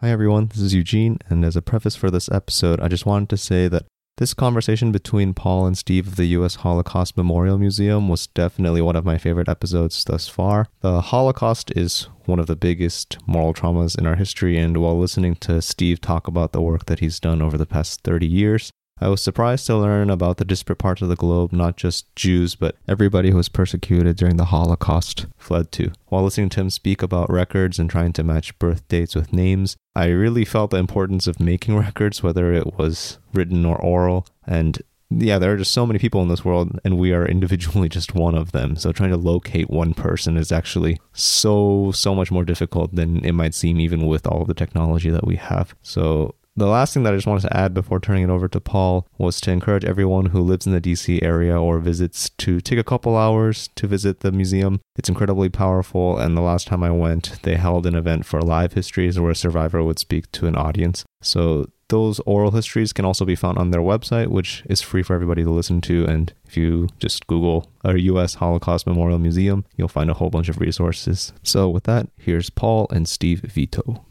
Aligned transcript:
Hi, 0.00 0.10
everyone. 0.10 0.46
This 0.46 0.60
is 0.60 0.74
Eugene. 0.74 1.18
And 1.28 1.44
as 1.44 1.56
a 1.56 1.60
preface 1.60 1.96
for 1.96 2.08
this 2.08 2.28
episode, 2.28 2.78
I 2.78 2.86
just 2.86 3.04
wanted 3.04 3.30
to 3.30 3.36
say 3.36 3.66
that 3.66 3.84
this 4.18 4.32
conversation 4.32 4.92
between 4.92 5.34
Paul 5.34 5.66
and 5.66 5.76
Steve 5.76 6.06
of 6.06 6.14
the 6.14 6.26
U.S. 6.26 6.54
Holocaust 6.54 7.16
Memorial 7.16 7.58
Museum 7.58 8.08
was 8.08 8.28
definitely 8.28 8.80
one 8.80 8.94
of 8.94 9.04
my 9.04 9.18
favorite 9.18 9.48
episodes 9.48 10.04
thus 10.04 10.28
far. 10.28 10.68
The 10.82 11.00
Holocaust 11.00 11.72
is 11.74 12.06
one 12.26 12.38
of 12.38 12.46
the 12.46 12.54
biggest 12.54 13.18
moral 13.26 13.52
traumas 13.52 13.98
in 13.98 14.06
our 14.06 14.14
history, 14.14 14.56
and 14.56 14.76
while 14.76 14.96
listening 14.96 15.34
to 15.36 15.60
Steve 15.60 16.00
talk 16.00 16.28
about 16.28 16.52
the 16.52 16.62
work 16.62 16.86
that 16.86 17.00
he's 17.00 17.18
done 17.18 17.42
over 17.42 17.58
the 17.58 17.66
past 17.66 18.02
30 18.04 18.24
years, 18.24 18.70
I 19.00 19.08
was 19.08 19.22
surprised 19.22 19.66
to 19.66 19.76
learn 19.76 20.10
about 20.10 20.38
the 20.38 20.44
disparate 20.44 20.78
parts 20.78 21.02
of 21.02 21.08
the 21.08 21.16
globe 21.16 21.52
not 21.52 21.76
just 21.76 22.14
Jews, 22.16 22.54
but 22.54 22.76
everybody 22.88 23.30
who 23.30 23.36
was 23.36 23.48
persecuted 23.48 24.16
during 24.16 24.36
the 24.36 24.46
Holocaust 24.46 25.26
fled 25.36 25.70
to. 25.72 25.92
While 26.06 26.24
listening 26.24 26.48
to 26.50 26.60
him 26.60 26.70
speak 26.70 27.02
about 27.02 27.30
records 27.30 27.78
and 27.78 27.88
trying 27.88 28.12
to 28.14 28.24
match 28.24 28.58
birth 28.58 28.86
dates 28.88 29.14
with 29.14 29.32
names, 29.32 29.76
I 29.94 30.06
really 30.06 30.44
felt 30.44 30.70
the 30.70 30.78
importance 30.78 31.26
of 31.26 31.38
making 31.38 31.76
records, 31.78 32.22
whether 32.22 32.52
it 32.52 32.78
was 32.78 33.18
written 33.32 33.64
or 33.64 33.76
oral. 33.80 34.26
And 34.46 34.82
yeah, 35.10 35.38
there 35.38 35.52
are 35.52 35.56
just 35.56 35.72
so 35.72 35.86
many 35.86 35.98
people 35.98 36.20
in 36.20 36.28
this 36.28 36.44
world, 36.44 36.78
and 36.84 36.98
we 36.98 37.12
are 37.12 37.26
individually 37.28 37.88
just 37.88 38.14
one 38.14 38.34
of 38.34 38.52
them. 38.52 38.76
So 38.76 38.92
trying 38.92 39.10
to 39.10 39.16
locate 39.16 39.70
one 39.70 39.94
person 39.94 40.36
is 40.36 40.52
actually 40.52 41.00
so, 41.12 41.92
so 41.92 42.14
much 42.14 42.30
more 42.30 42.44
difficult 42.44 42.94
than 42.94 43.24
it 43.24 43.32
might 43.32 43.54
seem, 43.54 43.80
even 43.80 44.06
with 44.06 44.26
all 44.26 44.44
the 44.44 44.54
technology 44.54 45.10
that 45.10 45.26
we 45.26 45.36
have. 45.36 45.74
So 45.82 46.34
the 46.58 46.66
last 46.66 46.92
thing 46.92 47.04
that 47.04 47.12
I 47.12 47.16
just 47.16 47.26
wanted 47.26 47.48
to 47.48 47.56
add 47.56 47.72
before 47.72 48.00
turning 48.00 48.24
it 48.24 48.30
over 48.30 48.48
to 48.48 48.60
Paul 48.60 49.06
was 49.16 49.40
to 49.42 49.50
encourage 49.50 49.84
everyone 49.84 50.26
who 50.26 50.40
lives 50.40 50.66
in 50.66 50.72
the 50.72 50.80
DC 50.80 51.22
area 51.22 51.60
or 51.60 51.78
visits 51.78 52.30
to 52.30 52.60
take 52.60 52.78
a 52.78 52.84
couple 52.84 53.16
hours 53.16 53.68
to 53.76 53.86
visit 53.86 54.20
the 54.20 54.32
museum. 54.32 54.80
It's 54.96 55.08
incredibly 55.08 55.48
powerful, 55.48 56.18
and 56.18 56.36
the 56.36 56.42
last 56.42 56.66
time 56.66 56.82
I 56.82 56.90
went, 56.90 57.42
they 57.42 57.54
held 57.54 57.86
an 57.86 57.94
event 57.94 58.26
for 58.26 58.40
live 58.42 58.72
histories 58.72 59.18
where 59.18 59.30
a 59.30 59.36
survivor 59.36 59.82
would 59.82 59.98
speak 59.98 60.30
to 60.32 60.46
an 60.46 60.56
audience. 60.56 61.04
So 61.22 61.70
those 61.88 62.20
oral 62.20 62.50
histories 62.50 62.92
can 62.92 63.04
also 63.04 63.24
be 63.24 63.34
found 63.34 63.58
on 63.58 63.70
their 63.70 63.80
website, 63.80 64.28
which 64.28 64.62
is 64.68 64.82
free 64.82 65.02
for 65.02 65.14
everybody 65.14 65.42
to 65.44 65.50
listen 65.50 65.80
to. 65.82 66.04
And 66.06 66.32
if 66.44 66.56
you 66.56 66.88
just 66.98 67.26
Google 67.26 67.70
a 67.84 67.96
U.S. 67.96 68.34
Holocaust 68.34 68.86
Memorial 68.86 69.18
Museum, 69.18 69.64
you'll 69.76 69.88
find 69.88 70.10
a 70.10 70.14
whole 70.14 70.30
bunch 70.30 70.48
of 70.48 70.60
resources. 70.60 71.32
So, 71.42 71.68
with 71.68 71.84
that, 71.84 72.08
here's 72.16 72.50
Paul 72.50 72.88
and 72.90 73.08
Steve 73.08 73.40
Vitto. 73.42 74.04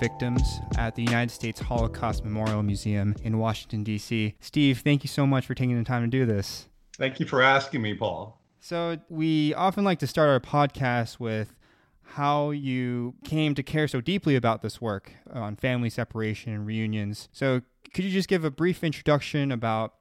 Victims 0.00 0.60
at 0.78 0.96
the 0.96 1.02
United 1.02 1.30
States 1.30 1.60
Holocaust 1.60 2.24
Memorial 2.24 2.62
Museum 2.62 3.14
in 3.22 3.38
Washington, 3.38 3.84
D.C. 3.84 4.34
Steve, 4.40 4.78
thank 4.78 5.04
you 5.04 5.08
so 5.08 5.26
much 5.26 5.44
for 5.46 5.54
taking 5.54 5.76
the 5.76 5.84
time 5.84 6.02
to 6.02 6.08
do 6.08 6.24
this. 6.24 6.68
Thank 6.96 7.20
you 7.20 7.26
for 7.26 7.42
asking 7.42 7.82
me, 7.82 7.94
Paul. 7.94 8.40
So, 8.58 8.96
we 9.10 9.54
often 9.54 9.84
like 9.84 9.98
to 10.00 10.06
start 10.06 10.30
our 10.30 10.40
podcast 10.40 11.20
with 11.20 11.54
how 12.02 12.50
you 12.50 13.14
came 13.24 13.54
to 13.54 13.62
care 13.62 13.86
so 13.86 14.00
deeply 14.00 14.36
about 14.36 14.62
this 14.62 14.80
work 14.80 15.12
on 15.30 15.56
family 15.56 15.90
separation 15.90 16.52
and 16.52 16.66
reunions. 16.66 17.28
So, 17.30 17.60
could 17.94 18.04
you 18.04 18.10
just 18.10 18.28
give 18.28 18.44
a 18.44 18.50
brief 18.50 18.82
introduction 18.82 19.52
about 19.52 19.94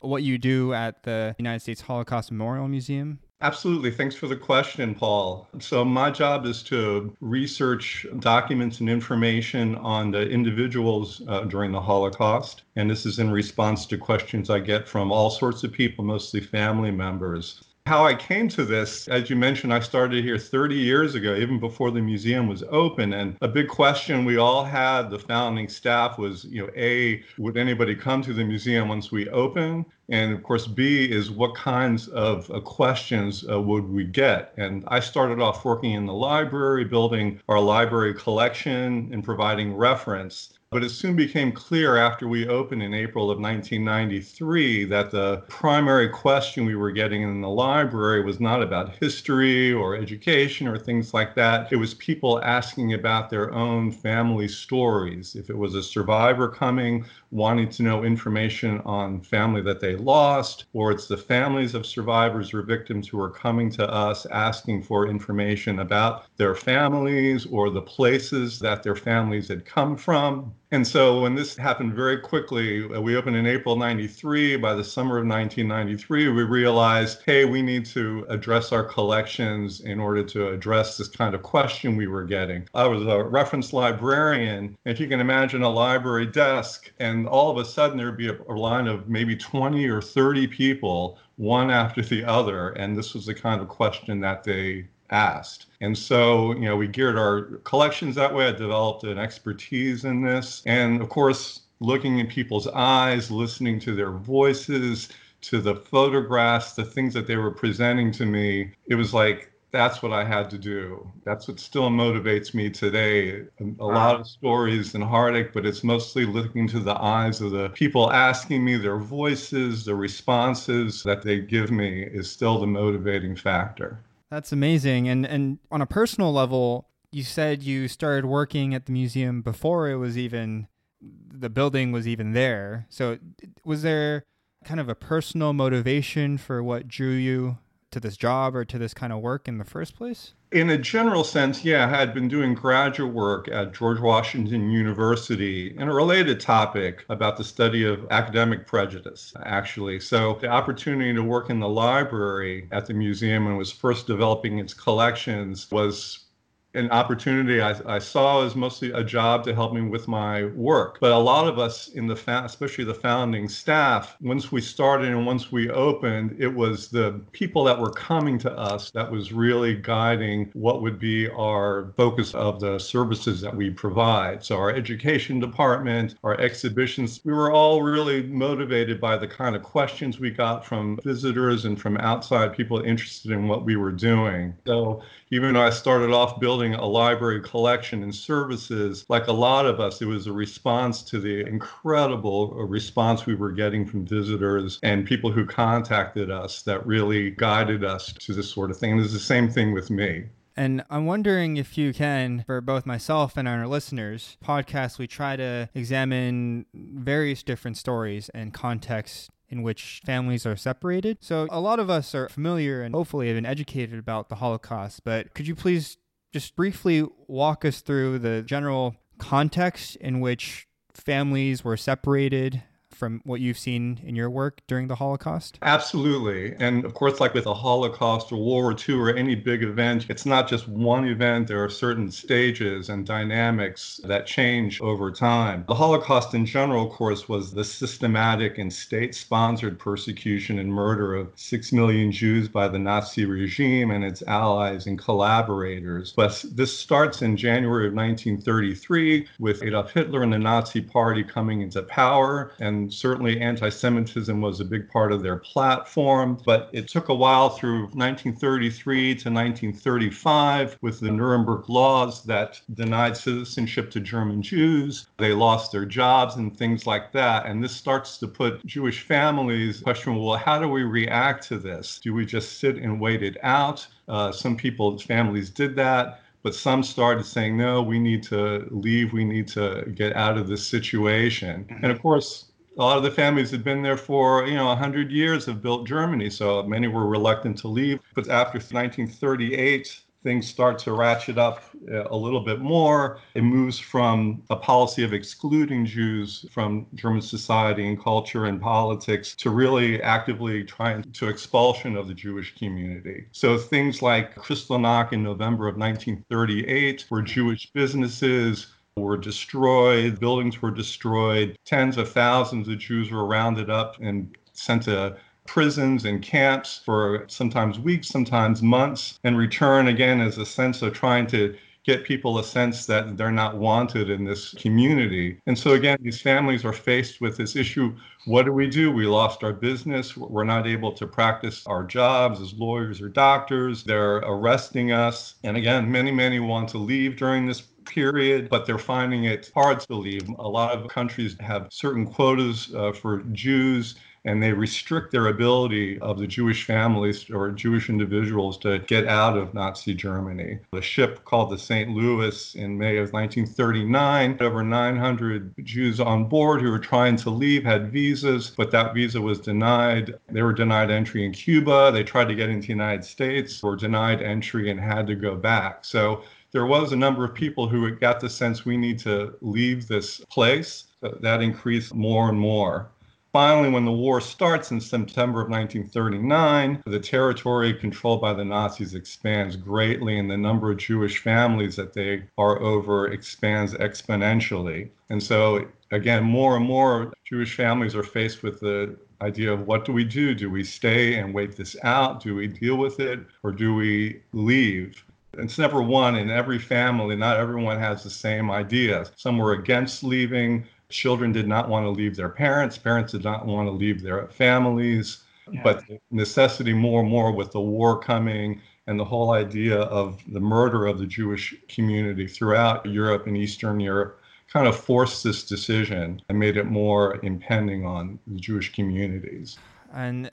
what 0.00 0.22
you 0.22 0.38
do 0.38 0.74
at 0.74 1.04
the 1.04 1.34
United 1.38 1.60
States 1.60 1.82
Holocaust 1.82 2.30
Memorial 2.32 2.68
Museum? 2.68 3.20
Absolutely. 3.40 3.92
Thanks 3.92 4.16
for 4.16 4.26
the 4.26 4.36
question, 4.36 4.96
Paul. 4.96 5.48
So, 5.60 5.84
my 5.84 6.10
job 6.10 6.44
is 6.44 6.60
to 6.64 7.14
research 7.20 8.04
documents 8.18 8.80
and 8.80 8.90
information 8.90 9.76
on 9.76 10.10
the 10.10 10.28
individuals 10.28 11.22
uh, 11.28 11.42
during 11.42 11.70
the 11.70 11.80
Holocaust. 11.80 12.62
And 12.74 12.90
this 12.90 13.06
is 13.06 13.20
in 13.20 13.30
response 13.30 13.86
to 13.86 13.96
questions 13.96 14.50
I 14.50 14.58
get 14.58 14.88
from 14.88 15.12
all 15.12 15.30
sorts 15.30 15.62
of 15.62 15.72
people, 15.72 16.04
mostly 16.04 16.40
family 16.40 16.90
members. 16.90 17.62
How 17.88 18.04
I 18.04 18.14
came 18.14 18.48
to 18.48 18.66
this, 18.66 19.08
as 19.08 19.30
you 19.30 19.36
mentioned, 19.36 19.72
I 19.72 19.80
started 19.80 20.22
here 20.22 20.36
30 20.36 20.74
years 20.74 21.14
ago, 21.14 21.34
even 21.34 21.58
before 21.58 21.90
the 21.90 22.02
museum 22.02 22.46
was 22.46 22.62
open. 22.68 23.14
And 23.14 23.38
a 23.40 23.48
big 23.48 23.68
question 23.68 24.26
we 24.26 24.36
all 24.36 24.62
had, 24.62 25.08
the 25.08 25.18
founding 25.18 25.70
staff, 25.70 26.18
was, 26.18 26.44
you 26.44 26.60
know, 26.60 26.70
A, 26.76 27.22
would 27.38 27.56
anybody 27.56 27.94
come 27.94 28.20
to 28.24 28.34
the 28.34 28.44
museum 28.44 28.88
once 28.88 29.10
we 29.10 29.26
open? 29.30 29.86
And 30.10 30.34
of 30.34 30.42
course, 30.42 30.66
B 30.66 31.10
is 31.10 31.30
what 31.30 31.54
kinds 31.54 32.08
of 32.08 32.50
uh, 32.50 32.60
questions 32.60 33.46
uh, 33.48 33.58
would 33.58 33.88
we 33.88 34.04
get? 34.04 34.52
And 34.58 34.84
I 34.88 35.00
started 35.00 35.40
off 35.40 35.64
working 35.64 35.92
in 35.92 36.04
the 36.04 36.12
library, 36.12 36.84
building 36.84 37.40
our 37.48 37.58
library 37.58 38.12
collection 38.12 39.08
and 39.14 39.24
providing 39.24 39.74
reference. 39.74 40.57
But 40.70 40.84
it 40.84 40.90
soon 40.90 41.16
became 41.16 41.52
clear 41.52 41.96
after 41.96 42.28
we 42.28 42.46
opened 42.46 42.82
in 42.82 42.92
April 42.92 43.30
of 43.30 43.40
1993 43.40 44.84
that 44.84 45.10
the 45.10 45.38
primary 45.48 46.10
question 46.10 46.66
we 46.66 46.76
were 46.76 46.90
getting 46.90 47.22
in 47.22 47.40
the 47.40 47.48
library 47.48 48.22
was 48.22 48.38
not 48.38 48.62
about 48.62 48.94
history 49.00 49.72
or 49.72 49.96
education 49.96 50.68
or 50.68 50.76
things 50.76 51.14
like 51.14 51.34
that. 51.36 51.72
It 51.72 51.76
was 51.76 51.94
people 51.94 52.42
asking 52.44 52.92
about 52.92 53.30
their 53.30 53.50
own 53.54 53.90
family 53.90 54.46
stories. 54.46 55.34
If 55.34 55.48
it 55.48 55.56
was 55.56 55.74
a 55.74 55.82
survivor 55.82 56.50
coming, 56.50 57.06
wanting 57.30 57.68
to 57.70 57.82
know 57.82 58.04
information 58.04 58.80
on 58.84 59.20
family 59.20 59.60
that 59.62 59.80
they 59.80 59.96
lost, 59.96 60.66
or 60.72 60.90
it's 60.92 61.06
the 61.06 61.16
families 61.16 61.74
of 61.74 61.86
survivors 61.86 62.52
or 62.54 62.62
victims 62.62 63.06
who 63.08 63.20
are 63.20 63.30
coming 63.30 63.70
to 63.72 63.88
us 63.90 64.26
asking 64.26 64.82
for 64.82 65.06
information 65.08 65.78
about 65.80 66.26
their 66.36 66.54
families 66.54 67.46
or 67.46 67.70
the 67.70 67.82
places 67.82 68.58
that 68.60 68.82
their 68.82 68.96
families 68.96 69.48
had 69.48 69.64
come 69.64 69.96
from. 69.96 70.54
And 70.70 70.86
so 70.86 71.22
when 71.22 71.34
this 71.34 71.56
happened 71.56 71.94
very 71.94 72.18
quickly, 72.18 72.84
uh, 72.84 73.00
we 73.00 73.16
opened 73.16 73.36
in 73.36 73.46
April 73.46 73.74
93. 73.74 74.56
By 74.56 74.74
the 74.74 74.84
summer 74.84 75.16
of 75.16 75.26
1993, 75.26 76.28
we 76.28 76.42
realized, 76.42 77.22
hey, 77.24 77.46
we 77.46 77.62
need 77.62 77.86
to 77.86 78.26
address 78.28 78.70
our 78.70 78.84
collections 78.84 79.80
in 79.80 79.98
order 79.98 80.22
to 80.24 80.48
address 80.48 80.98
this 80.98 81.08
kind 81.08 81.34
of 81.34 81.42
question 81.42 81.96
we 81.96 82.06
were 82.06 82.24
getting. 82.24 82.68
I 82.74 82.86
was 82.86 83.02
a 83.06 83.24
reference 83.24 83.72
librarian. 83.72 84.76
If 84.84 85.00
you 85.00 85.08
can 85.08 85.20
imagine 85.20 85.62
a 85.62 85.70
library 85.70 86.26
desk, 86.26 86.92
and 87.00 87.26
all 87.26 87.50
of 87.50 87.56
a 87.56 87.64
sudden 87.64 87.96
there'd 87.96 88.18
be 88.18 88.28
a, 88.28 88.36
a 88.50 88.52
line 88.52 88.88
of 88.88 89.08
maybe 89.08 89.36
20 89.36 89.88
or 89.88 90.02
30 90.02 90.48
people, 90.48 91.18
one 91.36 91.70
after 91.70 92.02
the 92.02 92.24
other. 92.24 92.70
And 92.70 92.94
this 92.94 93.14
was 93.14 93.24
the 93.24 93.34
kind 93.34 93.62
of 93.62 93.68
question 93.68 94.20
that 94.20 94.44
they 94.44 94.88
asked. 95.10 95.66
And 95.80 95.96
so, 95.96 96.52
you 96.54 96.62
know, 96.62 96.76
we 96.76 96.88
geared 96.88 97.18
our 97.18 97.42
collections 97.64 98.14
that 98.16 98.34
way. 98.34 98.48
I 98.48 98.52
developed 98.52 99.04
an 99.04 99.18
expertise 99.18 100.04
in 100.04 100.22
this. 100.22 100.62
And 100.66 101.00
of 101.00 101.08
course, 101.08 101.60
looking 101.80 102.18
in 102.18 102.26
people's 102.26 102.66
eyes, 102.68 103.30
listening 103.30 103.78
to 103.80 103.94
their 103.94 104.10
voices, 104.10 105.08
to 105.40 105.60
the 105.60 105.76
photographs, 105.76 106.74
the 106.74 106.84
things 106.84 107.14
that 107.14 107.26
they 107.26 107.36
were 107.36 107.50
presenting 107.50 108.10
to 108.12 108.26
me, 108.26 108.72
it 108.86 108.96
was 108.96 109.14
like, 109.14 109.52
that's 109.70 110.02
what 110.02 110.12
I 110.12 110.24
had 110.24 110.48
to 110.50 110.58
do. 110.58 111.10
That's 111.24 111.46
what 111.46 111.60
still 111.60 111.90
motivates 111.90 112.54
me 112.54 112.70
today. 112.70 113.44
A, 113.80 113.84
lot 113.84 114.18
of 114.18 114.26
stories 114.26 114.94
and 114.94 115.04
heartache, 115.04 115.52
but 115.52 115.66
it's 115.66 115.84
mostly 115.84 116.24
looking 116.24 116.66
to 116.68 116.80
the 116.80 116.98
eyes 117.00 117.42
of 117.42 117.50
the 117.50 117.68
people 117.70 118.10
asking 118.10 118.64
me, 118.64 118.78
their 118.78 118.98
voices, 118.98 119.84
the 119.84 119.94
responses 119.94 121.02
that 121.02 121.22
they 121.22 121.40
give 121.40 121.70
me 121.70 122.02
is 122.02 122.30
still 122.30 122.58
the 122.58 122.66
motivating 122.66 123.36
factor. 123.36 123.98
That's 124.30 124.52
amazing. 124.52 125.08
And 125.08 125.26
and 125.26 125.58
on 125.70 125.80
a 125.80 125.86
personal 125.86 126.32
level, 126.32 126.88
you 127.10 127.22
said 127.22 127.62
you 127.62 127.88
started 127.88 128.26
working 128.26 128.74
at 128.74 128.86
the 128.86 128.92
museum 128.92 129.42
before 129.42 129.88
it 129.88 129.96
was 129.96 130.18
even 130.18 130.68
the 131.00 131.48
building 131.48 131.92
was 131.92 132.06
even 132.06 132.32
there. 132.32 132.86
So 132.90 133.18
was 133.64 133.82
there 133.82 134.24
kind 134.64 134.80
of 134.80 134.88
a 134.88 134.94
personal 134.94 135.52
motivation 135.52 136.36
for 136.36 136.62
what 136.62 136.88
drew 136.88 137.12
you 137.12 137.58
to 137.90 138.00
this 138.00 138.16
job 138.16 138.54
or 138.54 138.64
to 138.64 138.78
this 138.78 138.92
kind 138.92 139.12
of 139.12 139.20
work 139.20 139.48
in 139.48 139.58
the 139.58 139.64
first 139.64 139.96
place? 139.96 140.34
In 140.50 140.70
a 140.70 140.78
general 140.78 141.24
sense, 141.24 141.62
yeah, 141.62 141.84
I 141.84 141.88
had 141.90 142.14
been 142.14 142.26
doing 142.26 142.54
graduate 142.54 143.12
work 143.12 143.48
at 143.48 143.74
George 143.74 144.00
Washington 144.00 144.70
University 144.70 145.76
in 145.76 145.88
a 145.88 145.94
related 145.94 146.40
topic 146.40 147.04
about 147.10 147.36
the 147.36 147.44
study 147.44 147.84
of 147.84 148.06
academic 148.10 148.66
prejudice, 148.66 149.34
actually. 149.44 150.00
So 150.00 150.38
the 150.40 150.48
opportunity 150.48 151.12
to 151.12 151.22
work 151.22 151.50
in 151.50 151.60
the 151.60 151.68
library 151.68 152.66
at 152.72 152.86
the 152.86 152.94
museum 152.94 153.46
it 153.46 153.56
was 153.56 153.70
first 153.70 154.06
developing 154.06 154.58
its 154.58 154.72
collections 154.72 155.70
was 155.70 156.27
an 156.74 156.90
opportunity 156.90 157.62
I, 157.62 157.74
I, 157.86 157.98
saw 157.98 158.44
as 158.44 158.54
mostly 158.54 158.92
a 158.92 159.02
job 159.02 159.42
to 159.44 159.54
help 159.54 159.72
me 159.72 159.80
with 159.80 160.06
my 160.06 160.44
work. 160.46 160.98
But 161.00 161.12
a 161.12 161.18
lot 161.18 161.48
of 161.48 161.58
us 161.58 161.88
in 161.88 162.06
the, 162.06 162.14
fa- 162.14 162.42
especially 162.44 162.84
the 162.84 162.94
founding 162.94 163.48
staff, 163.48 164.16
once 164.20 164.52
we 164.52 164.60
started 164.60 165.08
and 165.08 165.24
once 165.24 165.50
we 165.50 165.70
opened, 165.70 166.36
it 166.38 166.54
was 166.54 166.88
the 166.88 167.20
people 167.32 167.64
that 167.64 167.78
were 167.78 167.90
coming 167.90 168.38
to 168.40 168.52
us 168.52 168.90
that 168.90 169.10
was 169.10 169.32
really 169.32 169.76
guiding 169.76 170.50
what 170.52 170.82
would 170.82 170.98
be 170.98 171.28
our 171.30 171.92
focus 171.96 172.34
of 172.34 172.60
the 172.60 172.78
services 172.78 173.40
that 173.40 173.54
we 173.54 173.70
provide. 173.70 174.44
So 174.44 174.56
our 174.56 174.70
education 174.70 175.40
department, 175.40 176.16
our 176.22 176.38
exhibitions, 176.38 177.20
we 177.24 177.32
were 177.32 177.50
all 177.50 177.82
really 177.82 178.24
motivated 178.24 179.00
by 179.00 179.16
the 179.16 179.26
kind 179.26 179.56
of 179.56 179.62
questions 179.62 180.20
we 180.20 180.30
got 180.30 180.66
from 180.66 180.98
visitors 181.02 181.64
and 181.64 181.80
from 181.80 181.96
outside 181.96 182.54
people 182.54 182.80
interested 182.82 183.30
in 183.30 183.48
what 183.48 183.64
we 183.64 183.76
were 183.76 183.92
doing. 183.92 184.54
So 184.66 185.02
even 185.30 185.54
though 185.54 185.62
I 185.62 185.70
started 185.70 186.10
off 186.10 186.40
building 186.40 186.74
a 186.74 186.86
library 186.86 187.40
collection 187.42 188.02
and 188.02 188.14
services, 188.14 189.04
like 189.08 189.26
a 189.26 189.32
lot 189.32 189.66
of 189.66 189.80
us, 189.80 190.00
it 190.00 190.06
was 190.06 190.26
a 190.26 190.32
response 190.32 191.02
to 191.02 191.18
the 191.18 191.46
incredible 191.46 192.56
uh, 192.58 192.64
response 192.64 193.26
we 193.26 193.34
were 193.34 193.52
getting 193.52 193.86
from 193.86 194.06
visitors 194.06 194.78
and 194.82 195.06
people 195.06 195.30
who 195.30 195.44
contacted 195.44 196.30
us 196.30 196.62
that 196.62 196.86
really 196.86 197.30
guided 197.30 197.84
us 197.84 198.12
to 198.14 198.32
this 198.32 198.50
sort 198.50 198.70
of 198.70 198.76
thing. 198.76 198.92
And 198.92 199.00
it's 199.00 199.12
the 199.12 199.18
same 199.18 199.50
thing 199.50 199.72
with 199.72 199.90
me. 199.90 200.24
And 200.56 200.84
I'm 200.90 201.06
wondering 201.06 201.56
if 201.56 201.78
you 201.78 201.94
can, 201.94 202.42
for 202.44 202.60
both 202.60 202.84
myself 202.84 203.36
and 203.36 203.46
our 203.46 203.68
listeners, 203.68 204.36
podcasts, 204.44 204.98
we 204.98 205.06
try 205.06 205.36
to 205.36 205.68
examine 205.72 206.66
various 206.74 207.44
different 207.44 207.76
stories 207.76 208.28
and 208.30 208.52
contexts 208.52 209.28
in 209.50 209.62
which 209.62 210.02
families 210.04 210.44
are 210.44 210.56
separated. 210.56 211.18
So 211.20 211.46
a 211.50 211.60
lot 211.60 211.80
of 211.80 211.88
us 211.90 212.14
are 212.14 212.28
familiar 212.28 212.82
and 212.82 212.94
hopefully 212.94 213.28
have 213.28 213.36
been 213.36 213.46
educated 213.46 213.98
about 213.98 214.28
the 214.28 214.36
Holocaust, 214.36 215.04
but 215.04 215.34
could 215.34 215.46
you 215.46 215.54
please 215.54 215.96
just 216.32 216.54
briefly 216.56 217.06
walk 217.26 217.64
us 217.64 217.80
through 217.80 218.18
the 218.18 218.42
general 218.42 218.96
context 219.18 219.96
in 219.96 220.20
which 220.20 220.66
families 220.92 221.64
were 221.64 221.76
separated 221.76 222.62
from 222.98 223.22
what 223.24 223.40
you've 223.40 223.58
seen 223.58 224.00
in 224.04 224.14
your 224.14 224.28
work 224.28 224.60
during 224.66 224.88
the 224.88 224.96
Holocaust? 224.96 225.58
Absolutely. 225.62 226.54
And 226.58 226.84
of 226.84 226.92
course, 226.92 227.20
like 227.20 227.32
with 227.32 227.44
the 227.44 227.54
Holocaust 227.54 228.30
or 228.30 228.36
World 228.36 228.58
War 228.58 228.76
II 228.88 228.96
or 228.96 229.16
any 229.16 229.36
big 229.36 229.62
event, 229.62 230.06
it's 230.08 230.26
not 230.26 230.48
just 230.48 230.66
one 230.66 231.04
event. 231.06 231.46
There 231.46 231.62
are 231.62 231.70
certain 231.70 232.10
stages 232.10 232.88
and 232.88 233.06
dynamics 233.06 234.00
that 234.04 234.26
change 234.26 234.80
over 234.80 235.12
time. 235.12 235.64
The 235.68 235.76
Holocaust 235.76 236.34
in 236.34 236.44
general, 236.44 236.88
of 236.88 236.92
course, 236.92 237.28
was 237.28 237.52
the 237.52 237.62
systematic 237.62 238.58
and 238.58 238.72
state 238.72 239.14
sponsored 239.14 239.78
persecution 239.78 240.58
and 240.58 240.72
murder 240.72 241.14
of 241.14 241.30
six 241.36 241.72
million 241.72 242.10
Jews 242.10 242.48
by 242.48 242.66
the 242.66 242.80
Nazi 242.80 243.26
regime 243.26 243.92
and 243.92 244.04
its 244.04 244.22
allies 244.22 244.86
and 244.88 244.98
collaborators. 244.98 246.12
But 246.16 246.44
this 246.52 246.76
starts 246.76 247.22
in 247.22 247.36
January 247.36 247.86
of 247.86 247.94
1933 247.94 249.28
with 249.38 249.62
Adolf 249.62 249.92
Hitler 249.92 250.24
and 250.24 250.32
the 250.32 250.38
Nazi 250.38 250.80
Party 250.80 251.22
coming 251.22 251.60
into 251.60 251.82
power 251.82 252.52
and 252.58 252.87
certainly 252.92 253.40
anti 253.40 253.68
Semitism 253.68 254.40
was 254.40 254.60
a 254.60 254.64
big 254.64 254.88
part 254.88 255.12
of 255.12 255.22
their 255.22 255.36
platform. 255.36 256.40
But 256.44 256.70
it 256.72 256.88
took 256.88 257.08
a 257.08 257.14
while 257.14 257.50
through 257.50 257.82
1933 257.94 259.14
to 259.16 259.30
1935 259.30 260.78
with 260.80 261.00
the 261.00 261.10
Nuremberg 261.10 261.68
laws 261.68 262.24
that 262.24 262.60
denied 262.74 263.16
citizenship 263.16 263.90
to 263.92 264.00
German 264.00 264.42
Jews. 264.42 265.06
They 265.18 265.32
lost 265.32 265.72
their 265.72 265.84
jobs 265.84 266.36
and 266.36 266.56
things 266.56 266.86
like 266.86 267.12
that. 267.12 267.46
And 267.46 267.62
this 267.62 267.74
starts 267.74 268.18
to 268.18 268.28
put 268.28 268.64
Jewish 268.66 269.02
families 269.02 269.80
question 269.80 270.16
well, 270.16 270.36
how 270.36 270.58
do 270.58 270.68
we 270.68 270.82
react 270.82 271.46
to 271.48 271.58
this? 271.58 272.00
Do 272.02 272.14
we 272.14 272.26
just 272.26 272.58
sit 272.58 272.76
and 272.76 273.00
wait 273.00 273.22
it 273.22 273.36
out? 273.42 273.86
Uh, 274.08 274.32
some 274.32 274.56
people's 274.56 275.02
families 275.02 275.50
did 275.50 275.76
that 275.76 276.22
but 276.42 276.54
some 276.54 276.82
started 276.82 277.24
saying, 277.24 277.56
no, 277.56 277.82
we 277.82 277.98
need 277.98 278.22
to 278.24 278.66
leave, 278.70 279.12
we 279.12 279.24
need 279.24 279.48
to 279.48 279.90
get 279.94 280.14
out 280.14 280.38
of 280.38 280.48
this 280.48 280.66
situation. 280.66 281.66
And 281.82 281.90
of 281.90 282.00
course, 282.00 282.46
a 282.78 282.82
lot 282.82 282.96
of 282.96 283.02
the 283.02 283.10
families 283.10 283.50
had 283.50 283.64
been 283.64 283.82
there 283.82 283.96
for 283.96 284.46
you 284.46 284.54
know 284.54 284.66
100 284.66 285.10
years 285.10 285.44
have 285.46 285.60
built 285.60 285.86
germany 285.86 286.30
so 286.30 286.62
many 286.62 286.86
were 286.86 287.06
reluctant 287.06 287.58
to 287.58 287.68
leave. 287.68 287.98
But 288.14 288.28
after 288.28 288.58
1938 288.58 290.00
things 290.24 290.48
start 290.48 290.78
to 290.80 290.92
ratchet 290.92 291.38
up 291.38 291.62
uh, 291.92 292.08
a 292.10 292.16
little 292.16 292.40
bit 292.40 292.58
more. 292.58 293.20
It 293.34 293.42
moves 293.42 293.78
from 293.78 294.42
a 294.50 294.56
policy 294.56 295.04
of 295.04 295.12
excluding 295.12 295.86
jews 295.86 296.44
from 296.50 296.86
german 296.94 297.22
society 297.22 297.88
and 297.88 298.02
culture 298.02 298.46
and 298.46 298.60
politics 298.60 299.34
to 299.36 299.50
really 299.50 300.02
actively 300.02 300.64
trying 300.64 301.02
to 301.02 301.28
expulsion 301.28 301.96
of 301.96 302.08
the 302.08 302.14
jewish 302.14 302.56
community. 302.56 303.26
So 303.32 303.56
things 303.58 304.02
like 304.02 304.34
kristallnacht 304.34 305.12
in 305.12 305.22
november 305.22 305.68
of 305.68 305.76
1938 305.76 307.06
where 307.08 307.22
jewish 307.22 307.70
businesses 307.72 308.66
were 309.00 309.16
destroyed, 309.16 310.20
buildings 310.20 310.60
were 310.60 310.70
destroyed, 310.70 311.56
tens 311.64 311.96
of 311.96 312.10
thousands 312.10 312.68
of 312.68 312.78
Jews 312.78 313.10
were 313.10 313.26
rounded 313.26 313.70
up 313.70 313.96
and 314.00 314.36
sent 314.52 314.82
to 314.84 315.16
prisons 315.46 316.04
and 316.04 316.22
camps 316.22 316.82
for 316.84 317.24
sometimes 317.28 317.78
weeks, 317.78 318.08
sometimes 318.08 318.62
months, 318.62 319.18
and 319.24 319.38
return 319.38 319.88
again 319.88 320.20
as 320.20 320.36
a 320.38 320.44
sense 320.44 320.82
of 320.82 320.92
trying 320.92 321.26
to 321.26 321.56
get 321.84 322.04
people 322.04 322.38
a 322.38 322.44
sense 322.44 322.84
that 322.84 323.16
they're 323.16 323.32
not 323.32 323.56
wanted 323.56 324.10
in 324.10 324.24
this 324.24 324.52
community. 324.54 325.40
And 325.46 325.58
so, 325.58 325.72
again, 325.72 325.96
these 326.02 326.20
families 326.20 326.62
are 326.64 326.72
faced 326.72 327.22
with 327.22 327.38
this 327.38 327.56
issue 327.56 327.94
what 328.28 328.44
do 328.44 328.52
we 328.52 328.66
do? 328.66 328.92
We 328.92 329.06
lost 329.06 329.42
our 329.42 329.54
business. 329.54 330.14
We're 330.14 330.44
not 330.44 330.66
able 330.66 330.92
to 330.92 331.06
practice 331.06 331.66
our 331.66 331.82
jobs 331.82 332.42
as 332.42 332.52
lawyers 332.52 333.00
or 333.00 333.08
doctors. 333.08 333.84
They're 333.84 334.16
arresting 334.16 334.92
us. 334.92 335.36
And 335.44 335.56
again, 335.56 335.90
many, 335.90 336.10
many 336.10 336.38
want 336.38 336.68
to 336.70 336.78
leave 336.78 337.16
during 337.16 337.46
this 337.46 337.62
period, 337.88 338.48
but 338.48 338.66
they're 338.66 338.78
finding 338.78 339.24
it 339.24 339.50
hard 339.54 339.80
to 339.80 339.94
leave. 339.94 340.28
A 340.38 340.48
lot 340.48 340.76
of 340.76 340.88
countries 340.88 341.36
have 341.40 341.68
certain 341.70 342.06
quotas 342.06 342.72
uh, 342.74 342.92
for 342.92 343.22
Jews 343.32 343.96
and 344.24 344.42
they 344.42 344.52
restrict 344.52 345.10
their 345.10 345.28
ability 345.28 345.98
of 346.00 346.18
the 346.18 346.26
Jewish 346.26 346.64
families 346.64 347.30
or 347.30 347.50
Jewish 347.50 347.88
individuals 347.88 348.58
to 348.58 348.80
get 348.80 349.06
out 349.06 349.38
of 349.38 349.54
Nazi 349.54 349.94
Germany. 349.94 350.58
The 350.72 350.82
ship 350.82 351.24
called 351.24 351.50
the 351.50 351.58
St. 351.58 351.90
Louis 351.90 352.54
in 352.54 352.76
May 352.76 352.98
of 352.98 353.12
1939, 353.12 354.36
over 354.40 354.62
900 354.62 355.54
Jews 355.64 356.00
on 356.00 356.28
board 356.28 356.60
who 356.60 356.70
were 356.70 356.78
trying 356.78 357.16
to 357.16 357.30
leave 357.30 357.64
had 357.64 357.92
visas, 357.92 358.50
but 358.50 358.70
that 358.72 358.92
visa 358.92 359.20
was 359.20 359.40
denied. 359.40 360.14
They 360.28 360.42
were 360.42 360.52
denied 360.52 360.90
entry 360.90 361.24
in 361.24 361.32
Cuba. 361.32 361.90
They 361.92 362.04
tried 362.04 362.28
to 362.28 362.34
get 362.34 362.50
into 362.50 362.66
the 362.66 362.72
United 362.72 363.04
States, 363.04 363.62
were 363.62 363.76
denied 363.76 364.20
entry 364.20 364.70
and 364.70 364.80
had 364.80 365.06
to 365.06 365.14
go 365.14 365.36
back. 365.36 365.86
So 365.86 366.22
there 366.52 366.66
was 366.66 366.92
a 366.92 366.96
number 366.96 367.24
of 367.24 367.34
people 367.34 367.68
who 367.68 367.90
got 367.96 368.20
the 368.20 368.30
sense 368.30 368.64
we 368.64 368.76
need 368.76 368.98
to 369.00 369.34
leave 369.40 369.86
this 369.86 370.20
place. 370.30 370.84
Uh, 371.02 371.10
that 371.20 371.42
increased 371.42 371.94
more 371.94 372.28
and 372.28 372.38
more. 372.38 372.90
Finally, 373.32 373.68
when 373.68 373.84
the 373.84 373.92
war 373.92 374.20
starts 374.20 374.70
in 374.70 374.80
September 374.80 375.42
of 375.42 375.50
1939, 375.50 376.82
the 376.86 376.98
territory 376.98 377.74
controlled 377.74 378.22
by 378.22 378.32
the 378.32 378.44
Nazis 378.44 378.94
expands 378.94 379.54
greatly, 379.54 380.18
and 380.18 380.30
the 380.30 380.36
number 380.36 380.70
of 380.70 380.78
Jewish 380.78 381.18
families 381.18 381.76
that 381.76 381.92
they 381.92 382.24
are 382.38 382.58
over 382.60 383.12
expands 383.12 383.74
exponentially. 383.74 384.88
And 385.10 385.22
so, 385.22 385.68
again, 385.92 386.24
more 386.24 386.56
and 386.56 386.64
more 386.64 387.12
Jewish 387.24 387.54
families 387.54 387.94
are 387.94 388.02
faced 388.02 388.42
with 388.42 388.60
the 388.60 388.96
idea 389.20 389.52
of 389.52 389.66
what 389.66 389.84
do 389.84 389.92
we 389.92 390.04
do? 390.04 390.34
Do 390.34 390.50
we 390.50 390.64
stay 390.64 391.18
and 391.18 391.34
wait 391.34 391.54
this 391.54 391.76
out? 391.82 392.22
Do 392.22 392.34
we 392.34 392.46
deal 392.46 392.76
with 392.76 392.98
it? 392.98 393.20
Or 393.42 393.52
do 393.52 393.74
we 393.74 394.22
leave? 394.32 395.04
It's 395.34 395.58
never 395.58 395.82
one 395.82 396.16
in 396.16 396.30
every 396.30 396.58
family. 396.58 397.14
Not 397.16 397.36
everyone 397.36 397.78
has 397.78 398.02
the 398.02 398.10
same 398.10 398.50
idea. 398.50 399.06
Some 399.16 399.38
were 399.38 399.52
against 399.52 400.02
leaving. 400.02 400.64
Children 400.88 401.32
did 401.32 401.46
not 401.46 401.68
want 401.68 401.84
to 401.84 401.90
leave 401.90 402.16
their 402.16 402.30
parents. 402.30 402.78
Parents 402.78 403.12
did 403.12 403.24
not 403.24 403.46
want 403.46 403.68
to 403.68 403.72
leave 403.72 404.02
their 404.02 404.26
families. 404.28 405.18
Yeah. 405.50 405.62
But 405.62 405.84
necessity 406.10 406.72
more 406.72 407.00
and 407.00 407.08
more 407.08 407.32
with 407.32 407.52
the 407.52 407.60
war 407.60 407.98
coming 407.98 408.60
and 408.86 408.98
the 408.98 409.04
whole 409.04 409.32
idea 409.32 409.80
of 409.80 410.20
the 410.32 410.40
murder 410.40 410.86
of 410.86 410.98
the 410.98 411.06
Jewish 411.06 411.54
community 411.68 412.26
throughout 412.26 412.86
Europe 412.86 413.26
and 413.26 413.36
Eastern 413.36 413.80
Europe 413.80 414.20
kind 414.50 414.66
of 414.66 414.76
forced 414.76 415.22
this 415.22 415.44
decision 415.44 416.22
and 416.28 416.38
made 416.38 416.56
it 416.56 416.64
more 416.64 417.20
impending 417.22 417.84
on 417.84 418.18
the 418.26 418.40
Jewish 418.40 418.72
communities. 418.72 419.58
And 419.92 420.30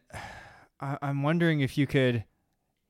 I'm 0.79 1.23
wondering 1.23 1.59
if 1.61 1.77
you 1.77 1.85
could 1.85 2.23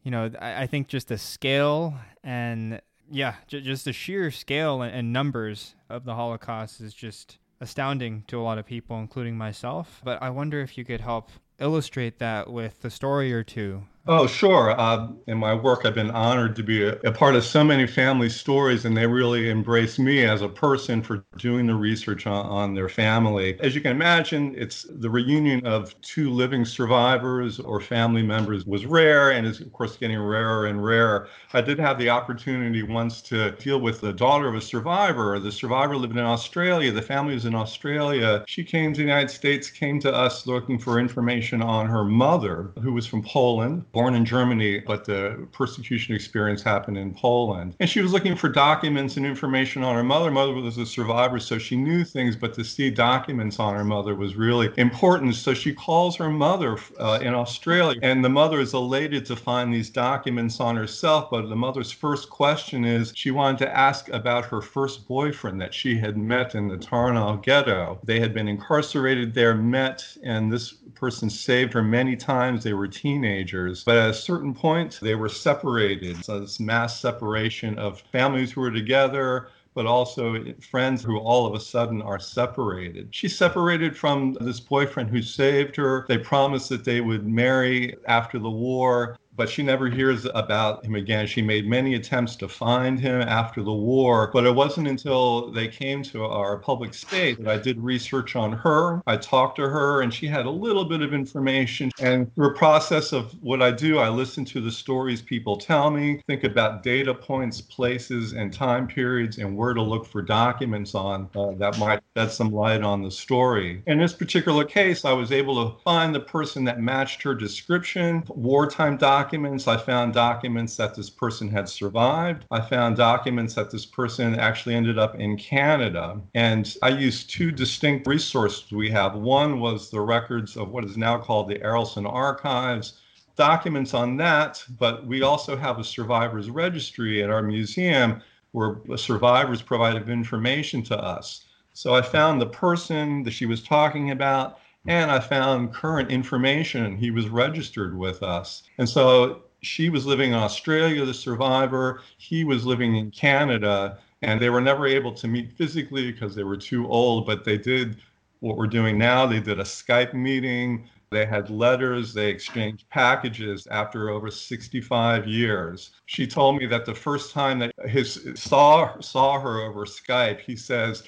you 0.06 0.12
know, 0.12 0.32
I, 0.40 0.64
I 0.64 0.68
think 0.68 0.88
just 0.88 1.10
the 1.10 1.18
scale 1.18 1.96
and 2.24 2.80
yeah, 3.12 3.36
j- 3.48 3.62
just 3.62 3.86
the 3.86 3.92
sheer 3.92 4.32
scale 4.32 4.82
and, 4.84 4.96
and 4.96 5.12
numbers 5.12 5.76
of 5.90 6.06
the 6.06 6.14
Holocaust 6.14 6.80
is 6.80 6.94
just 6.94 7.40
astounding 7.60 8.24
to 8.28 8.40
a 8.40 8.44
lot 8.44 8.60
of 8.60 8.66
people, 8.66 9.00
including 9.00 9.36
myself. 9.36 10.02
But 10.04 10.22
I 10.22 10.30
wonder 10.30 10.62
if 10.62 10.78
you 10.78 10.86
could 10.86 11.02
help 11.02 11.32
illustrate 11.60 12.20
that 12.20 12.52
with 12.52 12.86
a 12.86 12.90
story 12.90 13.34
or 13.34 13.44
two 13.44 13.84
Oh, 14.08 14.28
sure. 14.28 14.80
Uh, 14.80 15.08
in 15.26 15.40
my 15.40 15.56
work, 15.56 15.84
I've 15.84 15.96
been 15.96 16.12
honored 16.12 16.56
to 16.58 16.64
be 16.64 16.84
a, 16.84 16.94
a, 17.00 17.12
part 17.12 17.34
of 17.34 17.44
so 17.44 17.64
many 17.64 17.88
family 17.88 18.30
stories, 18.30 18.86
and 18.86 18.96
they 18.96 19.08
really 19.08 19.50
embrace 19.50 19.98
me 19.98 20.24
as 20.24 20.44
a 20.44 20.48
person 20.48 21.02
for 21.02 21.26
doing 21.38 21.66
the 21.66 21.74
research 21.74 22.28
on, 22.28 22.46
on, 22.46 22.76
their 22.76 22.88
family. 22.88 23.60
As 23.62 23.74
you 23.74 23.82
can 23.82 23.90
imagine, 23.90 24.54
it's 24.56 24.86
the 24.88 25.10
reunion 25.10 25.66
of 25.66 26.00
two 26.02 26.30
living 26.30 26.66
survivors 26.66 27.60
or 27.60 27.82
family 27.82 28.22
members 28.22 28.64
was 28.68 28.86
rare 28.86 29.32
and 29.32 29.48
is, 29.48 29.60
of 29.60 29.74
course, 29.74 29.98
getting 29.98 30.20
rarer 30.20 30.68
and 30.68 30.86
rarer. 30.86 31.28
I 31.54 31.62
did 31.62 31.80
have 31.80 31.98
the 31.98 32.12
opportunity 32.12 32.84
once 32.84 33.24
to 33.24 33.54
deal 33.54 33.82
with 33.82 34.02
the 34.02 34.14
daughter 34.14 34.48
of 34.48 34.54
a 34.54 34.62
survivor. 34.62 35.40
The 35.40 35.52
survivor 35.52 35.98
lived 35.98 36.16
in 36.16 36.24
Australia. 36.24 36.92
The 36.92 37.02
family 37.02 37.34
was 37.34 37.46
in 37.46 37.56
Australia. 37.56 38.44
She 38.46 38.64
came 38.64 38.94
to 38.94 38.98
the 38.98 39.08
United 39.08 39.32
States, 39.32 39.72
came 39.72 40.00
to 40.02 40.14
us 40.14 40.46
looking 40.46 40.78
for 40.78 41.00
information 41.00 41.64
on 41.64 41.88
her 41.88 42.04
mother, 42.04 42.72
who 42.84 42.94
was 42.94 43.08
from 43.08 43.24
Poland 43.24 43.84
born 43.96 44.14
in 44.14 44.26
Germany, 44.26 44.80
but 44.86 45.06
the 45.06 45.48
persecution 45.54 46.14
experience 46.14 46.62
happened 46.62 46.98
in 46.98 47.14
Poland. 47.14 47.76
And 47.80 47.90
she 47.90 48.02
was 48.02 48.12
looking 48.12 48.36
for 48.36 48.50
documents 48.50 49.16
and 49.16 49.26
information 49.26 49.84
on 49.84 49.96
her 49.96 50.04
mother. 50.04 50.30
Mother 50.30 50.54
was 50.54 50.78
a 50.78 50.86
survivor, 50.86 51.40
so 51.40 51.58
she 51.58 51.78
knew 51.78 52.04
things, 52.04 52.36
but 52.36 52.54
to 52.56 52.64
see 52.66 52.90
documents 52.90 53.58
on 53.58 53.74
her 53.74 53.86
mother 53.86 54.14
was 54.14 54.36
really 54.36 54.70
important. 54.76 55.34
So 55.36 55.54
she 55.54 55.74
calls 55.74 56.18
her 56.18 56.30
mother 56.30 56.78
uh, 57.00 57.20
in 57.22 57.34
Australia, 57.34 57.98
and 58.04 58.24
the 58.24 58.30
mother 58.30 58.60
is 58.60 58.74
elated 58.74 59.26
to 59.28 59.36
find 59.38 59.74
these 59.74 59.90
documents 59.90 60.60
on 60.60 60.76
herself. 60.76 61.30
But 61.32 61.48
the 61.48 61.56
mother's 61.56 61.92
first 61.92 62.30
question 62.30 62.84
is 62.84 63.14
she 63.16 63.32
wanted 63.32 63.60
to 63.60 63.74
ask 63.74 64.10
about 64.10 64.44
her 64.44 64.62
first 64.62 65.08
boyfriend 65.08 65.62
that 65.62 65.74
she 65.74 65.98
had 65.98 66.18
met 66.18 66.54
in 66.54 66.68
the 66.68 66.78
Tarnow 66.78 67.42
ghetto. 67.42 67.98
They 68.04 68.20
had 68.20 68.34
been 68.34 68.50
incarcerated 68.50 69.34
there, 69.34 69.56
met, 69.56 70.06
and 70.22 70.52
this 70.52 70.74
person 70.96 71.30
saved 71.30 71.72
her 71.72 71.84
many 71.84 72.18
times. 72.18 72.62
They 72.62 72.74
were 72.74 72.90
teenagers. 72.90 73.85
But 73.86 73.98
at 73.98 74.10
a 74.10 74.14
certain 74.14 74.54
point, 74.54 75.00
they 75.02 75.14
were 75.16 75.30
separated. 75.30 76.26
So 76.26 76.40
this 76.40 76.60
mass 76.60 77.00
separation 77.00 77.78
of 77.78 78.02
families 78.12 78.52
who 78.52 78.62
were 78.62 78.72
together, 78.72 79.50
but 79.76 79.86
also 79.86 80.44
friends 80.60 81.04
who 81.04 81.20
all 81.20 81.46
of 81.46 81.54
a 81.54 81.60
sudden 81.60 82.02
are 82.02 82.20
separated. 82.20 83.10
She's 83.12 83.38
separated 83.38 83.96
from 83.96 84.34
this 84.42 84.60
boyfriend 84.60 85.10
who 85.10 85.22
saved 85.22 85.76
her. 85.76 86.06
They 86.08 86.18
promised 86.18 86.70
that 86.70 86.84
they 86.84 87.02
would 87.02 87.28
marry 87.28 87.96
after 88.08 88.40
the 88.40 88.50
war 88.50 89.18
but 89.36 89.50
she 89.50 89.64
never 89.64 89.90
hears 89.90 90.26
about 90.34 90.86
him 90.86 90.96
again. 90.96 91.28
She 91.28 91.42
made 91.42 91.68
many 91.68 91.96
attempts 91.96 92.36
to 92.38 92.48
find 92.48 93.00
him 93.00 93.22
after 93.22 93.64
the 93.64 93.74
war, 93.74 94.30
but 94.34 94.46
it 94.46 94.56
wasn't 94.56 94.88
until 94.88 95.52
they 95.52 95.68
came 95.68 96.04
to 96.04 96.26
our 96.26 96.58
public 96.58 96.94
state 96.94 97.44
that 97.44 97.50
I 97.50 97.58
did 97.58 97.80
research 97.80 98.36
on 98.36 98.54
her. 98.54 99.02
I 99.08 99.18
talked 99.18 99.58
to 99.58 99.64
her, 99.64 100.02
and 100.02 100.14
she 100.14 100.28
had 100.28 100.46
a 100.46 100.50
little 100.50 100.86
bit 100.86 101.02
of 101.02 101.14
information. 101.14 101.92
And 102.00 102.34
through 102.36 102.52
a 102.52 102.54
process 102.54 103.12
of 103.12 103.32
what 103.42 103.62
I 103.62 103.72
do, 103.72 103.98
I 103.98 104.10
listen 104.10 104.46
to 104.46 104.62
the 104.62 104.72
stories 104.72 105.22
people 105.22 105.58
tell 105.58 105.92
me, 105.92 106.22
think 106.28 106.44
about 106.44 106.84
data 106.84 107.14
points, 107.14 107.62
places, 107.62 108.34
and 108.34 108.54
time 108.54 108.88
periods, 108.88 109.38
and 109.38 109.56
where 109.56 109.74
to 109.74 109.82
look 109.82 110.06
for 110.06 110.22
documents 110.22 110.96
on 110.96 111.30
uh, 111.36 111.52
that 111.58 111.78
might 111.80 112.02
shed 112.16 112.32
some 112.32 112.52
light 112.52 112.82
on 112.82 113.02
the 113.02 113.12
story. 113.12 113.82
In 113.88 113.98
this 113.98 114.14
particular 114.14 114.64
case, 114.64 115.04
I 115.04 115.12
was 115.14 115.32
able 115.32 115.70
to 115.70 115.78
find 115.84 116.16
the 116.16 116.20
person 116.20 116.64
that 116.66 116.80
matched 116.80 117.22
her 117.24 117.36
description, 117.36 118.24
wartime 118.28 118.98
documents 118.98 119.25
documents. 119.26 119.68
I 119.68 119.78
found 119.78 120.14
documents 120.14 120.78
that 120.78 120.94
this 120.94 121.10
person 121.10 121.50
had 121.50 121.68
survived. 121.68 122.46
I 122.52 122.62
found 122.62 122.96
documents 122.96 123.56
that 123.56 123.72
this 123.72 123.84
person 123.84 124.36
actually 124.36 124.76
ended 124.76 125.00
up 125.00 125.16
in 125.16 125.36
Canada. 125.36 126.22
And 126.36 126.72
I 126.84 126.90
used 126.90 127.32
two 127.32 127.52
distinct 127.52 128.06
resources 128.06 128.72
we 128.72 128.92
have. 128.92 129.16
One 129.16 129.60
was 129.60 129.90
the 129.90 130.02
records 130.02 130.56
of 130.56 130.70
what 130.70 130.86
is 130.86 130.96
now 130.96 131.18
called 131.18 131.48
the 131.48 131.56
Arolsen 131.56 132.06
Archives 132.06 133.02
documents 133.36 133.96
on 133.96 134.16
that, 134.18 134.64
but 134.78 135.08
we 135.08 135.24
also 135.24 135.58
have 135.58 135.80
a 135.80 135.84
survivors 135.84 136.52
registry 136.52 137.24
at 137.24 137.32
our 137.32 137.42
museum 137.42 138.22
where 138.52 138.78
survivors 138.96 139.64
provided 139.64 140.08
information 140.08 140.84
to 140.84 140.98
us. 140.98 141.46
So 141.74 141.96
I 141.96 142.04
found 142.04 142.40
the 142.40 142.46
person 142.46 143.24
that 143.24 143.32
she 143.32 143.48
was 143.48 143.64
talking 143.64 144.12
about, 144.12 144.60
and 144.88 145.12
I 145.12 145.20
found 145.20 145.74
current 145.74 146.12
information. 146.12 146.98
He 146.98 147.12
was 147.12 147.30
registered 147.30 147.98
with 147.98 148.22
us. 148.24 148.64
And 148.78 148.88
so 148.88 149.44
she 149.62 149.90
was 149.90 150.06
living 150.06 150.32
in 150.32 150.36
Australia, 150.36 151.06
the 151.06 151.14
survivor. 151.14 152.02
He 152.18 152.44
was 152.44 152.66
living 152.66 152.96
in 152.96 153.12
Canada. 153.12 153.98
And 154.22 154.40
they 154.40 154.50
were 154.50 154.62
never 154.62 154.88
able 154.88 155.14
to 155.14 155.28
meet 155.28 155.52
physically 155.52 156.12
because 156.12 156.36
they 156.36 156.44
were 156.44 156.58
too 156.58 156.88
old, 156.88 157.26
but 157.26 157.44
they 157.44 157.58
did 157.58 157.98
what 158.40 158.58
we're 158.58 158.68
doing 158.68 158.98
now. 158.98 159.26
They 159.26 159.40
did 159.40 159.60
a 159.60 159.64
Skype 159.64 160.14
meeting. 160.14 160.88
They 161.12 161.26
had 161.26 161.50
letters, 161.50 162.14
they 162.14 162.30
exchanged 162.30 162.90
packages 162.90 163.68
after 163.68 164.10
over 164.10 164.30
65 164.32 165.28
years. 165.28 165.92
She 166.08 166.28
told 166.28 166.58
me 166.58 166.66
that 166.66 166.86
the 166.86 166.96
first 166.96 167.32
time 167.32 167.60
that 167.60 167.72
his 167.86 168.28
saw 168.36 169.00
saw 169.00 169.40
her 169.40 169.62
over 169.62 169.86
Skype, 169.86 170.42
he 170.42 170.56
says, 170.56 171.04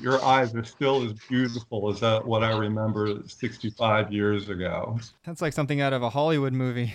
your 0.00 0.22
eyes 0.24 0.54
are 0.54 0.64
still 0.64 1.04
as 1.04 1.12
beautiful 1.28 1.90
as 1.90 2.00
that 2.00 2.26
what 2.26 2.42
I 2.42 2.56
remember 2.56 3.22
65 3.26 4.12
years 4.12 4.48
ago. 4.48 4.98
That's 5.24 5.40
like 5.40 5.52
something 5.52 5.80
out 5.80 5.92
of 5.92 6.02
a 6.02 6.10
Hollywood 6.10 6.52
movie. 6.52 6.92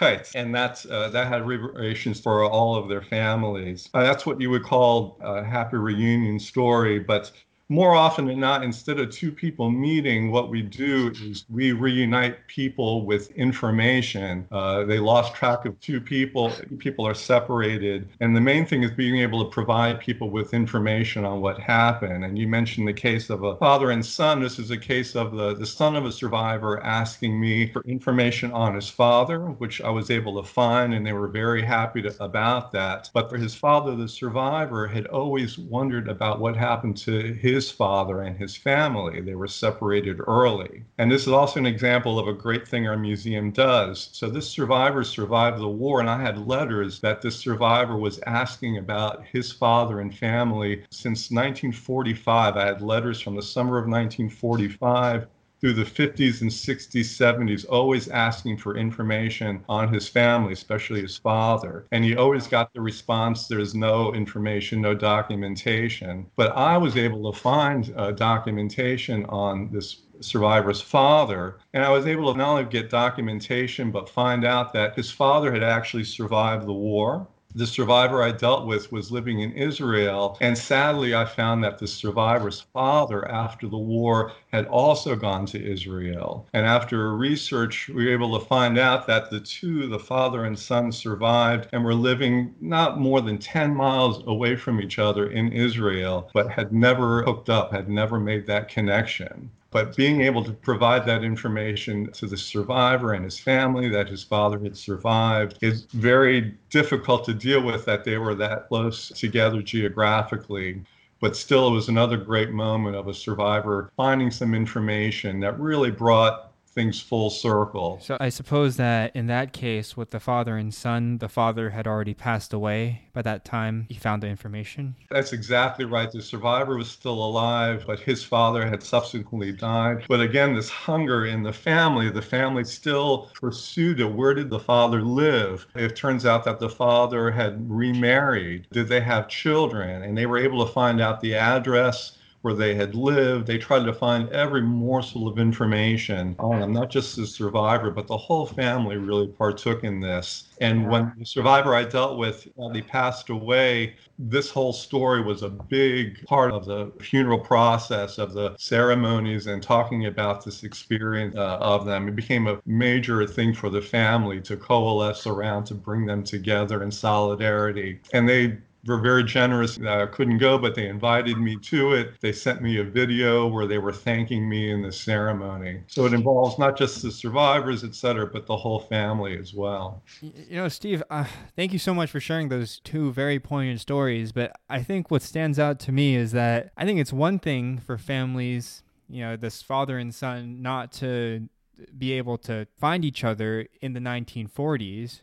Right, 0.00 0.26
and 0.34 0.54
that's 0.54 0.84
uh, 0.86 1.10
that 1.10 1.28
had 1.28 1.46
reverberations 1.46 2.20
for 2.20 2.44
all 2.44 2.74
of 2.74 2.88
their 2.88 3.02
families. 3.02 3.88
Uh, 3.94 4.02
that's 4.02 4.26
what 4.26 4.40
you 4.40 4.50
would 4.50 4.64
call 4.64 5.16
a 5.20 5.44
happy 5.44 5.76
reunion 5.76 6.40
story, 6.40 6.98
but 6.98 7.30
more 7.70 7.94
often 7.94 8.26
than 8.26 8.40
not, 8.40 8.64
instead 8.64 8.98
of 8.98 9.10
two 9.10 9.30
people 9.30 9.70
meeting, 9.70 10.32
what 10.32 10.50
we 10.50 10.60
do 10.60 11.12
is 11.22 11.44
we 11.48 11.70
reunite 11.70 12.44
people 12.48 13.06
with 13.06 13.30
information. 13.36 14.46
Uh, 14.50 14.82
they 14.84 14.98
lost 14.98 15.36
track 15.36 15.64
of 15.64 15.78
two 15.80 16.00
people, 16.00 16.52
people 16.78 17.06
are 17.06 17.14
separated. 17.14 18.08
And 18.18 18.34
the 18.34 18.40
main 18.40 18.66
thing 18.66 18.82
is 18.82 18.90
being 18.90 19.20
able 19.20 19.44
to 19.44 19.50
provide 19.50 20.00
people 20.00 20.30
with 20.30 20.52
information 20.52 21.24
on 21.24 21.40
what 21.40 21.60
happened. 21.60 22.24
And 22.24 22.36
you 22.36 22.48
mentioned 22.48 22.88
the 22.88 22.92
case 22.92 23.30
of 23.30 23.44
a 23.44 23.56
father 23.56 23.92
and 23.92 24.04
son. 24.04 24.40
This 24.40 24.58
is 24.58 24.72
a 24.72 24.76
case 24.76 25.14
of 25.14 25.36
the, 25.36 25.54
the 25.54 25.64
son 25.64 25.94
of 25.94 26.04
a 26.04 26.12
survivor 26.12 26.82
asking 26.82 27.40
me 27.40 27.70
for 27.70 27.82
information 27.82 28.50
on 28.50 28.74
his 28.74 28.88
father, 28.88 29.38
which 29.38 29.80
I 29.80 29.90
was 29.90 30.10
able 30.10 30.42
to 30.42 30.48
find, 30.48 30.92
and 30.92 31.06
they 31.06 31.12
were 31.12 31.28
very 31.28 31.62
happy 31.62 32.02
to, 32.02 32.12
about 32.22 32.72
that. 32.72 33.10
But 33.14 33.30
for 33.30 33.36
his 33.36 33.54
father, 33.54 33.94
the 33.94 34.08
survivor 34.08 34.88
had 34.88 35.06
always 35.06 35.56
wondered 35.56 36.08
about 36.08 36.40
what 36.40 36.56
happened 36.56 36.96
to 36.98 37.32
his 37.34 37.59
his 37.60 37.70
father 37.70 38.22
and 38.22 38.38
his 38.38 38.56
family. 38.56 39.20
They 39.20 39.34
were 39.34 39.46
separated 39.46 40.18
early. 40.26 40.82
And 40.96 41.12
this 41.12 41.26
is 41.26 41.28
also 41.28 41.60
an 41.60 41.66
example 41.66 42.18
of 42.18 42.26
a 42.26 42.32
great 42.32 42.66
thing 42.66 42.88
our 42.88 42.96
museum 42.96 43.50
does. 43.50 44.08
So 44.12 44.30
this 44.30 44.48
survivor 44.48 45.04
survived 45.04 45.58
the 45.58 45.68
war, 45.68 46.00
and 46.00 46.08
I 46.08 46.22
had 46.22 46.48
letters 46.48 47.00
that 47.00 47.20
this 47.20 47.36
survivor 47.36 47.98
was 47.98 48.18
asking 48.20 48.78
about 48.78 49.26
his 49.26 49.52
father 49.52 50.00
and 50.00 50.16
family 50.16 50.84
since 50.90 51.30
1945. 51.30 52.56
I 52.56 52.64
had 52.64 52.80
letters 52.80 53.20
from 53.20 53.36
the 53.36 53.42
summer 53.42 53.76
of 53.76 53.84
1945 53.84 55.26
through 55.60 55.74
the 55.74 55.84
50s 55.84 56.40
and 56.40 56.50
60s, 56.50 57.04
70s, 57.04 57.66
always 57.68 58.08
asking 58.08 58.56
for 58.56 58.76
information 58.76 59.62
on 59.68 59.92
his 59.92 60.08
family, 60.08 60.52
especially 60.52 61.02
his 61.02 61.16
father. 61.16 61.86
And 61.92 62.04
he 62.04 62.16
always 62.16 62.46
got 62.46 62.72
the 62.72 62.80
response 62.80 63.46
there's 63.46 63.74
no 63.74 64.14
information, 64.14 64.80
no 64.80 64.94
documentation. 64.94 66.26
But 66.36 66.56
I 66.56 66.78
was 66.78 66.96
able 66.96 67.30
to 67.30 67.38
find 67.38 67.92
uh, 67.96 68.12
documentation 68.12 69.26
on 69.26 69.70
this 69.70 70.02
survivor's 70.20 70.80
father. 70.80 71.58
And 71.72 71.84
I 71.84 71.90
was 71.90 72.06
able 72.06 72.32
to 72.32 72.38
not 72.38 72.48
only 72.48 72.64
get 72.64 72.90
documentation, 72.90 73.90
but 73.90 74.08
find 74.08 74.44
out 74.44 74.72
that 74.72 74.94
his 74.96 75.10
father 75.10 75.52
had 75.52 75.62
actually 75.62 76.04
survived 76.04 76.66
the 76.66 76.72
war 76.72 77.26
the 77.54 77.66
survivor 77.66 78.22
I 78.22 78.32
dealt 78.32 78.66
with 78.66 78.92
was 78.92 79.10
living 79.10 79.40
in 79.40 79.52
Israel. 79.52 80.38
And 80.40 80.56
sadly, 80.56 81.14
I 81.14 81.24
found 81.24 81.64
that 81.64 81.78
the 81.78 81.88
survivor's 81.88 82.60
father, 82.72 83.28
after 83.28 83.66
the 83.66 83.78
war, 83.78 84.32
had 84.52 84.66
also 84.66 85.16
gone 85.16 85.46
to 85.46 85.72
Israel. 85.72 86.46
And 86.52 86.64
after 86.64 87.16
research, 87.16 87.88
we 87.88 88.06
were 88.06 88.12
able 88.12 88.38
to 88.38 88.46
find 88.46 88.78
out 88.78 89.06
that 89.06 89.30
the 89.30 89.40
two, 89.40 89.88
the 89.88 89.98
father 89.98 90.44
and 90.44 90.58
son, 90.58 90.92
survived 90.92 91.68
and 91.72 91.84
were 91.84 91.94
living 91.94 92.54
not 92.60 92.98
more 92.98 93.20
than 93.20 93.38
10 93.38 93.74
miles 93.74 94.22
away 94.26 94.56
from 94.56 94.80
each 94.80 94.98
other 94.98 95.30
in 95.30 95.52
Israel, 95.52 96.30
but 96.32 96.50
had 96.50 96.72
never 96.72 97.22
hooked 97.22 97.48
up, 97.48 97.72
had 97.72 97.88
never 97.88 98.20
made 98.20 98.46
that 98.46 98.68
connection. 98.68 99.50
But 99.70 99.94
being 99.94 100.20
able 100.22 100.42
to 100.44 100.52
provide 100.52 101.06
that 101.06 101.22
information 101.22 102.10
to 102.12 102.26
the 102.26 102.36
survivor 102.36 103.12
and 103.12 103.24
his 103.24 103.38
family 103.38 103.88
that 103.90 104.08
his 104.08 104.24
father 104.24 104.58
had 104.58 104.76
survived 104.76 105.58
is 105.62 105.86
very 105.92 106.56
difficult 106.70 107.24
to 107.26 107.34
deal 107.34 107.62
with 107.62 107.84
that 107.84 108.02
they 108.04 108.18
were 108.18 108.34
that 108.34 108.68
close 108.68 109.08
together 109.08 109.62
geographically. 109.62 110.82
But 111.20 111.36
still, 111.36 111.68
it 111.68 111.72
was 111.72 111.88
another 111.88 112.16
great 112.16 112.50
moment 112.50 112.96
of 112.96 113.06
a 113.06 113.14
survivor 113.14 113.92
finding 113.96 114.30
some 114.30 114.54
information 114.54 115.38
that 115.40 115.60
really 115.60 115.90
brought 115.90 116.49
things 116.72 117.00
full 117.00 117.30
circle. 117.30 117.98
So 118.00 118.16
I 118.20 118.28
suppose 118.28 118.76
that 118.76 119.14
in 119.14 119.26
that 119.26 119.52
case, 119.52 119.96
with 119.96 120.10
the 120.10 120.20
father 120.20 120.56
and 120.56 120.72
son, 120.72 121.18
the 121.18 121.28
father 121.28 121.70
had 121.70 121.86
already 121.86 122.14
passed 122.14 122.52
away 122.52 123.02
by 123.12 123.22
that 123.22 123.44
time 123.44 123.86
he 123.88 123.96
found 123.96 124.22
the 124.22 124.28
information. 124.28 124.94
That's 125.10 125.32
exactly 125.32 125.84
right. 125.84 126.10
The 126.10 126.22
survivor 126.22 126.76
was 126.76 126.88
still 126.88 127.24
alive, 127.24 127.84
but 127.86 128.00
his 128.00 128.22
father 128.22 128.66
had 128.66 128.82
subsequently 128.82 129.52
died. 129.52 130.04
But 130.08 130.20
again, 130.20 130.54
this 130.54 130.70
hunger 130.70 131.26
in 131.26 131.42
the 131.42 131.52
family, 131.52 132.08
the 132.10 132.22
family 132.22 132.64
still 132.64 133.30
pursued 133.34 134.00
it. 134.00 134.12
Where 134.12 134.34
did 134.34 134.50
the 134.50 134.60
father 134.60 135.02
live? 135.02 135.66
It 135.74 135.96
turns 135.96 136.24
out 136.24 136.44
that 136.44 136.60
the 136.60 136.68
father 136.68 137.30
had 137.30 137.68
remarried. 137.68 138.68
Did 138.70 138.88
they 138.88 139.00
have 139.00 139.28
children? 139.28 140.02
And 140.02 140.16
they 140.16 140.26
were 140.26 140.38
able 140.38 140.64
to 140.64 140.72
find 140.72 141.00
out 141.00 141.20
the 141.20 141.34
address 141.34 142.16
where 142.42 142.54
they 142.54 142.74
had 142.74 142.94
lived. 142.94 143.46
They 143.46 143.58
tried 143.58 143.84
to 143.84 143.92
find 143.92 144.28
every 144.30 144.62
morsel 144.62 145.28
of 145.28 145.38
information 145.38 146.36
on 146.38 146.60
them, 146.60 146.72
not 146.72 146.90
just 146.90 147.16
the 147.16 147.26
survivor, 147.26 147.90
but 147.90 148.06
the 148.06 148.16
whole 148.16 148.46
family 148.46 148.96
really 148.96 149.28
partook 149.28 149.84
in 149.84 150.00
this. 150.00 150.44
And 150.60 150.88
when 150.88 151.12
the 151.18 151.24
survivor 151.24 151.74
I 151.74 151.84
dealt 151.84 152.18
with, 152.18 152.48
uh, 152.58 152.68
he 152.70 152.82
passed 152.82 153.30
away, 153.30 153.96
this 154.18 154.50
whole 154.50 154.72
story 154.72 155.22
was 155.22 155.42
a 155.42 155.48
big 155.48 156.24
part 156.26 156.52
of 156.52 156.66
the 156.66 156.92
funeral 157.00 157.38
process, 157.38 158.18
of 158.18 158.32
the 158.32 158.54
ceremonies, 158.58 159.46
and 159.46 159.62
talking 159.62 160.06
about 160.06 160.44
this 160.44 160.62
experience 160.62 161.36
uh, 161.36 161.56
of 161.60 161.86
them. 161.86 162.08
It 162.08 162.16
became 162.16 162.46
a 162.46 162.60
major 162.66 163.26
thing 163.26 163.54
for 163.54 163.70
the 163.70 163.80
family 163.80 164.40
to 164.42 164.56
coalesce 164.56 165.26
around, 165.26 165.64
to 165.64 165.74
bring 165.74 166.06
them 166.06 166.24
together 166.24 166.82
in 166.82 166.90
solidarity. 166.90 168.00
And 168.12 168.28
they 168.28 168.58
were 168.86 168.98
very 168.98 169.24
generous. 169.24 169.78
I 169.78 170.06
couldn't 170.06 170.38
go, 170.38 170.58
but 170.58 170.74
they 170.74 170.88
invited 170.88 171.36
me 171.38 171.56
to 171.56 171.92
it. 171.92 172.20
They 172.20 172.32
sent 172.32 172.62
me 172.62 172.78
a 172.78 172.84
video 172.84 173.46
where 173.46 173.66
they 173.66 173.78
were 173.78 173.92
thanking 173.92 174.48
me 174.48 174.70
in 174.70 174.82
the 174.82 174.92
ceremony. 174.92 175.82
So 175.86 176.06
it 176.06 176.14
involves 176.14 176.58
not 176.58 176.76
just 176.76 177.02
the 177.02 177.10
survivors, 177.10 177.84
et 177.84 177.94
cetera, 177.94 178.26
but 178.26 178.46
the 178.46 178.56
whole 178.56 178.80
family 178.80 179.36
as 179.38 179.52
well. 179.52 180.02
You 180.20 180.56
know, 180.56 180.68
Steve, 180.68 181.02
uh, 181.10 181.24
thank 181.56 181.72
you 181.72 181.78
so 181.78 181.92
much 181.92 182.10
for 182.10 182.20
sharing 182.20 182.48
those 182.48 182.80
two 182.80 183.12
very 183.12 183.38
poignant 183.38 183.80
stories. 183.80 184.32
But 184.32 184.56
I 184.68 184.82
think 184.82 185.10
what 185.10 185.22
stands 185.22 185.58
out 185.58 185.78
to 185.80 185.92
me 185.92 186.16
is 186.16 186.32
that 186.32 186.72
I 186.76 186.84
think 186.84 187.00
it's 187.00 187.12
one 187.12 187.38
thing 187.38 187.78
for 187.78 187.98
families, 187.98 188.82
you 189.08 189.22
know, 189.22 189.36
this 189.36 189.62
father 189.62 189.98
and 189.98 190.14
son, 190.14 190.62
not 190.62 190.92
to 190.92 191.48
be 191.96 192.12
able 192.12 192.36
to 192.36 192.66
find 192.78 193.04
each 193.04 193.24
other 193.24 193.66
in 193.80 193.94
the 193.94 194.00
1940s 194.00 195.22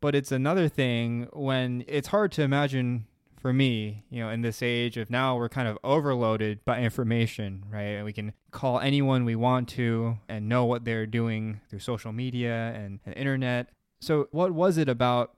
but 0.00 0.14
it's 0.14 0.32
another 0.32 0.68
thing 0.68 1.28
when 1.32 1.84
it's 1.86 2.08
hard 2.08 2.32
to 2.32 2.42
imagine 2.42 3.06
for 3.46 3.52
me, 3.52 4.04
you 4.10 4.20
know, 4.20 4.30
in 4.30 4.42
this 4.42 4.62
age 4.62 4.96
of 4.96 5.08
now 5.08 5.36
we're 5.36 5.48
kind 5.48 5.68
of 5.68 5.78
overloaded 5.84 6.64
by 6.64 6.80
information, 6.80 7.64
right? 7.70 7.94
And 7.94 8.04
we 8.04 8.12
can 8.12 8.32
call 8.50 8.80
anyone 8.80 9.24
we 9.24 9.36
want 9.36 9.68
to 9.70 10.18
and 10.28 10.48
know 10.48 10.64
what 10.64 10.84
they're 10.84 11.06
doing 11.06 11.60
through 11.68 11.78
social 11.78 12.12
media 12.12 12.72
and, 12.74 12.98
and 13.06 13.14
internet. 13.14 13.68
So, 14.00 14.28
what 14.32 14.52
was 14.52 14.78
it 14.78 14.88
about 14.88 15.36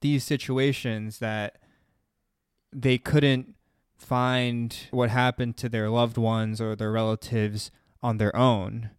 these 0.00 0.24
situations 0.24 1.18
that 1.20 1.58
they 2.72 2.98
couldn't 2.98 3.54
find 3.96 4.76
what 4.90 5.10
happened 5.10 5.56
to 5.58 5.68
their 5.68 5.88
loved 5.88 6.18
ones 6.18 6.60
or 6.60 6.74
their 6.74 6.90
relatives 6.92 7.70
on 8.02 8.18
their 8.18 8.34
own? 8.34 8.90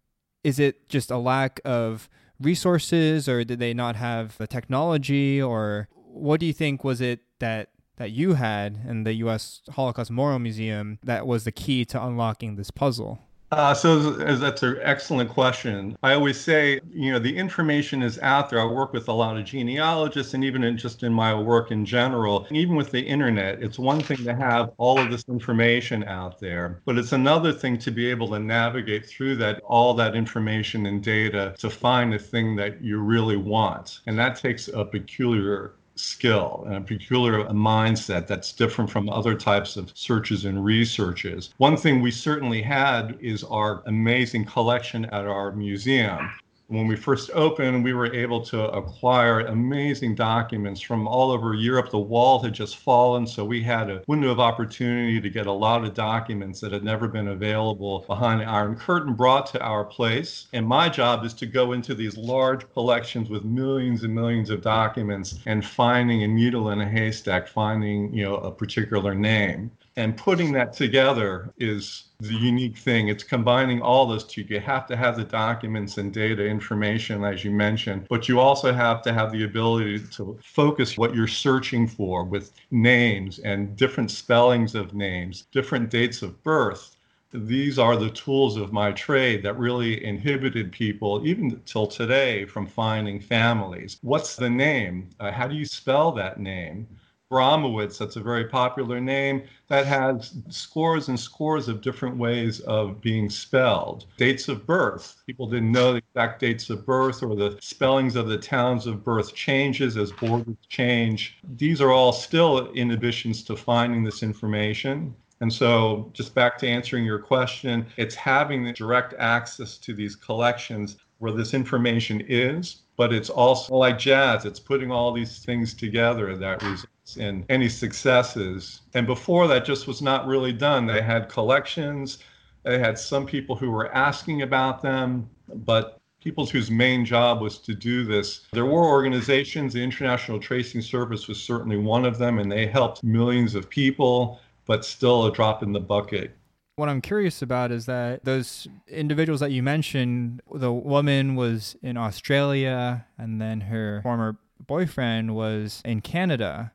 Is 0.42 0.58
it 0.58 0.88
just 0.88 1.10
a 1.10 1.18
lack 1.18 1.60
of 1.64 2.08
resources 2.40 3.28
or 3.28 3.44
did 3.44 3.58
they 3.58 3.74
not 3.74 3.96
have 3.96 4.36
the 4.38 4.46
technology 4.46 5.40
or 5.40 5.88
what 5.94 6.40
do 6.40 6.46
you 6.46 6.52
think 6.52 6.84
was 6.84 7.00
it 7.00 7.20
that 7.40 7.70
that 7.96 8.12
you 8.12 8.34
had 8.34 8.80
in 8.86 9.02
the 9.02 9.14
US 9.14 9.60
Holocaust 9.70 10.10
Memorial 10.10 10.38
Museum 10.38 10.98
that 11.02 11.26
was 11.26 11.44
the 11.44 11.52
key 11.52 11.84
to 11.86 12.02
unlocking 12.02 12.56
this 12.56 12.70
puzzle? 12.70 13.18
Uh, 13.50 13.72
so 13.72 14.10
that's 14.10 14.62
an 14.62 14.78
excellent 14.82 15.30
question. 15.30 15.96
I 16.02 16.12
always 16.12 16.38
say, 16.38 16.80
you 16.92 17.12
know, 17.12 17.18
the 17.18 17.34
information 17.34 18.02
is 18.02 18.18
out 18.18 18.50
there. 18.50 18.60
I 18.60 18.66
work 18.66 18.92
with 18.92 19.08
a 19.08 19.12
lot 19.12 19.38
of 19.38 19.46
genealogists, 19.46 20.34
and 20.34 20.44
even 20.44 20.64
in, 20.64 20.76
just 20.76 21.02
in 21.02 21.14
my 21.14 21.32
work 21.32 21.70
in 21.70 21.86
general, 21.86 22.46
even 22.50 22.76
with 22.76 22.90
the 22.90 23.00
internet, 23.00 23.62
it's 23.62 23.78
one 23.78 24.00
thing 24.02 24.18
to 24.18 24.34
have 24.34 24.72
all 24.76 24.98
of 24.98 25.10
this 25.10 25.24
information 25.28 26.04
out 26.04 26.38
there, 26.38 26.82
but 26.84 26.98
it's 26.98 27.12
another 27.12 27.52
thing 27.52 27.78
to 27.78 27.90
be 27.90 28.10
able 28.10 28.28
to 28.28 28.38
navigate 28.38 29.06
through 29.06 29.36
that 29.36 29.60
all 29.64 29.94
that 29.94 30.14
information 30.14 30.84
and 30.84 31.02
data 31.02 31.54
to 31.58 31.70
find 31.70 32.12
the 32.12 32.18
thing 32.18 32.54
that 32.56 32.82
you 32.82 32.98
really 32.98 33.38
want, 33.38 34.00
and 34.06 34.18
that 34.18 34.36
takes 34.36 34.68
a 34.68 34.84
peculiar 34.84 35.72
skill 35.98 36.64
and 36.66 36.76
a 36.76 36.80
peculiar 36.80 37.44
mindset 37.46 38.26
that's 38.26 38.52
different 38.52 38.90
from 38.90 39.08
other 39.08 39.34
types 39.34 39.76
of 39.76 39.90
searches 39.94 40.44
and 40.44 40.64
researches. 40.64 41.54
One 41.58 41.76
thing 41.76 42.00
we 42.00 42.10
certainly 42.10 42.62
had 42.62 43.18
is 43.20 43.44
our 43.44 43.82
amazing 43.86 44.44
collection 44.44 45.04
at 45.06 45.26
our 45.26 45.52
museum 45.52 46.30
when 46.68 46.86
we 46.86 46.96
first 46.96 47.30
opened, 47.32 47.82
we 47.82 47.94
were 47.94 48.12
able 48.12 48.42
to 48.42 48.68
acquire 48.70 49.40
amazing 49.40 50.14
documents 50.14 50.82
from 50.82 51.08
all 51.08 51.30
over 51.30 51.54
Europe. 51.54 51.90
The 51.90 51.98
wall 51.98 52.42
had 52.42 52.52
just 52.52 52.76
fallen, 52.76 53.26
so 53.26 53.42
we 53.42 53.62
had 53.62 53.88
a 53.88 54.02
window 54.06 54.30
of 54.30 54.38
opportunity 54.38 55.18
to 55.18 55.30
get 55.30 55.46
a 55.46 55.52
lot 55.52 55.82
of 55.82 55.94
documents 55.94 56.60
that 56.60 56.72
had 56.72 56.84
never 56.84 57.08
been 57.08 57.28
available 57.28 58.04
behind 58.06 58.42
the 58.42 58.44
Iron 58.44 58.76
Curtain 58.76 59.14
brought 59.14 59.46
to 59.46 59.62
our 59.62 59.82
place. 59.82 60.48
And 60.52 60.66
my 60.66 60.90
job 60.90 61.24
is 61.24 61.32
to 61.34 61.46
go 61.46 61.72
into 61.72 61.94
these 61.94 62.18
large 62.18 62.70
collections 62.74 63.30
with 63.30 63.44
millions 63.44 64.04
and 64.04 64.14
millions 64.14 64.50
of 64.50 64.60
documents 64.60 65.38
and 65.46 65.64
finding 65.64 66.22
a 66.22 66.28
needle 66.28 66.70
in 66.70 66.82
a 66.82 66.88
haystack, 66.88 67.48
finding, 67.48 68.12
you 68.12 68.24
know, 68.24 68.36
a 68.36 68.52
particular 68.52 69.14
name. 69.14 69.70
And 69.98 70.16
putting 70.16 70.52
that 70.52 70.74
together 70.74 71.52
is 71.58 72.04
the 72.20 72.36
unique 72.36 72.76
thing. 72.76 73.08
It's 73.08 73.24
combining 73.24 73.82
all 73.82 74.06
those 74.06 74.22
two. 74.22 74.42
You 74.42 74.60
have 74.60 74.86
to 74.86 74.96
have 74.96 75.16
the 75.16 75.24
documents 75.24 75.98
and 75.98 76.14
data 76.14 76.46
information, 76.46 77.24
as 77.24 77.42
you 77.42 77.50
mentioned, 77.50 78.06
but 78.08 78.28
you 78.28 78.38
also 78.38 78.72
have 78.72 79.02
to 79.02 79.12
have 79.12 79.32
the 79.32 79.42
ability 79.42 79.98
to 80.12 80.38
focus 80.40 80.96
what 80.96 81.16
you're 81.16 81.26
searching 81.26 81.88
for 81.88 82.22
with 82.22 82.52
names 82.70 83.40
and 83.40 83.74
different 83.74 84.12
spellings 84.12 84.76
of 84.76 84.94
names, 84.94 85.46
different 85.50 85.90
dates 85.90 86.22
of 86.22 86.40
birth. 86.44 86.94
These 87.32 87.76
are 87.76 87.96
the 87.96 88.10
tools 88.10 88.56
of 88.56 88.72
my 88.72 88.92
trade 88.92 89.42
that 89.42 89.58
really 89.58 90.04
inhibited 90.04 90.70
people, 90.70 91.26
even 91.26 91.60
till 91.66 91.88
today, 91.88 92.44
from 92.44 92.68
finding 92.68 93.18
families. 93.18 93.98
What's 94.02 94.36
the 94.36 94.48
name? 94.48 95.10
Uh, 95.18 95.32
how 95.32 95.48
do 95.48 95.56
you 95.56 95.66
spell 95.66 96.12
that 96.12 96.38
name? 96.38 96.86
Abramowitz, 97.30 97.98
that's 97.98 98.16
a 98.16 98.20
very 98.20 98.46
popular 98.46 99.02
name, 99.02 99.42
that 99.68 99.84
has 99.84 100.32
scores 100.48 101.08
and 101.08 101.20
scores 101.20 101.68
of 101.68 101.82
different 101.82 102.16
ways 102.16 102.60
of 102.60 103.02
being 103.02 103.28
spelled. 103.28 104.06
Dates 104.16 104.48
of 104.48 104.66
birth, 104.66 105.22
people 105.26 105.46
didn't 105.46 105.70
know 105.70 105.92
the 105.92 105.98
exact 105.98 106.40
dates 106.40 106.70
of 106.70 106.86
birth 106.86 107.22
or 107.22 107.36
the 107.36 107.58
spellings 107.60 108.16
of 108.16 108.28
the 108.28 108.38
towns 108.38 108.86
of 108.86 109.04
birth 109.04 109.34
changes 109.34 109.98
as 109.98 110.10
borders 110.10 110.56
change. 110.70 111.36
These 111.56 111.82
are 111.82 111.90
all 111.90 112.12
still 112.12 112.72
inhibitions 112.72 113.42
to 113.44 113.56
finding 113.56 114.04
this 114.04 114.22
information. 114.22 115.14
And 115.40 115.52
so, 115.52 116.10
just 116.14 116.34
back 116.34 116.56
to 116.58 116.66
answering 116.66 117.04
your 117.04 117.18
question, 117.18 117.86
it's 117.98 118.14
having 118.14 118.64
the 118.64 118.72
direct 118.72 119.12
access 119.18 119.76
to 119.78 119.92
these 119.92 120.16
collections 120.16 120.96
where 121.18 121.32
this 121.32 121.52
information 121.52 122.22
is, 122.26 122.84
but 122.96 123.12
it's 123.12 123.28
also 123.28 123.74
like 123.74 123.98
jazz, 123.98 124.46
it's 124.46 124.60
putting 124.60 124.90
all 124.90 125.12
these 125.12 125.44
things 125.44 125.74
together 125.74 126.36
that 126.36 126.62
results 126.62 126.86
in 127.16 127.44
any 127.48 127.68
successes. 127.68 128.82
And 128.94 129.06
before 129.06 129.48
that 129.48 129.64
just 129.64 129.86
was 129.86 130.02
not 130.02 130.26
really 130.26 130.52
done. 130.52 130.86
They 130.86 131.02
had 131.02 131.28
collections, 131.28 132.18
they 132.64 132.78
had 132.78 132.98
some 132.98 133.24
people 133.26 133.56
who 133.56 133.70
were 133.70 133.92
asking 133.94 134.42
about 134.42 134.82
them, 134.82 135.28
but 135.54 136.00
people 136.20 136.44
whose 136.46 136.70
main 136.70 137.04
job 137.04 137.40
was 137.40 137.58
to 137.58 137.74
do 137.74 138.04
this. 138.04 138.46
There 138.52 138.66
were 138.66 138.84
organizations, 138.84 139.72
the 139.72 139.82
International 139.82 140.38
Tracing 140.38 140.82
Service 140.82 141.28
was 141.28 141.40
certainly 141.40 141.76
one 141.76 142.04
of 142.04 142.18
them, 142.18 142.38
and 142.38 142.50
they 142.50 142.66
helped 142.66 143.04
millions 143.04 143.54
of 143.54 143.70
people, 143.70 144.40
but 144.66 144.84
still 144.84 145.26
a 145.26 145.32
drop 145.32 145.62
in 145.62 145.72
the 145.72 145.80
bucket. 145.80 146.36
What 146.76 146.88
I'm 146.88 147.00
curious 147.00 147.42
about 147.42 147.72
is 147.72 147.86
that 147.86 148.24
those 148.24 148.68
individuals 148.86 149.40
that 149.40 149.50
you 149.50 149.62
mentioned, 149.62 150.42
the 150.52 150.72
woman 150.72 151.34
was 151.34 151.76
in 151.82 151.96
Australia 151.96 153.06
and 153.16 153.40
then 153.40 153.62
her 153.62 154.00
former 154.02 154.36
boyfriend 154.64 155.34
was 155.34 155.82
in 155.84 156.00
Canada, 156.00 156.72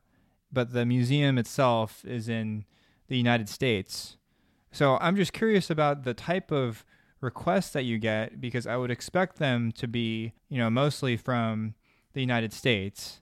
but 0.54 0.72
the 0.72 0.86
museum 0.86 1.36
itself 1.36 2.04
is 2.04 2.28
in 2.28 2.64
the 3.08 3.16
United 3.16 3.48
States. 3.48 4.16
So 4.72 4.98
I'm 5.00 5.16
just 5.16 5.32
curious 5.32 5.70
about 5.70 6.04
the 6.04 6.14
type 6.14 6.50
of 6.50 6.84
requests 7.20 7.70
that 7.70 7.82
you 7.82 7.98
get 7.98 8.40
because 8.40 8.66
I 8.66 8.76
would 8.76 8.90
expect 8.90 9.38
them 9.38 9.72
to 9.72 9.86
be, 9.86 10.32
you 10.48 10.58
know, 10.58 10.70
mostly 10.70 11.16
from 11.16 11.74
the 12.12 12.20
United 12.20 12.52
States. 12.52 13.20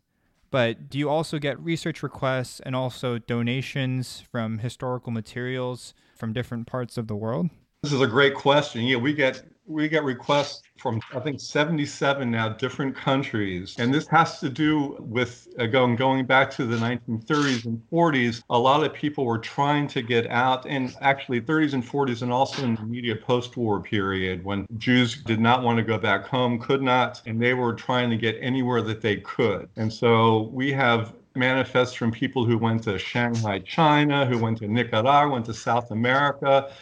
But 0.51 0.91
do 0.91 0.99
you 0.99 1.09
also 1.09 1.39
get 1.39 1.59
research 1.59 2.03
requests 2.03 2.61
and 2.61 2.77
also 2.77 3.19
donations 3.19 4.23
from 4.31 4.59
historical 4.59 5.11
materials 5.11 5.95
from 6.15 6.35
different 6.35 6.67
parts 6.67 6.99
of 6.99 7.09
the 7.09 7.17
world? 7.17 7.49
This 7.83 7.93
is 7.93 8.01
a 8.01 8.07
great 8.07 8.35
question. 8.35 8.85
Yeah, 8.85 8.99
we 8.99 9.15
get 9.15 9.43
we 9.67 9.89
get 9.89 10.03
requests 10.05 10.63
from 10.77 11.01
I 11.15 11.21
think 11.21 11.41
77 11.41 12.31
now 12.31 12.49
different 12.49 12.97
countries, 12.97 13.77
and 13.79 13.95
this 13.95 14.07
has 14.09 14.41
to 14.41 14.49
do 14.49 14.97
with 14.99 15.47
going 15.71 15.97
going 15.97 16.27
back 16.27 16.51
to 16.53 16.65
the 16.65 16.77
1930s 16.77 17.67
and 17.67 17.81
40s. 17.91 18.43
A 18.51 18.59
lot 18.59 18.83
of 18.85 18.93
people 18.93 19.25
were 19.25 19.39
trying 19.39 19.87
to 19.89 20.03
get 20.03 20.29
out, 20.29 20.67
and 20.67 20.95
actually 21.01 21.41
30s 21.41 21.75
and 21.75 21.85
40s, 21.85 22.23
and 22.23 22.33
also 22.33 22.65
in 22.65 22.75
the 22.75 22.83
immediate 22.83 23.23
post-war 23.23 23.81
period 23.81 24.45
when 24.45 24.67
Jews 24.79 25.23
did 25.23 25.41
not 25.41 25.63
want 25.63 25.79
to 25.79 25.85
go 25.85 25.99
back 25.99 26.27
home, 26.27 26.59
could 26.59 26.83
not, 26.83 27.23
and 27.27 27.41
they 27.41 27.55
were 27.55 27.75
trying 27.75 28.11
to 28.11 28.17
get 28.17 28.37
anywhere 28.41 28.83
that 28.83 29.01
they 29.01 29.17
could. 29.19 29.69
And 29.77 29.93
so 29.93 30.51
we 30.53 30.73
have 30.73 31.15
manifests 31.35 31.95
from 31.95 32.11
people 32.11 32.45
who 32.45 32.59
went 32.59 32.83
to 32.85 32.99
Shanghai, 32.99 33.61
China, 33.61 34.27
who 34.27 34.39
went 34.39 34.59
to 34.59 34.69
Nicaragua, 34.69 35.33
went 35.33 35.47
to 35.47 35.55
South 35.55 35.91
America. 35.91 36.73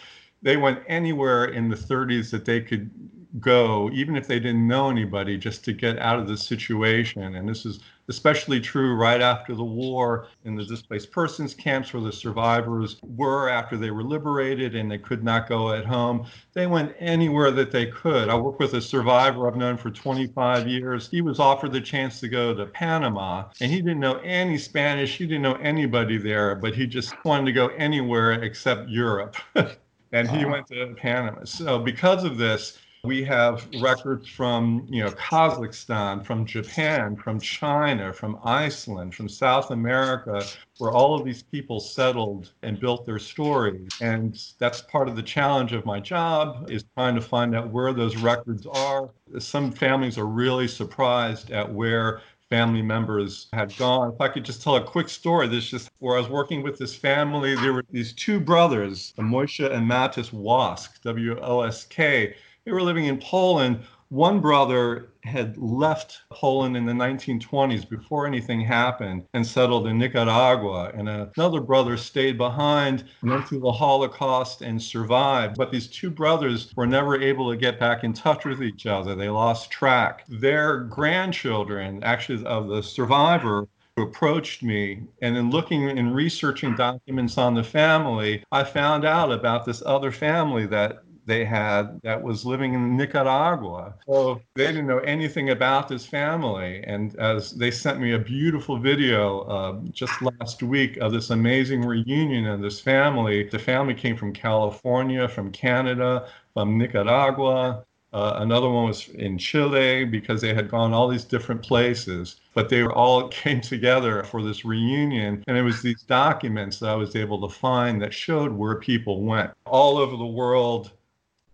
They 0.42 0.57
went 0.57 0.81
anywhere 0.87 1.46
in 1.46 1.68
the 1.68 1.76
30s 1.76 2.31
that 2.31 2.44
they 2.44 2.61
could 2.61 2.90
go, 3.38 3.90
even 3.92 4.16
if 4.16 4.26
they 4.26 4.40
didn't 4.40 4.66
know 4.66 4.90
anybody, 4.90 5.37
just 5.37 5.64
to 5.64 5.72
get 5.72 5.98
out 5.98 6.18
of 6.18 6.26
the 6.26 6.37
situation. 6.37 7.37
And 7.37 7.48
this 7.48 7.64
is 7.64 7.81
especially 8.09 8.61
true 8.61 8.94
right 8.96 9.20
after 9.20 9.55
the 9.55 9.62
war 9.62 10.26
in 10.44 10.57
the 10.57 10.64
displaced 10.64 11.12
persons 11.12 11.55
camps 11.55 11.92
where 11.92 12.03
the 12.03 12.12
survivors 12.12 12.96
were 13.05 13.48
after 13.48 13.76
they 13.76 13.92
were 13.92 14.03
liberated 14.03 14.74
and 14.74 14.90
they 14.90 14.98
could 14.98 15.22
not 15.22 15.48
go 15.48 15.72
at 15.72 15.85
home. 15.85 16.26
They 16.53 16.66
went 16.66 16.92
anywhere 16.98 17.53
that 17.53 17.70
they 17.70 17.87
could. 17.87 18.29
I 18.29 18.35
work 18.35 18.59
with 18.59 18.74
a 18.74 18.81
survivor 18.81 19.46
I've 19.46 19.57
known 19.57 19.76
for 19.76 19.90
25 19.90 20.66
years. 20.66 21.09
He 21.09 21.20
was 21.20 21.38
offered 21.38 21.72
the 21.72 21.81
chance 21.81 22.18
to 22.18 22.29
go 22.29 22.53
to 22.53 22.66
Panama 22.66 23.44
and 23.61 23.70
he 23.70 23.81
didn't 23.81 24.00
know 24.00 24.18
any 24.24 24.59
Spanish. 24.59 25.16
He 25.16 25.26
didn't 25.26 25.42
know 25.42 25.55
anybody 25.55 26.18
there, 26.18 26.57
but 26.57 26.74
he 26.74 26.88
just 26.88 27.14
wanted 27.24 27.46
to 27.46 27.53
go 27.53 27.68
anywhere 27.68 28.33
except 28.33 28.88
Europe. 28.88 29.37
and 30.12 30.29
he 30.29 30.44
went 30.44 30.66
to 30.68 30.94
Panama. 30.96 31.44
So 31.44 31.79
because 31.79 32.25
of 32.25 32.37
this, 32.38 32.79
we 33.03 33.25
have 33.25 33.66
records 33.81 34.29
from, 34.29 34.87
you 34.90 35.03
know, 35.03 35.11
Kazakhstan, 35.12 36.25
from 36.25 36.44
Japan, 36.44 37.16
from 37.16 37.40
China, 37.40 38.12
from 38.12 38.38
Iceland, 38.44 39.14
from 39.14 39.27
South 39.27 39.70
America, 39.70 40.44
where 40.77 40.90
all 40.90 41.18
of 41.18 41.25
these 41.25 41.42
people 41.42 41.81
settled 41.81 42.53
and 42.62 42.79
built 42.79 43.07
their 43.07 43.18
stories. 43.18 43.88
And 44.03 44.38
that's 44.59 44.83
part 44.83 45.09
of 45.09 45.16
the 45.16 45.23
challenge 45.23 45.73
of 45.73 45.87
my 45.87 45.99
job 45.99 46.70
is 46.70 46.85
trying 46.94 47.14
to 47.14 47.23
find 47.23 47.57
out 47.57 47.70
where 47.70 47.94
those 47.94 48.16
records 48.16 48.66
are. 48.66 49.09
Some 49.38 49.73
families 49.73 50.18
are 50.18 50.27
really 50.27 50.68
surprised 50.68 51.51
at 51.53 51.73
where 51.73 52.20
family 52.51 52.83
members 52.83 53.47
had 53.53 53.75
gone. 53.77 54.13
If 54.13 54.21
I 54.21 54.29
could 54.29 54.45
just 54.45 54.63
tell 54.63 54.77
a 54.77 54.85
quick 54.85 55.09
story, 55.09 55.47
this 55.47 55.71
just 55.71 55.91
where 56.01 56.17
I 56.17 56.21
was 56.21 56.29
working 56.29 56.63
with 56.63 56.77
this 56.79 56.95
family, 56.95 57.55
there 57.55 57.73
were 57.73 57.85
these 57.91 58.13
two 58.13 58.41
brothers, 58.41 59.15
Moisha 59.17 59.73
and 59.73 59.89
Matis 59.89 60.31
Wosk, 60.31 61.01
W 61.03 61.39
O 61.41 61.63
S 61.63 61.85
K 61.87 62.35
they 62.65 62.73
were 62.73 62.83
living 62.83 63.07
in 63.07 63.19
Poland. 63.19 63.81
One 64.11 64.41
brother 64.41 65.10
had 65.25 65.57
left 65.59 66.23
Poland 66.31 66.77
in 66.77 66.87
the 66.87 66.93
1920s 66.93 67.89
before 67.89 68.27
anything 68.27 68.61
happened 68.61 69.25
and 69.35 69.47
settled 69.47 69.87
in 69.87 69.99
Nicaragua. 69.99 70.91
And 70.95 71.09
another 71.09 71.61
brother 71.61 71.97
stayed 71.97 72.39
behind, 72.39 73.05
went 73.23 73.47
through 73.47 73.61
the 73.61 73.73
Holocaust, 73.73 74.63
and 74.63 74.81
survived. 74.81 75.57
But 75.57 75.71
these 75.71 75.89
two 75.89 76.11
brothers 76.11 76.73
were 76.77 76.87
never 76.87 77.21
able 77.21 77.51
to 77.51 77.57
get 77.57 77.79
back 77.79 78.05
in 78.05 78.13
touch 78.13 78.45
with 78.45 78.63
each 78.63 78.87
other. 78.87 79.15
They 79.15 79.29
lost 79.29 79.71
track. 79.71 80.25
Their 80.29 80.81
grandchildren, 80.81 82.03
actually, 82.03 82.45
of 82.47 82.69
the 82.69 82.83
survivor, 82.83 83.69
who 83.97 84.03
approached 84.05 84.63
me 84.63 85.03
and 85.21 85.37
in 85.37 85.51
looking 85.51 85.99
and 85.99 86.15
researching 86.15 86.75
documents 86.75 87.37
on 87.37 87.55
the 87.55 87.63
family 87.63 88.43
i 88.53 88.63
found 88.63 89.05
out 89.05 89.33
about 89.33 89.65
this 89.65 89.83
other 89.85 90.13
family 90.13 90.65
that 90.65 91.03
they 91.31 91.45
had 91.45 92.01
that 92.03 92.21
was 92.21 92.45
living 92.45 92.75
in 92.75 92.97
Nicaragua. 92.97 93.95
So 94.07 94.43
they 94.57 94.66
didn't 94.66 94.88
know 94.88 94.99
anything 94.99 95.51
about 95.51 95.88
this 95.88 96.05
family. 96.05 96.83
And 96.85 97.14
as 97.16 97.53
they 97.53 97.71
sent 97.71 98.01
me 98.01 98.12
a 98.12 98.19
beautiful 98.19 98.79
video 98.79 99.43
uh, 99.43 99.79
just 99.93 100.21
last 100.21 100.62
week 100.62 100.97
of 100.97 101.12
this 101.12 101.31
amazing 101.31 101.83
reunion 101.83 102.47
of 102.47 102.61
this 102.61 102.81
family, 102.81 103.49
the 103.49 103.61
family 103.61 103.95
came 103.95 104.16
from 104.16 104.33
California, 104.33 105.29
from 105.29 105.53
Canada, 105.53 106.29
from 106.53 106.77
Nicaragua. 106.77 107.85
Uh, 108.12 108.38
another 108.38 108.69
one 108.69 108.88
was 108.88 109.09
in 109.11 109.38
Chile 109.38 110.05
because 110.05 110.40
they 110.40 110.53
had 110.53 110.69
gone 110.69 110.93
all 110.93 111.07
these 111.07 111.25
different 111.25 111.62
places, 111.62 112.40
but 112.55 112.69
they 112.69 112.83
were 112.83 112.93
all 112.93 113.29
came 113.43 113.61
together 113.61 114.25
for 114.25 114.43
this 114.43 114.64
reunion. 114.64 115.45
And 115.47 115.57
it 115.57 115.62
was 115.62 115.81
these 115.81 116.03
documents 116.03 116.81
that 116.81 116.90
I 116.90 116.97
was 116.97 117.14
able 117.14 117.40
to 117.49 117.55
find 117.55 118.03
that 118.03 118.12
showed 118.12 118.51
where 118.51 118.75
people 118.75 119.23
went 119.23 119.53
all 119.64 119.97
over 119.97 120.16
the 120.16 120.27
world 120.27 120.90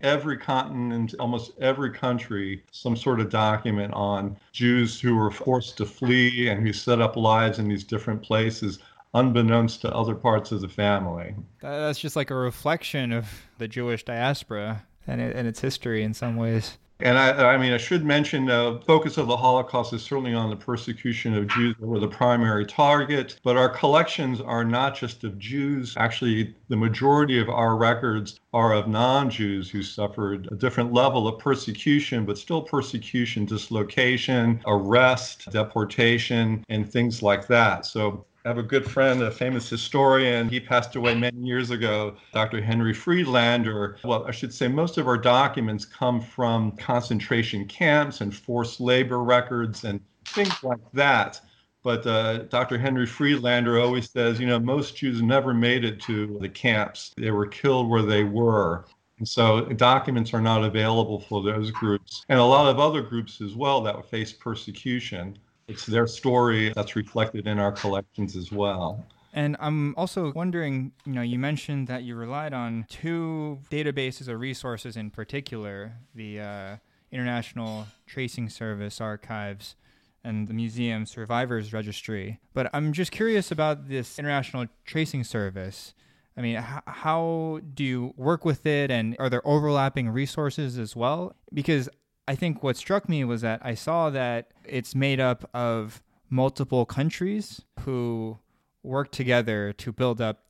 every 0.07 0.37
continent, 0.37 1.15
almost 1.19 1.51
every 1.61 1.91
country, 1.91 2.63
some 2.71 2.97
sort 2.97 3.21
of 3.21 3.29
document 3.29 3.93
on 3.93 4.37
Jews 4.53 5.01
who 5.01 5.17
were 5.17 5.33
forced 5.33 5.77
to 5.79 5.85
flee 5.85 6.49
and 6.49 6.65
who 6.65 6.73
set 6.73 7.01
up 7.01 7.17
lives 7.17 7.59
in 7.59 7.69
these 7.69 7.83
different 7.83 8.23
places 8.23 8.79
unbeknownst 9.15 9.81
to 9.81 9.93
other 9.93 10.15
parts 10.15 10.53
of 10.53 10.61
the 10.61 10.69
family. 10.69 11.35
That's 11.61 11.99
just 11.99 12.17
like 12.17 12.31
a 12.31 12.35
reflection 12.35 13.13
of 13.13 13.29
the 13.59 13.67
Jewish 13.67 14.05
diaspora 14.05 14.85
and, 15.07 15.21
it, 15.21 15.35
and 15.35 15.49
its 15.49 15.61
history 15.61 16.05
in 16.05 16.15
some 16.15 16.37
ways. 16.37 16.79
And 17.01 17.19
I, 17.19 17.55
I 17.55 17.59
mean, 17.59 17.73
I 17.73 17.77
should 17.77 18.05
mention 18.07 18.47
the 18.47 18.81
focus 18.87 19.19
of 19.19 19.27
the 19.27 19.37
Holocaust 19.37 19.93
is 19.93 20.03
certainly 20.03 20.33
on 20.33 20.49
the 20.49 20.57
persecution 20.57 21.35
of 21.35 21.47
Jews 21.47 21.77
that 21.79 21.87
were 21.87 22.01
the 22.01 22.09
primary 22.09 22.65
target. 22.65 23.39
But 23.45 23.57
our 23.59 23.69
collections 23.69 24.41
are 24.41 24.65
not 24.65 24.97
just 24.97 25.23
of 25.23 25.39
Jews. 25.39 25.95
Actually, 25.99 26.55
the 26.69 26.77
majority 26.77 27.39
of 27.39 27.51
our 27.51 27.77
records 27.77 28.41
are 28.55 28.73
of 28.73 28.89
non 28.89 29.29
Jews 29.29 29.69
who 29.69 29.83
suffered 29.83 30.49
a 30.51 30.55
different 30.55 30.95
level 30.95 31.29
of 31.29 31.39
persecution, 31.39 32.25
but 32.25 32.39
still 32.39 32.63
persecution, 32.63 33.45
dislocation, 33.45 34.63
arrest, 34.67 35.51
deportation, 35.51 36.65
and 36.71 36.91
things 36.91 37.23
like 37.23 37.47
that. 37.49 37.85
So 37.85 38.25
I 38.47 38.51
have 38.51 38.59
a 38.59 38.63
good 38.63 38.89
friend, 38.89 39.21
a 39.23 39.31
famous 39.33 39.69
historian. 39.69 40.49
He 40.49 40.61
passed 40.61 40.95
away 40.95 41.17
many 41.17 41.41
years 41.41 41.73
ago, 41.73 42.17
Dr. 42.33 42.63
Henry 42.63 42.95
Friedlander. 42.95 43.99
Well, 44.05 44.25
I 44.25 44.31
should 44.31 44.55
say 44.55 44.69
most 44.69 44.99
of 44.99 45.09
our 45.09 45.19
documents 45.19 45.85
come 45.85 46.21
from 46.21 46.71
concentration 46.77 47.67
camps 47.67 48.21
and 48.21 48.33
forced 48.33 48.79
labor 48.79 49.25
records 49.25 49.83
and 49.83 50.01
things 50.27 50.63
like 50.63 50.79
that. 50.93 51.41
But 51.83 52.07
uh, 52.07 52.45
Dr. 52.45 52.79
Henry 52.79 53.05
Friedlander 53.07 53.81
always 53.81 54.09
says, 54.09 54.39
you 54.39 54.47
know, 54.47 54.61
most 54.61 54.97
Jews 54.97 55.21
never 55.21 55.53
made 55.53 55.85
it 55.85 56.01
to 56.03 56.39
the 56.41 56.49
camps. 56.49 57.15
They 57.17 57.33
were 57.33 57.49
killed 57.49 57.91
where 57.91 58.03
they 58.03 58.23
were. 58.23 58.85
And 59.19 59.29
so 59.29 59.63
documents 59.63 60.33
are 60.33 60.41
not 60.41 60.63
available 60.63 61.19
for 61.19 61.43
those 61.43 61.73
groups 61.73 62.25
and 62.29 62.39
a 62.39 62.45
lot 62.45 62.69
of 62.69 62.79
other 62.79 63.03
groups 63.03 63.41
as 63.41 63.57
well 63.57 63.81
that 63.81 64.09
face 64.09 64.33
persecution 64.33 65.37
it's 65.69 65.87
their 65.87 66.07
story 66.07 66.73
that's 66.75 66.97
reflected 66.97 67.47
in 67.47 67.59
our 67.59 67.73
collections 67.73 68.37
as 68.37 68.53
well. 68.53 69.05
And 69.33 69.57
I'm 69.61 69.95
also 69.97 70.33
wondering, 70.33 70.93
you 71.05 71.13
know, 71.13 71.21
you 71.21 71.39
mentioned 71.39 71.89
that 71.89 72.05
you 72.05 72.15
relied 72.15 72.55
on 72.55 72.87
two 72.89 73.59
databases 73.71 74.29
or 74.29 74.39
resources 74.39 74.97
in 74.97 75.11
particular 75.11 75.93
the 76.15 76.41
uh, 76.41 76.77
International 77.13 77.87
Tracing 78.07 78.49
Service 78.49 79.01
archives 79.01 79.77
and 80.25 80.49
the 80.49 80.55
Museum 80.55 81.07
Survivors 81.07 81.73
Registry. 81.73 82.41
But 82.55 82.71
I'm 82.73 82.93
just 82.93 83.13
curious 83.13 83.51
about 83.51 83.89
this 83.89 84.19
International 84.19 84.67
Tracing 84.85 85.23
Service. 85.23 85.95
I 86.37 86.41
mean, 86.41 86.57
h- 86.57 86.83
how 86.87 87.61
do 87.75 87.85
you 87.85 88.15
work 88.17 88.45
with 88.45 88.67
it, 88.67 88.91
and 88.91 89.17
are 89.19 89.31
there 89.31 89.47
overlapping 89.47 90.09
resources 90.09 90.79
as 90.79 90.97
well? 90.97 91.37
Because 91.53 91.89
I 92.29 92.35
think 92.35 92.63
what 92.63 92.77
struck 92.77 93.09
me 93.09 93.25
was 93.25 93.43
that 93.43 93.61
I 93.63 93.75
saw 93.75 94.11
that 94.11 94.53
it's 94.65 94.95
made 94.95 95.21
up 95.21 95.49
of 95.55 96.03
multiple 96.29 96.85
countries 96.85 97.63
who 97.81 98.39
work 98.83 99.13
together 99.13 99.73
to 99.75 99.93
build 99.93 100.21
up 100.21 100.45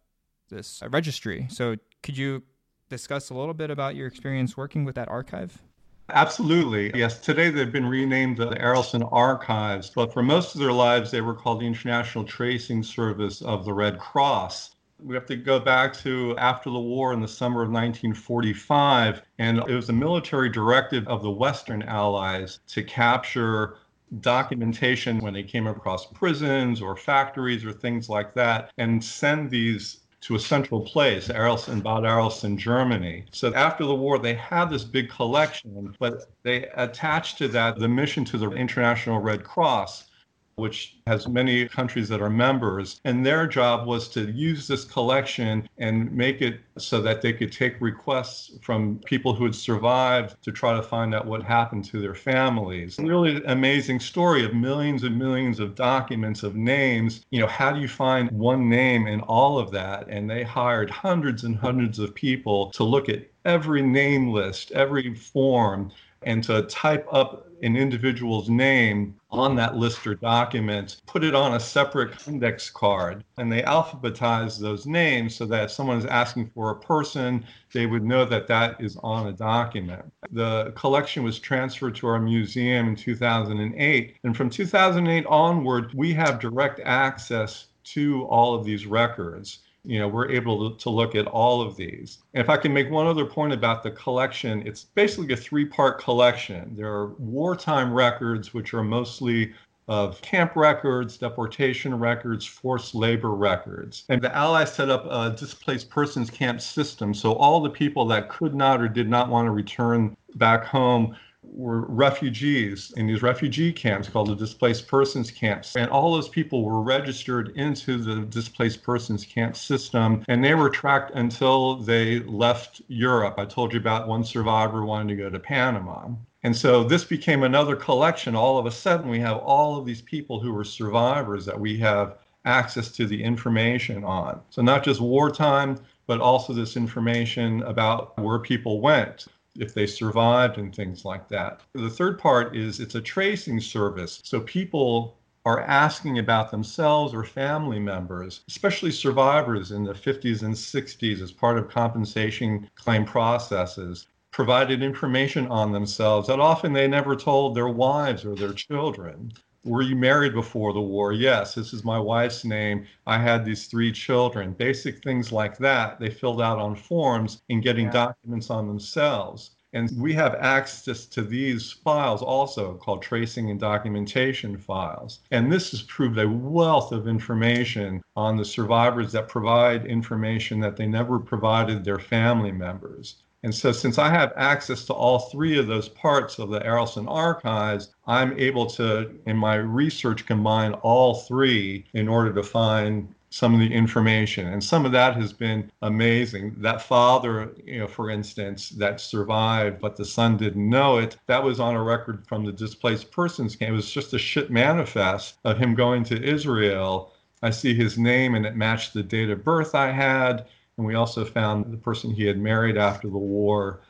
this 0.48 0.82
registry. 0.88 1.46
So, 1.50 1.76
could 2.02 2.16
you 2.16 2.42
discuss 2.88 3.30
a 3.30 3.34
little 3.34 3.54
bit 3.54 3.70
about 3.70 3.96
your 3.96 4.06
experience 4.06 4.56
working 4.56 4.84
with 4.84 4.94
that 4.94 5.08
archive? 5.08 5.60
Absolutely. 6.08 6.92
Yes, 6.94 7.18
today 7.18 7.50
they've 7.50 7.72
been 7.72 7.86
renamed 7.86 8.36
the 8.36 8.50
Arolsen 8.50 9.08
Archives, 9.10 9.90
but 9.90 10.12
for 10.12 10.22
most 10.22 10.54
of 10.54 10.60
their 10.60 10.72
lives 10.72 11.10
they 11.10 11.20
were 11.20 11.34
called 11.34 11.60
the 11.60 11.66
International 11.66 12.22
Tracing 12.22 12.84
Service 12.84 13.42
of 13.42 13.64
the 13.64 13.72
Red 13.72 13.98
Cross. 13.98 14.75
We 14.98 15.14
have 15.14 15.26
to 15.26 15.36
go 15.36 15.60
back 15.60 15.92
to 15.98 16.36
after 16.38 16.70
the 16.70 16.78
war 16.78 17.12
in 17.12 17.20
the 17.20 17.28
summer 17.28 17.62
of 17.62 17.68
1945, 17.68 19.22
and 19.38 19.58
it 19.58 19.74
was 19.74 19.88
a 19.88 19.92
military 19.92 20.48
directive 20.48 21.06
of 21.06 21.22
the 21.22 21.30
Western 21.30 21.82
Allies 21.82 22.60
to 22.68 22.82
capture 22.82 23.76
documentation 24.20 25.18
when 25.18 25.34
they 25.34 25.42
came 25.42 25.66
across 25.66 26.06
prisons 26.06 26.80
or 26.80 26.96
factories 26.96 27.64
or 27.64 27.72
things 27.72 28.08
like 28.08 28.34
that 28.34 28.70
and 28.78 29.04
send 29.04 29.50
these 29.50 30.00
to 30.22 30.34
a 30.34 30.40
central 30.40 30.80
place, 30.80 31.28
Arolsen, 31.28 31.82
Bad 31.82 32.04
Arolsen, 32.04 32.56
Germany. 32.56 33.26
So 33.32 33.54
after 33.54 33.84
the 33.84 33.94
war, 33.94 34.18
they 34.18 34.34
had 34.34 34.70
this 34.70 34.82
big 34.82 35.10
collection, 35.10 35.94
but 35.98 36.32
they 36.42 36.68
attached 36.74 37.38
to 37.38 37.48
that 37.48 37.78
the 37.78 37.88
mission 37.88 38.24
to 38.26 38.38
the 38.38 38.50
International 38.50 39.20
Red 39.20 39.44
Cross 39.44 40.10
which 40.56 40.96
has 41.06 41.28
many 41.28 41.68
countries 41.68 42.08
that 42.08 42.22
are 42.22 42.30
members. 42.30 42.98
And 43.04 43.24
their 43.24 43.46
job 43.46 43.86
was 43.86 44.08
to 44.08 44.30
use 44.32 44.66
this 44.66 44.84
collection 44.84 45.68
and 45.76 46.10
make 46.10 46.40
it 46.40 46.60
so 46.78 47.02
that 47.02 47.20
they 47.20 47.34
could 47.34 47.52
take 47.52 47.78
requests 47.78 48.52
from 48.62 48.98
people 49.04 49.34
who 49.34 49.44
had 49.44 49.54
survived 49.54 50.42
to 50.42 50.52
try 50.52 50.74
to 50.74 50.82
find 50.82 51.14
out 51.14 51.26
what 51.26 51.42
happened 51.42 51.84
to 51.86 52.00
their 52.00 52.14
families. 52.14 52.98
Really 52.98 53.44
amazing 53.44 54.00
story 54.00 54.46
of 54.46 54.54
millions 54.54 55.02
and 55.02 55.18
millions 55.18 55.60
of 55.60 55.74
documents 55.74 56.42
of 56.42 56.56
names. 56.56 57.26
You 57.30 57.40
know, 57.40 57.46
how 57.46 57.70
do 57.70 57.80
you 57.80 57.88
find 57.88 58.30
one 58.30 58.68
name 58.68 59.06
in 59.06 59.20
all 59.20 59.58
of 59.58 59.70
that? 59.72 60.08
And 60.08 60.28
they 60.28 60.42
hired 60.42 60.88
hundreds 60.88 61.44
and 61.44 61.54
hundreds 61.54 61.98
of 61.98 62.14
people 62.14 62.70
to 62.70 62.82
look 62.82 63.10
at 63.10 63.28
every 63.44 63.82
name 63.82 64.32
list, 64.32 64.72
every 64.72 65.14
form, 65.14 65.92
and 66.22 66.42
to 66.44 66.62
type 66.62 67.06
up 67.12 67.46
an 67.62 67.76
individual's 67.76 68.48
name 68.48 69.14
on 69.30 69.56
that 69.56 69.76
list 69.76 70.06
or 70.06 70.14
document, 70.14 71.00
put 71.06 71.24
it 71.24 71.34
on 71.34 71.54
a 71.54 71.60
separate 71.60 72.26
index 72.28 72.70
card, 72.70 73.24
and 73.38 73.50
they 73.50 73.62
alphabetize 73.62 74.58
those 74.58 74.86
names 74.86 75.34
so 75.34 75.46
that 75.46 75.64
if 75.64 75.70
someone 75.70 75.98
is 75.98 76.06
asking 76.06 76.50
for 76.54 76.70
a 76.70 76.80
person, 76.80 77.44
they 77.72 77.86
would 77.86 78.04
know 78.04 78.24
that 78.24 78.46
that 78.46 78.80
is 78.80 78.98
on 79.02 79.28
a 79.28 79.32
document. 79.32 80.04
The 80.32 80.72
collection 80.76 81.22
was 81.22 81.38
transferred 81.38 81.96
to 81.96 82.06
our 82.08 82.20
museum 82.20 82.88
in 82.88 82.96
2008, 82.96 84.16
and 84.24 84.36
from 84.36 84.50
2008 84.50 85.26
onward, 85.26 85.92
we 85.94 86.12
have 86.14 86.38
direct 86.38 86.80
access 86.80 87.66
to 87.84 88.24
all 88.24 88.54
of 88.54 88.64
these 88.64 88.86
records 88.86 89.60
you 89.86 89.98
know, 89.98 90.08
we're 90.08 90.30
able 90.30 90.70
to, 90.70 90.78
to 90.78 90.90
look 90.90 91.14
at 91.14 91.26
all 91.26 91.62
of 91.62 91.76
these. 91.76 92.18
And 92.34 92.42
if 92.42 92.50
I 92.50 92.56
can 92.56 92.72
make 92.72 92.90
one 92.90 93.06
other 93.06 93.24
point 93.24 93.52
about 93.52 93.82
the 93.82 93.92
collection, 93.92 94.66
it's 94.66 94.84
basically 94.84 95.32
a 95.32 95.36
three 95.36 95.64
part 95.64 96.00
collection. 96.00 96.74
There 96.74 96.92
are 96.92 97.14
wartime 97.18 97.92
records, 97.92 98.52
which 98.52 98.74
are 98.74 98.82
mostly 98.82 99.54
of 99.88 100.20
camp 100.20 100.56
records, 100.56 101.16
deportation 101.16 101.96
records, 101.96 102.44
forced 102.44 102.94
labor 102.94 103.30
records. 103.30 104.04
And 104.08 104.20
the 104.20 104.34
Allies 104.34 104.72
set 104.72 104.90
up 104.90 105.06
a 105.06 105.36
displaced 105.38 105.90
persons 105.90 106.28
camp 106.28 106.60
system. 106.60 107.14
So 107.14 107.34
all 107.34 107.60
the 107.60 107.70
people 107.70 108.04
that 108.06 108.28
could 108.28 108.54
not 108.54 108.80
or 108.80 108.88
did 108.88 109.08
not 109.08 109.28
want 109.28 109.46
to 109.46 109.52
return 109.52 110.16
back 110.34 110.64
home 110.64 111.16
were 111.52 111.86
refugees 111.86 112.92
in 112.96 113.06
these 113.06 113.22
refugee 113.22 113.72
camps 113.72 114.08
called 114.08 114.28
the 114.28 114.36
displaced 114.36 114.86
persons 114.88 115.30
camps. 115.30 115.76
And 115.76 115.90
all 115.90 116.12
those 116.12 116.28
people 116.28 116.64
were 116.64 116.82
registered 116.82 117.56
into 117.56 117.96
the 117.98 118.26
displaced 118.26 118.82
persons 118.82 119.24
camp 119.24 119.56
system 119.56 120.24
and 120.28 120.44
they 120.44 120.54
were 120.54 120.70
tracked 120.70 121.12
until 121.14 121.76
they 121.76 122.20
left 122.20 122.82
Europe. 122.88 123.34
I 123.38 123.44
told 123.44 123.72
you 123.72 123.80
about 123.80 124.08
one 124.08 124.24
survivor 124.24 124.84
wanting 124.84 125.08
to 125.08 125.22
go 125.22 125.30
to 125.30 125.38
Panama. 125.38 126.08
And 126.42 126.54
so 126.54 126.84
this 126.84 127.04
became 127.04 127.42
another 127.42 127.74
collection. 127.74 128.36
All 128.36 128.58
of 128.58 128.66
a 128.66 128.70
sudden, 128.70 129.10
we 129.10 129.18
have 129.20 129.38
all 129.38 129.78
of 129.78 129.86
these 129.86 130.02
people 130.02 130.38
who 130.38 130.52
were 130.52 130.64
survivors 130.64 131.44
that 131.46 131.58
we 131.58 131.78
have 131.78 132.18
access 132.44 132.92
to 132.92 133.06
the 133.06 133.22
information 133.22 134.04
on. 134.04 134.40
So, 134.50 134.62
not 134.62 134.84
just 134.84 135.00
wartime, 135.00 135.80
but 136.06 136.20
also 136.20 136.52
this 136.52 136.76
information 136.76 137.62
about 137.64 138.16
where 138.20 138.38
people 138.38 138.80
went 138.80 139.26
if 139.60 139.74
they 139.74 139.86
survived 139.86 140.58
and 140.58 140.74
things 140.74 141.04
like 141.04 141.28
that. 141.28 141.60
The 141.72 141.90
third 141.90 142.18
part 142.18 142.56
is 142.56 142.80
it's 142.80 142.94
a 142.94 143.00
tracing 143.00 143.60
service. 143.60 144.20
So 144.24 144.40
people 144.40 145.18
are 145.44 145.60
asking 145.60 146.18
about 146.18 146.50
themselves 146.50 147.14
or 147.14 147.22
family 147.22 147.78
members, 147.78 148.42
especially 148.48 148.90
survivors 148.90 149.70
in 149.70 149.84
the 149.84 149.92
50s 149.92 150.42
and 150.42 150.54
60s 150.54 151.22
as 151.22 151.30
part 151.30 151.56
of 151.56 151.68
compensation 151.70 152.68
claim 152.74 153.04
processes, 153.04 154.08
provided 154.32 154.82
information 154.82 155.46
on 155.46 155.72
themselves 155.72 156.26
that 156.28 156.40
often 156.40 156.72
they 156.72 156.88
never 156.88 157.14
told 157.14 157.54
their 157.54 157.68
wives 157.68 158.24
or 158.24 158.34
their 158.34 158.52
children. 158.52 159.32
Were 159.66 159.82
you 159.82 159.96
married 159.96 160.32
before 160.32 160.72
the 160.72 160.80
war? 160.80 161.12
Yes, 161.12 161.56
this 161.56 161.72
is 161.72 161.84
my 161.84 161.98
wife's 161.98 162.44
name. 162.44 162.86
I 163.04 163.18
had 163.18 163.44
these 163.44 163.66
three 163.66 163.90
children. 163.90 164.52
Basic 164.52 165.02
things 165.02 165.32
like 165.32 165.58
that 165.58 165.98
they 165.98 166.08
filled 166.08 166.40
out 166.40 166.60
on 166.60 166.76
forms 166.76 167.42
and 167.50 167.64
getting 167.64 167.86
yeah. 167.86 168.06
documents 168.06 168.48
on 168.48 168.68
themselves. 168.68 169.50
And 169.72 169.90
we 170.00 170.12
have 170.14 170.36
access 170.36 171.04
to 171.06 171.22
these 171.22 171.72
files 171.72 172.22
also 172.22 172.74
called 172.74 173.02
tracing 173.02 173.50
and 173.50 173.58
documentation 173.58 174.56
files. 174.56 175.18
And 175.32 175.52
this 175.52 175.72
has 175.72 175.82
proved 175.82 176.18
a 176.18 176.28
wealth 176.28 176.92
of 176.92 177.08
information 177.08 178.02
on 178.14 178.36
the 178.36 178.44
survivors 178.44 179.10
that 179.12 179.28
provide 179.28 179.84
information 179.84 180.60
that 180.60 180.76
they 180.76 180.86
never 180.86 181.18
provided 181.18 181.84
their 181.84 181.98
family 181.98 182.52
members. 182.52 183.16
And 183.46 183.54
so, 183.54 183.70
since 183.70 183.96
I 183.96 184.10
have 184.10 184.32
access 184.34 184.84
to 184.86 184.92
all 184.92 185.20
three 185.20 185.56
of 185.56 185.68
those 185.68 185.88
parts 185.88 186.40
of 186.40 186.50
the 186.50 186.58
Arolsen 186.58 187.06
archives, 187.08 187.94
I'm 188.04 188.36
able 188.36 188.66
to, 188.70 189.14
in 189.24 189.36
my 189.36 189.54
research, 189.54 190.26
combine 190.26 190.72
all 190.72 191.14
three 191.14 191.86
in 191.94 192.08
order 192.08 192.32
to 192.32 192.42
find 192.42 193.14
some 193.30 193.54
of 193.54 193.60
the 193.60 193.72
information. 193.72 194.48
And 194.48 194.64
some 194.64 194.84
of 194.84 194.90
that 194.90 195.14
has 195.14 195.32
been 195.32 195.70
amazing. 195.82 196.56
That 196.58 196.82
father, 196.82 197.54
you 197.64 197.78
know, 197.78 197.86
for 197.86 198.10
instance, 198.10 198.70
that 198.70 199.00
survived, 199.00 199.80
but 199.80 199.94
the 199.94 200.04
son 200.04 200.36
didn't 200.36 200.68
know 200.68 200.98
it, 200.98 201.16
that 201.28 201.44
was 201.44 201.60
on 201.60 201.76
a 201.76 201.82
record 201.84 202.26
from 202.26 202.44
the 202.44 202.52
displaced 202.52 203.12
persons 203.12 203.54
camp. 203.54 203.70
It 203.70 203.76
was 203.76 203.92
just 203.92 204.12
a 204.12 204.18
shit 204.18 204.50
manifest 204.50 205.38
of 205.44 205.56
him 205.56 205.76
going 205.76 206.02
to 206.06 206.20
Israel. 206.20 207.12
I 207.42 207.50
see 207.50 207.74
his 207.74 207.96
name 207.96 208.34
and 208.34 208.44
it 208.44 208.56
matched 208.56 208.92
the 208.92 209.04
date 209.04 209.30
of 209.30 209.44
birth 209.44 209.72
I 209.76 209.92
had. 209.92 210.46
And 210.78 210.86
we 210.86 210.94
also 210.94 211.24
found 211.24 211.72
the 211.72 211.78
person 211.78 212.10
he 212.10 212.24
had 212.24 212.38
married 212.38 212.76
after 212.76 213.08
the 213.08 213.18
war. 213.18 213.80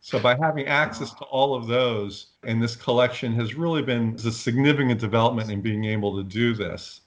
So 0.00 0.18
by 0.18 0.36
having 0.36 0.66
access 0.66 1.12
to 1.14 1.24
all 1.24 1.54
of 1.54 1.66
those, 1.66 2.28
and 2.44 2.62
this 2.62 2.76
collection 2.76 3.34
has 3.34 3.54
really 3.54 3.82
been 3.82 4.14
a 4.14 4.30
significant 4.30 5.00
development 5.00 5.50
in 5.50 5.60
being 5.60 5.84
able 5.84 6.16
to 6.16 6.22
do 6.22 6.54
this. 6.54 7.00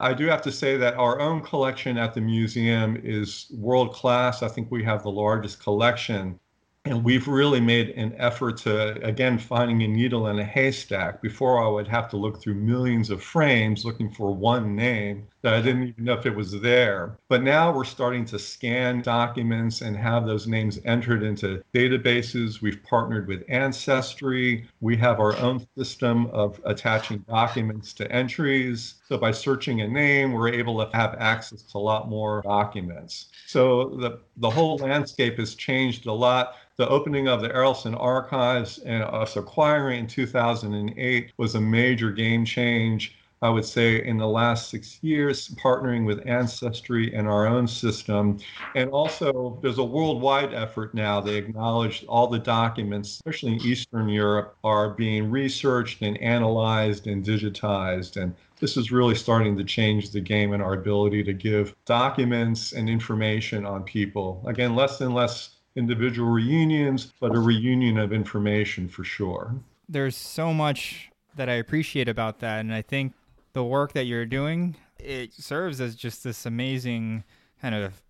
I 0.00 0.14
do 0.14 0.26
have 0.26 0.42
to 0.42 0.52
say 0.52 0.76
that 0.76 0.94
our 0.94 1.20
own 1.20 1.42
collection 1.42 1.98
at 1.98 2.14
the 2.14 2.20
museum 2.20 3.00
is 3.02 3.46
world 3.50 3.92
class. 3.92 4.42
I 4.42 4.48
think 4.48 4.70
we 4.70 4.84
have 4.84 5.02
the 5.02 5.10
largest 5.10 5.62
collection 5.62 6.38
and 6.84 7.04
we've 7.04 7.28
really 7.28 7.60
made 7.60 7.90
an 7.90 8.14
effort 8.16 8.56
to, 8.58 8.92
again, 9.04 9.38
finding 9.38 9.82
a 9.82 9.88
needle 9.88 10.28
in 10.28 10.38
a 10.38 10.44
haystack. 10.44 11.20
Before 11.20 11.62
I 11.62 11.68
would 11.68 11.88
have 11.88 12.08
to 12.10 12.16
look 12.16 12.40
through 12.40 12.54
millions 12.54 13.10
of 13.10 13.22
frames 13.22 13.84
looking 13.84 14.10
for 14.10 14.34
one 14.34 14.74
name 14.74 15.26
that 15.42 15.54
I 15.54 15.60
didn't 15.60 15.88
even 15.88 16.04
know 16.04 16.14
if 16.14 16.26
it 16.26 16.34
was 16.34 16.60
there. 16.60 17.16
But 17.28 17.42
now 17.42 17.72
we're 17.72 17.84
starting 17.84 18.24
to 18.26 18.38
scan 18.38 19.02
documents 19.02 19.82
and 19.82 19.96
have 19.96 20.26
those 20.26 20.46
names 20.46 20.80
entered 20.84 21.22
into 21.22 21.62
databases. 21.74 22.60
We've 22.60 22.82
partnered 22.82 23.28
with 23.28 23.44
Ancestry. 23.48 24.68
We 24.80 24.96
have 24.96 25.20
our 25.20 25.36
own 25.36 25.66
system 25.76 26.26
of 26.26 26.60
attaching 26.64 27.24
documents 27.28 27.92
to 27.94 28.10
entries. 28.10 28.94
So 29.08 29.16
by 29.18 29.30
searching 29.30 29.80
a 29.82 29.88
name, 29.88 30.32
we're 30.32 30.48
able 30.48 30.84
to 30.84 30.96
have 30.96 31.14
access 31.18 31.62
to 31.62 31.78
a 31.78 31.80
lot 31.80 32.08
more 32.08 32.42
documents. 32.42 33.26
So 33.46 33.90
the, 33.90 34.20
the 34.38 34.50
whole 34.50 34.76
landscape 34.78 35.38
has 35.38 35.54
changed 35.54 36.06
a 36.06 36.12
lot 36.12 36.54
the 36.78 36.88
opening 36.88 37.26
of 37.26 37.40
the 37.42 37.48
Arolsen 37.48 37.96
archives 37.98 38.78
and 38.78 39.02
us 39.02 39.36
acquiring 39.36 39.98
in 39.98 40.06
2008 40.06 41.32
was 41.36 41.56
a 41.56 41.60
major 41.60 42.12
game 42.12 42.44
change. 42.44 43.17
I 43.40 43.48
would 43.48 43.64
say 43.64 44.04
in 44.04 44.16
the 44.16 44.26
last 44.26 44.68
six 44.68 44.98
years, 45.02 45.48
partnering 45.50 46.04
with 46.04 46.26
Ancestry 46.26 47.14
and 47.14 47.28
our 47.28 47.46
own 47.46 47.68
system. 47.68 48.38
And 48.74 48.90
also, 48.90 49.58
there's 49.62 49.78
a 49.78 49.84
worldwide 49.84 50.52
effort 50.52 50.92
now. 50.94 51.20
They 51.20 51.36
acknowledge 51.36 52.04
all 52.08 52.26
the 52.26 52.38
documents, 52.38 53.10
especially 53.10 53.52
in 53.52 53.60
Eastern 53.62 54.08
Europe, 54.08 54.56
are 54.64 54.90
being 54.90 55.30
researched 55.30 56.02
and 56.02 56.18
analyzed 56.18 57.06
and 57.06 57.24
digitized. 57.24 58.20
And 58.20 58.34
this 58.58 58.76
is 58.76 58.90
really 58.90 59.14
starting 59.14 59.56
to 59.56 59.64
change 59.64 60.10
the 60.10 60.20
game 60.20 60.52
and 60.52 60.62
our 60.62 60.74
ability 60.74 61.22
to 61.24 61.32
give 61.32 61.76
documents 61.84 62.72
and 62.72 62.88
information 62.88 63.64
on 63.64 63.84
people. 63.84 64.42
Again, 64.46 64.74
less 64.74 65.00
and 65.00 65.14
less 65.14 65.50
individual 65.76 66.28
reunions, 66.28 67.12
but 67.20 67.36
a 67.36 67.38
reunion 67.38 67.98
of 67.98 68.12
information 68.12 68.88
for 68.88 69.04
sure. 69.04 69.54
There's 69.88 70.16
so 70.16 70.52
much 70.52 71.10
that 71.36 71.48
I 71.48 71.54
appreciate 71.54 72.08
about 72.08 72.40
that. 72.40 72.58
And 72.58 72.74
I 72.74 72.82
think 72.82 73.14
the 73.58 73.64
work 73.64 73.92
that 73.92 74.04
you're 74.04 74.24
doing, 74.24 74.76
it 75.00 75.32
serves 75.32 75.80
as 75.80 75.96
just 75.96 76.22
this 76.22 76.46
amazing 76.46 77.24
kind 77.60 77.74
of 77.74 78.04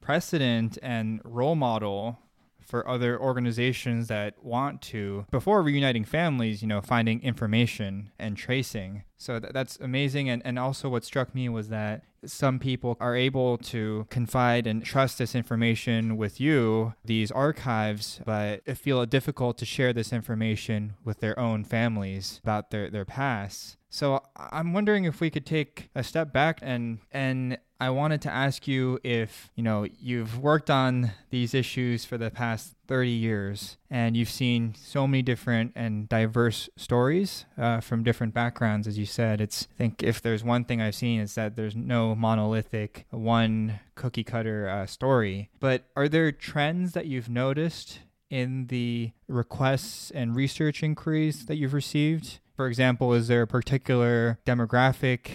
precedent 0.00 0.76
and 0.82 1.20
role 1.22 1.54
model 1.54 2.18
for 2.60 2.88
other 2.88 3.16
organizations 3.16 4.08
that 4.08 4.42
want 4.42 4.82
to, 4.82 5.24
before 5.30 5.62
reuniting 5.62 6.04
families, 6.04 6.62
you 6.62 6.66
know, 6.66 6.80
finding 6.80 7.22
information 7.22 8.10
and 8.18 8.36
tracing. 8.36 9.04
So 9.18 9.40
th- 9.40 9.52
that's 9.52 9.78
amazing. 9.80 10.30
And, 10.30 10.40
and 10.44 10.58
also, 10.58 10.88
what 10.88 11.04
struck 11.04 11.34
me 11.34 11.48
was 11.48 11.68
that 11.68 12.04
some 12.24 12.58
people 12.58 12.96
are 13.00 13.14
able 13.14 13.58
to 13.58 14.06
confide 14.10 14.66
and 14.66 14.84
trust 14.84 15.18
this 15.18 15.34
information 15.34 16.16
with 16.16 16.40
you, 16.40 16.94
these 17.04 17.30
archives, 17.30 18.20
but 18.24 18.64
feel 18.78 19.02
it 19.02 19.10
difficult 19.10 19.58
to 19.58 19.64
share 19.64 19.92
this 19.92 20.12
information 20.12 20.94
with 21.04 21.20
their 21.20 21.38
own 21.38 21.64
families 21.64 22.40
about 22.42 22.70
their, 22.70 22.90
their 22.90 23.04
past. 23.04 23.76
So 23.90 24.22
I'm 24.36 24.72
wondering 24.72 25.04
if 25.04 25.20
we 25.20 25.30
could 25.30 25.46
take 25.46 25.90
a 25.94 26.04
step 26.04 26.32
back 26.32 26.58
and 26.62 26.98
and 27.10 27.58
I 27.80 27.90
wanted 27.90 28.20
to 28.22 28.30
ask 28.30 28.66
you 28.66 28.98
if, 29.04 29.50
you 29.54 29.62
know, 29.62 29.86
you've 30.00 30.40
worked 30.40 30.68
on 30.68 31.12
these 31.30 31.54
issues 31.54 32.04
for 32.04 32.18
the 32.18 32.30
past 32.30 32.74
30 32.88 33.10
years 33.10 33.76
and 33.90 34.16
you've 34.16 34.30
seen 34.30 34.74
so 34.74 35.06
many 35.06 35.22
different 35.22 35.72
and 35.76 36.08
diverse 36.08 36.68
stories 36.76 37.44
uh, 37.58 37.80
from 37.80 38.02
different 38.02 38.34
backgrounds 38.34 38.88
as 38.88 38.98
you 38.98 39.06
said. 39.06 39.40
It's 39.40 39.68
i 39.70 39.76
think 39.76 40.02
if 40.02 40.20
there's 40.20 40.42
one 40.42 40.64
thing 40.64 40.80
i've 40.80 40.94
seen 40.94 41.20
is 41.20 41.34
that 41.34 41.54
there's 41.54 41.76
no 41.76 42.14
monolithic 42.14 43.06
one 43.10 43.78
cookie 43.94 44.24
cutter 44.24 44.68
uh, 44.68 44.86
story. 44.86 45.50
But 45.60 45.84
are 45.94 46.08
there 46.08 46.32
trends 46.32 46.92
that 46.92 47.06
you've 47.06 47.28
noticed 47.28 48.00
in 48.30 48.66
the 48.68 49.12
requests 49.28 50.10
and 50.10 50.34
research 50.34 50.82
inquiries 50.82 51.46
that 51.46 51.56
you've 51.56 51.74
received? 51.74 52.40
For 52.56 52.66
example 52.66 53.12
is 53.12 53.28
there 53.28 53.42
a 53.42 53.46
particular 53.46 54.38
demographic 54.46 55.28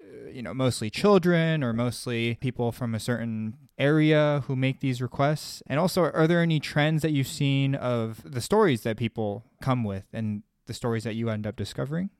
uh, 0.00 0.30
you 0.30 0.42
know 0.42 0.54
mostly 0.54 0.90
children 0.90 1.64
or 1.64 1.72
mostly 1.72 2.36
people 2.36 2.70
from 2.70 2.94
a 2.94 3.00
certain 3.00 3.54
area 3.80 4.44
who 4.46 4.54
make 4.54 4.80
these 4.80 5.00
requests? 5.02 5.62
And 5.66 5.80
also, 5.80 6.02
are 6.02 6.26
there 6.26 6.42
any 6.42 6.60
trends 6.60 7.02
that 7.02 7.10
you've 7.12 7.26
seen 7.26 7.74
of 7.74 8.22
the 8.24 8.40
stories 8.40 8.82
that 8.82 8.96
people 8.96 9.44
come 9.60 9.82
with 9.84 10.04
and 10.12 10.42
the 10.66 10.74
stories 10.74 11.04
that 11.04 11.14
you 11.14 11.30
end 11.30 11.46
up 11.46 11.56
discovering? 11.56 12.10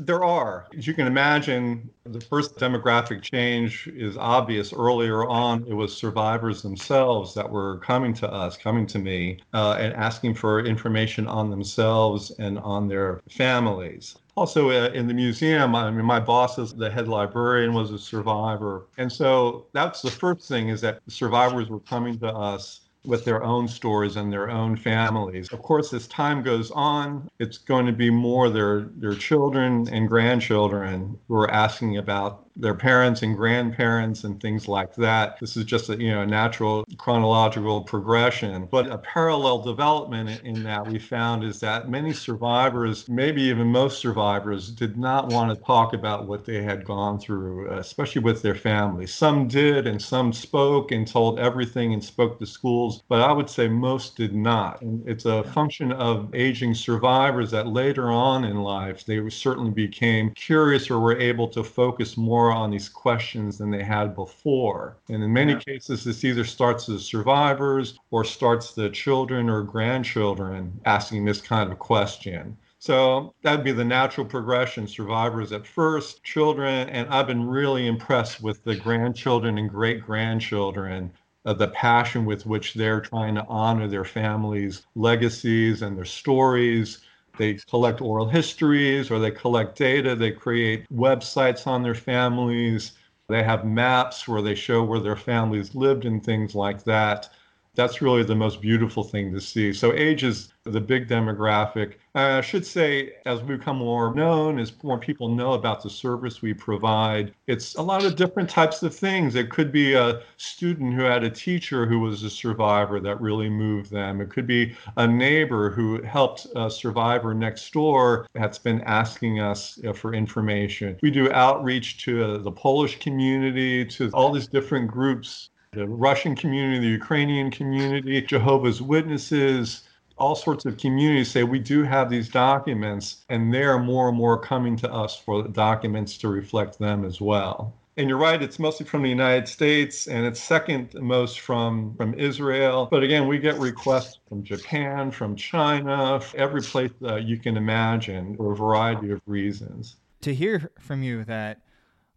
There 0.00 0.22
are. 0.22 0.66
As 0.76 0.86
you 0.86 0.94
can 0.94 1.06
imagine, 1.08 1.90
the 2.04 2.20
first 2.20 2.56
demographic 2.56 3.22
change 3.22 3.88
is 3.88 4.16
obvious. 4.16 4.72
Earlier 4.72 5.26
on, 5.26 5.64
it 5.68 5.74
was 5.74 5.96
survivors 5.96 6.62
themselves 6.62 7.34
that 7.34 7.50
were 7.50 7.78
coming 7.78 8.14
to 8.14 8.32
us, 8.32 8.56
coming 8.56 8.86
to 8.86 8.98
me, 8.98 9.40
uh, 9.52 9.76
and 9.78 9.92
asking 9.94 10.34
for 10.34 10.64
information 10.64 11.26
on 11.26 11.50
themselves 11.50 12.30
and 12.38 12.58
on 12.60 12.86
their 12.86 13.20
families. 13.28 14.16
Also, 14.36 14.70
uh, 14.70 14.90
in 14.90 15.08
the 15.08 15.14
museum, 15.14 15.74
I 15.74 15.90
mean, 15.90 16.04
my 16.04 16.20
boss 16.20 16.58
is 16.58 16.72
the 16.72 16.88
head 16.88 17.08
librarian 17.08 17.74
was 17.74 17.90
a 17.90 17.98
survivor, 17.98 18.86
and 18.96 19.10
so 19.10 19.66
that's 19.72 20.00
the 20.00 20.12
first 20.12 20.48
thing 20.48 20.68
is 20.68 20.80
that 20.82 21.00
survivors 21.08 21.68
were 21.68 21.80
coming 21.80 22.16
to 22.20 22.28
us 22.28 22.87
with 23.08 23.24
their 23.24 23.42
own 23.42 23.66
stories 23.66 24.16
and 24.16 24.30
their 24.30 24.50
own 24.50 24.76
families. 24.76 25.48
Of 25.50 25.62
course, 25.62 25.94
as 25.94 26.06
time 26.06 26.42
goes 26.42 26.70
on, 26.72 27.26
it's 27.38 27.56
going 27.56 27.86
to 27.86 27.92
be 27.92 28.10
more 28.10 28.50
their 28.50 28.90
their 28.96 29.14
children 29.14 29.88
and 29.90 30.06
grandchildren 30.06 31.18
who 31.26 31.34
are 31.36 31.50
asking 31.50 31.96
about 31.96 32.47
their 32.58 32.74
parents 32.74 33.22
and 33.22 33.36
grandparents 33.36 34.24
and 34.24 34.40
things 34.40 34.68
like 34.68 34.94
that. 34.96 35.38
This 35.40 35.56
is 35.56 35.64
just 35.64 35.88
a 35.88 35.96
you 35.96 36.10
know 36.10 36.24
natural 36.24 36.84
chronological 36.98 37.82
progression. 37.82 38.66
But 38.70 38.90
a 38.90 38.98
parallel 38.98 39.62
development 39.62 40.42
in 40.44 40.62
that 40.64 40.86
we 40.86 40.98
found 40.98 41.44
is 41.44 41.60
that 41.60 41.88
many 41.88 42.12
survivors, 42.12 43.08
maybe 43.08 43.42
even 43.42 43.68
most 43.68 44.00
survivors, 44.00 44.70
did 44.70 44.98
not 44.98 45.28
want 45.28 45.56
to 45.56 45.64
talk 45.64 45.92
about 45.94 46.26
what 46.26 46.44
they 46.44 46.62
had 46.62 46.84
gone 46.84 47.18
through, 47.18 47.70
especially 47.70 48.22
with 48.22 48.42
their 48.42 48.54
families. 48.54 49.14
Some 49.14 49.48
did, 49.48 49.86
and 49.86 50.00
some 50.00 50.32
spoke 50.32 50.90
and 50.90 51.06
told 51.06 51.38
everything 51.38 51.92
and 51.92 52.02
spoke 52.02 52.38
to 52.38 52.46
schools, 52.46 53.02
but 53.08 53.20
I 53.20 53.32
would 53.32 53.48
say 53.48 53.68
most 53.68 54.16
did 54.16 54.34
not. 54.34 54.82
And 54.82 55.06
it's 55.08 55.24
a 55.24 55.44
function 55.44 55.92
of 55.92 56.34
aging 56.34 56.74
survivors 56.74 57.50
that 57.52 57.68
later 57.68 58.10
on 58.10 58.44
in 58.44 58.62
life 58.62 59.04
they 59.04 59.28
certainly 59.30 59.70
became 59.70 60.32
curious 60.34 60.90
or 60.90 60.98
were 60.98 61.18
able 61.18 61.48
to 61.48 61.62
focus 61.62 62.16
more 62.16 62.47
more 62.48 62.56
on 62.56 62.70
these 62.70 62.88
questions 62.88 63.58
than 63.58 63.70
they 63.70 63.82
had 63.82 64.14
before. 64.14 64.96
And 65.08 65.22
in 65.22 65.32
many 65.32 65.52
yeah. 65.52 65.58
cases, 65.58 66.04
this 66.04 66.24
either 66.24 66.44
starts 66.44 66.86
the 66.86 66.98
survivors 66.98 67.98
or 68.10 68.24
starts 68.24 68.72
the 68.72 68.88
children 68.88 69.50
or 69.50 69.62
grandchildren 69.62 70.80
asking 70.86 71.24
this 71.24 71.40
kind 71.40 71.70
of 71.70 71.78
question. 71.78 72.56
So 72.78 73.34
that'd 73.42 73.64
be 73.64 73.72
the 73.72 73.84
natural 73.84 74.26
progression. 74.26 74.86
Survivors 74.86 75.52
at 75.52 75.66
first, 75.66 76.24
children, 76.24 76.88
and 76.88 77.08
I've 77.10 77.26
been 77.26 77.46
really 77.46 77.86
impressed 77.86 78.42
with 78.42 78.64
the 78.64 78.76
grandchildren 78.76 79.58
and 79.58 79.68
great 79.68 80.00
grandchildren. 80.00 81.12
The 81.44 81.68
passion 81.68 82.24
with 82.24 82.46
which 82.46 82.74
they're 82.74 83.00
trying 83.00 83.34
to 83.36 83.46
honor 83.46 83.88
their 83.88 84.04
families' 84.04 84.86
legacies 84.94 85.82
and 85.82 85.96
their 85.96 86.04
stories 86.04 87.00
they 87.38 87.54
collect 87.70 88.00
oral 88.00 88.28
histories 88.28 89.10
or 89.10 89.18
they 89.18 89.30
collect 89.30 89.78
data. 89.78 90.14
They 90.14 90.32
create 90.32 90.88
websites 90.92 91.66
on 91.66 91.82
their 91.82 91.94
families. 91.94 92.92
They 93.28 93.42
have 93.42 93.64
maps 93.64 94.28
where 94.28 94.42
they 94.42 94.54
show 94.54 94.84
where 94.84 95.00
their 95.00 95.16
families 95.16 95.74
lived 95.74 96.04
and 96.04 96.22
things 96.22 96.54
like 96.54 96.84
that 96.84 97.30
that's 97.74 98.02
really 98.02 98.22
the 98.22 98.34
most 98.34 98.60
beautiful 98.60 99.04
thing 99.04 99.32
to 99.32 99.40
see. 99.40 99.72
So 99.72 99.92
age 99.92 100.24
is 100.24 100.52
the 100.64 100.80
big 100.80 101.08
demographic. 101.08 101.94
Uh, 102.14 102.38
I 102.38 102.40
should 102.40 102.66
say, 102.66 103.14
as 103.24 103.40
we 103.42 103.56
become 103.56 103.78
more 103.78 104.14
known, 104.14 104.58
as 104.58 104.72
more 104.82 104.98
people 104.98 105.28
know 105.28 105.52
about 105.52 105.82
the 105.82 105.90
service 105.90 106.42
we 106.42 106.52
provide, 106.52 107.34
it's 107.46 107.76
a 107.76 107.82
lot 107.82 108.04
of 108.04 108.16
different 108.16 108.50
types 108.50 108.82
of 108.82 108.94
things. 108.94 109.34
It 109.34 109.50
could 109.50 109.72
be 109.72 109.94
a 109.94 110.22
student 110.36 110.94
who 110.94 111.02
had 111.02 111.24
a 111.24 111.30
teacher 111.30 111.86
who 111.86 112.00
was 112.00 112.22
a 112.22 112.30
survivor 112.30 113.00
that 113.00 113.20
really 113.20 113.48
moved 113.48 113.90
them. 113.90 114.20
It 114.20 114.30
could 114.30 114.46
be 114.46 114.76
a 114.96 115.06
neighbor 115.06 115.70
who 115.70 116.02
helped 116.02 116.46
a 116.56 116.70
survivor 116.70 117.34
next 117.34 117.72
door 117.72 118.26
that's 118.34 118.58
been 118.58 118.80
asking 118.82 119.40
us 119.40 119.78
uh, 119.86 119.92
for 119.92 120.14
information. 120.14 120.98
We 121.02 121.10
do 121.10 121.30
outreach 121.32 122.04
to 122.04 122.38
the 122.38 122.52
Polish 122.52 122.98
community, 122.98 123.84
to 123.86 124.10
all 124.12 124.32
these 124.32 124.48
different 124.48 124.90
groups 124.90 125.50
the 125.72 125.86
Russian 125.86 126.34
community, 126.34 126.80
the 126.80 126.92
Ukrainian 126.92 127.50
community, 127.50 128.20
Jehovah's 128.22 128.80
Witnesses, 128.80 129.82
all 130.16 130.34
sorts 130.34 130.64
of 130.64 130.76
communities 130.76 131.30
say 131.30 131.44
we 131.44 131.58
do 131.58 131.82
have 131.84 132.10
these 132.10 132.28
documents, 132.28 133.24
and 133.28 133.52
they're 133.52 133.78
more 133.78 134.08
and 134.08 134.16
more 134.16 134.38
coming 134.38 134.76
to 134.76 134.92
us 134.92 135.16
for 135.16 135.46
documents 135.46 136.16
to 136.18 136.28
reflect 136.28 136.78
them 136.78 137.04
as 137.04 137.20
well. 137.20 137.74
And 137.96 138.08
you're 138.08 138.18
right, 138.18 138.40
it's 138.40 138.60
mostly 138.60 138.86
from 138.86 139.02
the 139.02 139.08
United 139.08 139.48
States 139.48 140.06
and 140.06 140.24
it's 140.24 140.40
second 140.40 140.94
most 140.94 141.40
from, 141.40 141.96
from 141.96 142.14
Israel. 142.14 142.86
But 142.88 143.02
again, 143.02 143.26
we 143.26 143.40
get 143.40 143.58
requests 143.58 144.20
from 144.28 144.44
Japan, 144.44 145.10
from 145.10 145.34
China, 145.34 146.20
every 146.36 146.62
place 146.62 146.92
uh, 147.02 147.16
you 147.16 147.38
can 147.38 147.56
imagine 147.56 148.36
for 148.36 148.52
a 148.52 148.56
variety 148.56 149.10
of 149.10 149.20
reasons. 149.26 149.96
To 150.20 150.32
hear 150.32 150.70
from 150.78 151.02
you 151.02 151.24
that 151.24 151.60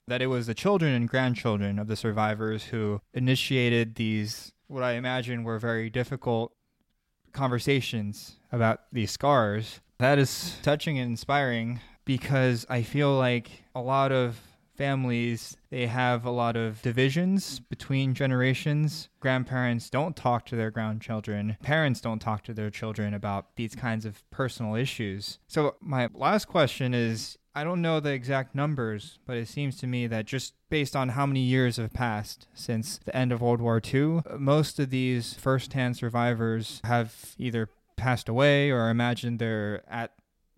that 0.07 0.21
it 0.21 0.27
was 0.27 0.47
the 0.47 0.53
children 0.53 0.93
and 0.93 1.09
grandchildren 1.09 1.79
of 1.79 1.87
the 1.87 1.95
survivors 1.95 2.65
who 2.65 3.01
initiated 3.13 3.95
these, 3.95 4.51
what 4.67 4.83
I 4.83 4.93
imagine 4.93 5.43
were 5.43 5.59
very 5.59 5.89
difficult 5.89 6.53
conversations 7.31 8.37
about 8.51 8.81
these 8.91 9.11
scars. 9.11 9.79
That 9.99 10.19
is 10.19 10.57
touching 10.63 10.99
and 10.99 11.11
inspiring 11.11 11.79
because 12.05 12.65
I 12.69 12.81
feel 12.81 13.15
like 13.15 13.63
a 13.75 13.81
lot 13.81 14.11
of 14.11 14.39
families 14.75 15.57
they 15.69 15.85
have 15.85 16.25
a 16.25 16.31
lot 16.31 16.55
of 16.55 16.81
divisions 16.81 17.59
between 17.59 18.15
generations. 18.15 19.09
Grandparents 19.19 19.91
don't 19.91 20.15
talk 20.15 20.45
to 20.47 20.55
their 20.55 20.71
grandchildren. 20.71 21.55
Parents 21.61 22.01
don't 22.01 22.19
talk 22.19 22.43
to 22.45 22.53
their 22.53 22.71
children 22.71 23.13
about 23.13 23.55
these 23.57 23.75
kinds 23.75 24.05
of 24.05 24.27
personal 24.31 24.75
issues. 24.75 25.37
So 25.47 25.75
my 25.81 26.09
last 26.13 26.47
question 26.47 26.95
is 26.95 27.37
I 27.53 27.65
don't 27.65 27.81
know 27.81 27.99
the 27.99 28.13
exact 28.13 28.55
numbers, 28.55 29.19
but 29.25 29.35
it 29.35 29.47
seems 29.47 29.75
to 29.77 29.87
me 29.87 30.07
that 30.07 30.25
just 30.25 30.53
based 30.69 30.95
on 30.95 31.09
how 31.09 31.25
many 31.25 31.41
years 31.41 31.77
have 31.77 31.91
passed 31.91 32.47
since 32.53 32.99
the 33.03 33.15
end 33.15 33.31
of 33.33 33.41
World 33.41 33.59
War 33.59 33.81
II, 33.83 34.21
most 34.37 34.79
of 34.79 34.89
these 34.89 35.33
first 35.33 35.73
hand 35.73 35.97
survivors 35.97 36.79
have 36.85 37.35
either 37.37 37.69
passed 37.97 38.29
away 38.29 38.71
or 38.71 38.89
imagined 38.89 39.39
they're 39.39 39.83
at 39.91 40.13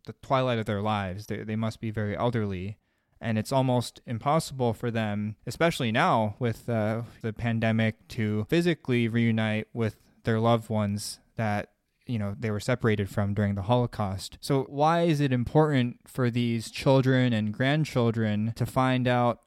the 0.06 0.13
twilight 0.21 0.60
of 0.60 0.65
their 0.65 0.82
lives. 0.82 1.25
They, 1.25 1.38
they 1.38 1.56
must 1.56 1.82
be 1.82 1.89
very 1.89 2.15
elderly. 2.15 2.77
And 3.19 3.38
it's 3.38 3.53
almost 3.53 4.01
impossible 4.06 4.73
for 4.73 4.91
them, 4.91 5.38
especially 5.47 5.91
now 5.91 6.36
with 6.39 6.67
uh, 6.69 7.03
the 7.21 7.34
pandemic, 7.34 8.08
to 8.10 8.45
physically 8.49 9.08
reunite 9.08 9.67
with 9.73 9.95
their 10.25 10.39
loved 10.39 10.69
ones 10.69 11.19
that 11.38 11.72
you 12.05 12.19
know 12.19 12.35
they 12.39 12.51
were 12.51 12.59
separated 12.59 13.09
from 13.09 13.33
during 13.33 13.55
the 13.55 13.63
holocaust. 13.63 14.37
So 14.41 14.63
why 14.63 15.03
is 15.03 15.19
it 15.19 15.31
important 15.31 15.99
for 16.07 16.29
these 16.29 16.69
children 16.69 17.33
and 17.33 17.53
grandchildren 17.53 18.53
to 18.55 18.65
find 18.65 19.07
out 19.07 19.41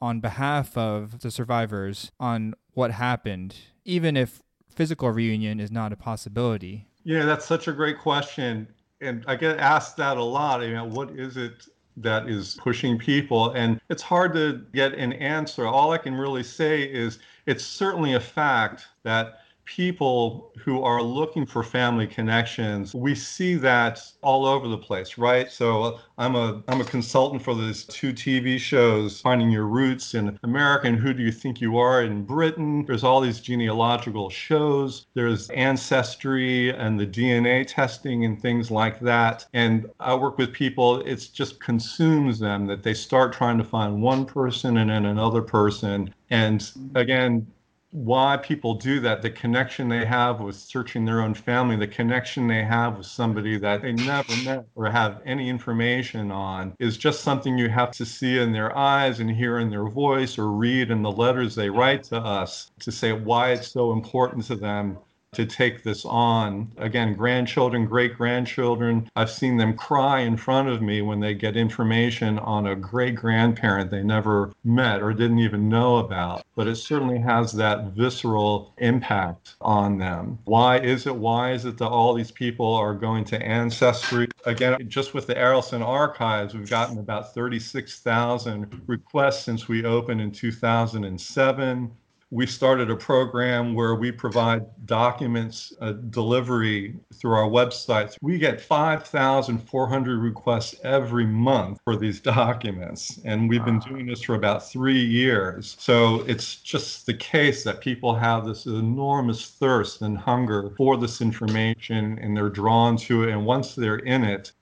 on 0.00 0.20
behalf 0.20 0.76
of 0.76 1.20
the 1.20 1.30
survivors 1.30 2.10
on 2.18 2.54
what 2.72 2.92
happened 2.92 3.56
even 3.84 4.16
if 4.16 4.42
physical 4.74 5.10
reunion 5.10 5.60
is 5.60 5.70
not 5.70 5.92
a 5.92 5.96
possibility? 5.96 6.86
Yeah 7.04 7.24
that's 7.24 7.46
such 7.46 7.68
a 7.68 7.72
great 7.72 7.98
question. 7.98 8.68
And 9.02 9.24
i 9.26 9.36
get 9.36 9.58
asked 9.58 9.96
that 9.96 10.16
a 10.16 10.22
lot 10.22 10.62
you 10.62 10.74
know 10.74 10.84
what 10.84 11.10
is 11.10 11.36
it 11.36 11.66
that 11.96 12.28
is 12.28 12.56
pushing 12.60 12.98
people? 12.98 13.50
And 13.52 13.80
it's 13.90 14.02
hard 14.02 14.32
to 14.34 14.64
get 14.72 14.94
an 14.94 15.12
answer. 15.14 15.66
All 15.66 15.92
i 15.92 15.98
can 15.98 16.14
really 16.14 16.42
say 16.42 16.82
is 16.82 17.18
it's 17.46 17.64
certainly 17.64 18.14
a 18.14 18.20
fact 18.20 18.86
that 19.02 19.39
people 19.70 20.50
who 20.58 20.82
are 20.82 21.00
looking 21.00 21.46
for 21.46 21.62
family 21.62 22.04
connections 22.04 22.92
we 22.92 23.14
see 23.14 23.54
that 23.54 24.02
all 24.20 24.44
over 24.44 24.66
the 24.66 24.76
place 24.76 25.16
right? 25.16 25.52
So 25.52 25.82
uh, 25.84 25.98
i'm 26.18 26.34
a 26.34 26.60
i'm 26.66 26.80
a 26.80 26.84
consultant 26.84 27.40
for 27.40 27.54
these 27.54 27.84
two 27.84 28.12
tv 28.12 28.58
shows 28.58 29.20
finding 29.20 29.48
your 29.48 29.66
roots 29.66 30.14
in 30.14 30.36
america 30.42 30.88
and 30.88 30.98
who 30.98 31.14
do 31.14 31.22
you 31.22 31.30
think 31.30 31.60
you 31.60 31.78
are 31.78 32.02
in 32.02 32.24
britain. 32.24 32.84
There's 32.84 33.04
all 33.04 33.20
these 33.20 33.38
genealogical 33.38 34.28
shows. 34.28 35.06
There's 35.14 35.48
ancestry 35.50 36.70
and 36.70 36.98
the 36.98 37.06
dna 37.06 37.64
testing 37.64 38.24
and 38.24 38.42
things 38.42 38.72
like 38.72 38.98
that. 39.00 39.46
And 39.54 39.88
i 40.00 40.12
work 40.16 40.36
with 40.36 40.52
people 40.52 41.00
it's 41.02 41.28
just 41.28 41.60
consumes 41.60 42.40
them 42.40 42.66
that 42.66 42.82
they 42.82 42.94
start 42.94 43.32
trying 43.32 43.58
to 43.58 43.64
find 43.64 44.02
one 44.02 44.26
person 44.26 44.78
and 44.78 44.90
then 44.90 45.06
another 45.06 45.42
person. 45.42 46.12
And 46.28 46.68
again 46.96 47.46
why 47.92 48.36
people 48.36 48.74
do 48.74 49.00
that, 49.00 49.20
the 49.20 49.30
connection 49.30 49.88
they 49.88 50.04
have 50.04 50.40
with 50.40 50.54
searching 50.54 51.04
their 51.04 51.20
own 51.20 51.34
family, 51.34 51.76
the 51.76 51.88
connection 51.88 52.46
they 52.46 52.62
have 52.62 52.96
with 52.98 53.06
somebody 53.06 53.58
that 53.58 53.82
they 53.82 53.92
never 53.92 54.36
met 54.44 54.66
or 54.76 54.88
have 54.90 55.20
any 55.24 55.48
information 55.48 56.30
on, 56.30 56.74
is 56.78 56.96
just 56.96 57.22
something 57.22 57.58
you 57.58 57.68
have 57.68 57.90
to 57.92 58.06
see 58.06 58.38
in 58.38 58.52
their 58.52 58.76
eyes 58.76 59.18
and 59.18 59.30
hear 59.30 59.58
in 59.58 59.70
their 59.70 59.88
voice 59.88 60.38
or 60.38 60.52
read 60.52 60.90
in 60.90 61.02
the 61.02 61.10
letters 61.10 61.54
they 61.54 61.68
write 61.68 62.04
to 62.04 62.16
us 62.16 62.70
to 62.78 62.92
say 62.92 63.12
why 63.12 63.50
it's 63.52 63.68
so 63.72 63.92
important 63.92 64.44
to 64.44 64.54
them 64.56 64.96
to 65.32 65.46
take 65.46 65.82
this 65.82 66.04
on. 66.04 66.72
Again, 66.76 67.14
grandchildren, 67.14 67.86
great 67.86 68.16
grandchildren, 68.16 69.08
I've 69.14 69.30
seen 69.30 69.56
them 69.56 69.76
cry 69.76 70.20
in 70.20 70.36
front 70.36 70.68
of 70.68 70.82
me 70.82 71.02
when 71.02 71.20
they 71.20 71.34
get 71.34 71.56
information 71.56 72.38
on 72.40 72.66
a 72.66 72.74
great 72.74 73.14
grandparent 73.14 73.90
they 73.90 74.02
never 74.02 74.52
met 74.64 75.02
or 75.02 75.12
didn't 75.12 75.38
even 75.38 75.68
know 75.68 75.98
about. 75.98 76.42
But 76.56 76.66
it 76.66 76.76
certainly 76.76 77.18
has 77.18 77.52
that 77.52 77.92
visceral 77.92 78.74
impact 78.78 79.54
on 79.60 79.98
them. 79.98 80.38
Why 80.44 80.80
is 80.80 81.06
it? 81.06 81.14
Why 81.14 81.52
is 81.52 81.64
it 81.64 81.78
that 81.78 81.88
all 81.88 82.12
these 82.14 82.32
people 82.32 82.74
are 82.74 82.94
going 82.94 83.24
to 83.26 83.40
Ancestry? 83.40 84.28
Again, 84.46 84.88
just 84.88 85.14
with 85.14 85.26
the 85.26 85.34
Arolsen 85.34 85.82
archives, 85.86 86.54
we've 86.54 86.68
gotten 86.68 86.98
about 86.98 87.32
36,000 87.34 88.82
requests 88.86 89.44
since 89.44 89.68
we 89.68 89.84
opened 89.84 90.20
in 90.20 90.32
2007 90.32 91.90
we 92.30 92.46
started 92.46 92.90
a 92.90 92.96
program 92.96 93.74
where 93.74 93.96
we 93.96 94.12
provide 94.12 94.64
documents 94.86 95.72
uh, 95.80 95.92
delivery 95.92 96.94
through 97.14 97.32
our 97.32 97.48
websites. 97.48 98.16
We 98.22 98.38
get 98.38 98.60
5,400 98.60 100.18
requests 100.18 100.76
every 100.84 101.26
month 101.26 101.80
for 101.84 101.96
these 101.96 102.20
documents, 102.40 103.20
and 103.24 103.48
we've 103.48 103.64
been 103.64 103.80
doing 103.80 104.06
this 104.06 104.22
for 104.22 104.36
about 104.36 104.68
three 104.68 105.04
years. 105.04 105.76
So 105.80 106.22
it's 106.28 106.56
just 106.56 107.06
the 107.06 107.14
case 107.14 107.64
that 107.64 107.80
people 107.80 108.14
have 108.14 108.46
this 108.46 108.66
enormous 108.66 109.50
thirst 109.50 110.02
and 110.02 110.16
hunger 110.16 110.70
for 110.76 110.96
this 110.96 111.20
information, 111.20 112.18
and 112.20 112.36
they're 112.36 112.48
drawn 112.48 112.96
to 112.98 113.24
it. 113.24 113.30
And 113.30 113.44
once 113.44 113.74
they're 113.74 113.96
in 113.96 114.22
it, 114.22 114.52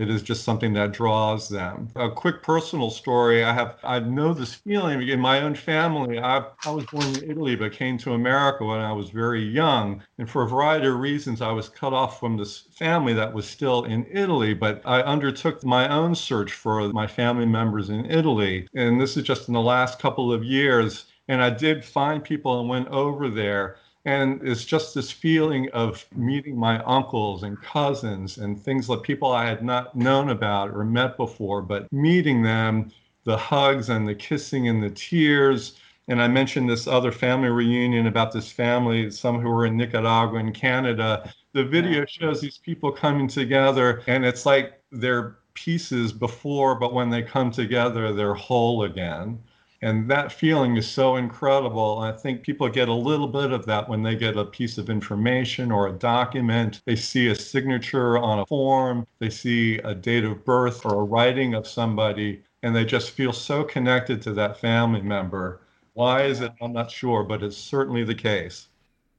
it 0.00 0.08
is 0.08 0.22
just 0.22 0.44
something 0.44 0.72
that 0.72 0.92
draws 0.92 1.50
them. 1.50 1.90
A 1.94 2.10
quick 2.10 2.42
personal 2.42 2.90
story. 2.90 3.44
I 3.44 3.52
have 3.52 3.76
I 3.84 4.00
know 4.00 4.32
this 4.32 4.54
feeling 4.54 5.06
in 5.06 5.20
my 5.20 5.42
own 5.42 5.54
family. 5.54 6.18
I, 6.18 6.42
I 6.64 6.70
was 6.70 6.86
born 6.86 7.04
in 7.04 7.30
Italy 7.30 7.54
but 7.54 7.72
came 7.72 7.98
to 7.98 8.14
America 8.14 8.64
when 8.64 8.80
I 8.80 8.92
was 8.92 9.10
very 9.10 9.42
young. 9.42 10.02
And 10.16 10.28
for 10.28 10.42
a 10.42 10.48
variety 10.48 10.86
of 10.86 10.98
reasons, 10.98 11.42
I 11.42 11.52
was 11.52 11.68
cut 11.68 11.92
off 11.92 12.18
from 12.18 12.38
this 12.38 12.60
family 12.78 13.12
that 13.12 13.34
was 13.34 13.46
still 13.46 13.84
in 13.84 14.06
Italy. 14.10 14.54
But 14.54 14.80
I 14.86 15.02
undertook 15.02 15.62
my 15.64 15.86
own 15.86 16.14
search 16.14 16.52
for 16.52 16.88
my 16.94 17.06
family 17.06 17.46
members 17.46 17.90
in 17.90 18.10
Italy. 18.10 18.68
And 18.74 18.98
this 18.98 19.18
is 19.18 19.22
just 19.24 19.48
in 19.48 19.54
the 19.54 19.60
last 19.60 19.98
couple 19.98 20.32
of 20.32 20.42
years. 20.42 21.04
And 21.28 21.42
I 21.42 21.50
did 21.50 21.84
find 21.84 22.24
people 22.24 22.58
and 22.58 22.70
went 22.70 22.88
over 22.88 23.28
there 23.28 23.76
and 24.04 24.40
it's 24.46 24.64
just 24.64 24.94
this 24.94 25.10
feeling 25.10 25.68
of 25.72 26.06
meeting 26.14 26.56
my 26.56 26.82
uncles 26.84 27.42
and 27.42 27.60
cousins 27.60 28.38
and 28.38 28.58
things 28.58 28.88
like 28.88 29.02
people 29.02 29.30
I 29.30 29.44
had 29.46 29.62
not 29.62 29.94
known 29.94 30.30
about 30.30 30.70
or 30.70 30.84
met 30.84 31.16
before, 31.16 31.60
but 31.60 31.92
meeting 31.92 32.42
them, 32.42 32.90
the 33.24 33.36
hugs 33.36 33.90
and 33.90 34.08
the 34.08 34.14
kissing 34.14 34.68
and 34.68 34.82
the 34.82 34.90
tears. 34.90 35.78
And 36.08 36.22
I 36.22 36.28
mentioned 36.28 36.68
this 36.68 36.86
other 36.86 37.12
family 37.12 37.50
reunion 37.50 38.06
about 38.06 38.32
this 38.32 38.50
family, 38.50 39.10
some 39.10 39.38
who 39.38 39.50
were 39.50 39.66
in 39.66 39.76
Nicaragua 39.76 40.38
and 40.38 40.54
Canada. 40.54 41.32
The 41.52 41.64
video 41.64 42.06
shows 42.06 42.40
these 42.40 42.58
people 42.58 42.90
coming 42.90 43.28
together, 43.28 44.02
and 44.06 44.24
it's 44.24 44.46
like 44.46 44.80
they're 44.90 45.38
pieces 45.54 46.12
before, 46.12 46.74
but 46.74 46.94
when 46.94 47.10
they 47.10 47.22
come 47.22 47.50
together, 47.50 48.12
they're 48.12 48.34
whole 48.34 48.84
again. 48.84 49.38
And 49.82 50.10
that 50.10 50.30
feeling 50.30 50.76
is 50.76 50.86
so 50.86 51.16
incredible. 51.16 52.00
I 52.00 52.12
think 52.12 52.42
people 52.42 52.68
get 52.68 52.88
a 52.88 52.94
little 52.94 53.28
bit 53.28 53.50
of 53.50 53.64
that 53.66 53.88
when 53.88 54.02
they 54.02 54.14
get 54.14 54.36
a 54.36 54.44
piece 54.44 54.76
of 54.76 54.90
information 54.90 55.72
or 55.72 55.88
a 55.88 55.92
document. 55.92 56.82
They 56.84 56.96
see 56.96 57.28
a 57.28 57.34
signature 57.34 58.18
on 58.18 58.40
a 58.40 58.46
form, 58.46 59.06
they 59.20 59.30
see 59.30 59.78
a 59.78 59.94
date 59.94 60.24
of 60.24 60.44
birth 60.44 60.84
or 60.84 61.00
a 61.00 61.04
writing 61.04 61.54
of 61.54 61.66
somebody, 61.66 62.42
and 62.62 62.76
they 62.76 62.84
just 62.84 63.12
feel 63.12 63.32
so 63.32 63.64
connected 63.64 64.20
to 64.22 64.34
that 64.34 64.60
family 64.60 65.00
member. 65.00 65.62
Why 65.94 66.24
is 66.24 66.40
it? 66.42 66.52
I'm 66.60 66.74
not 66.74 66.90
sure, 66.90 67.24
but 67.24 67.42
it's 67.42 67.56
certainly 67.56 68.04
the 68.04 68.14
case. 68.14 68.68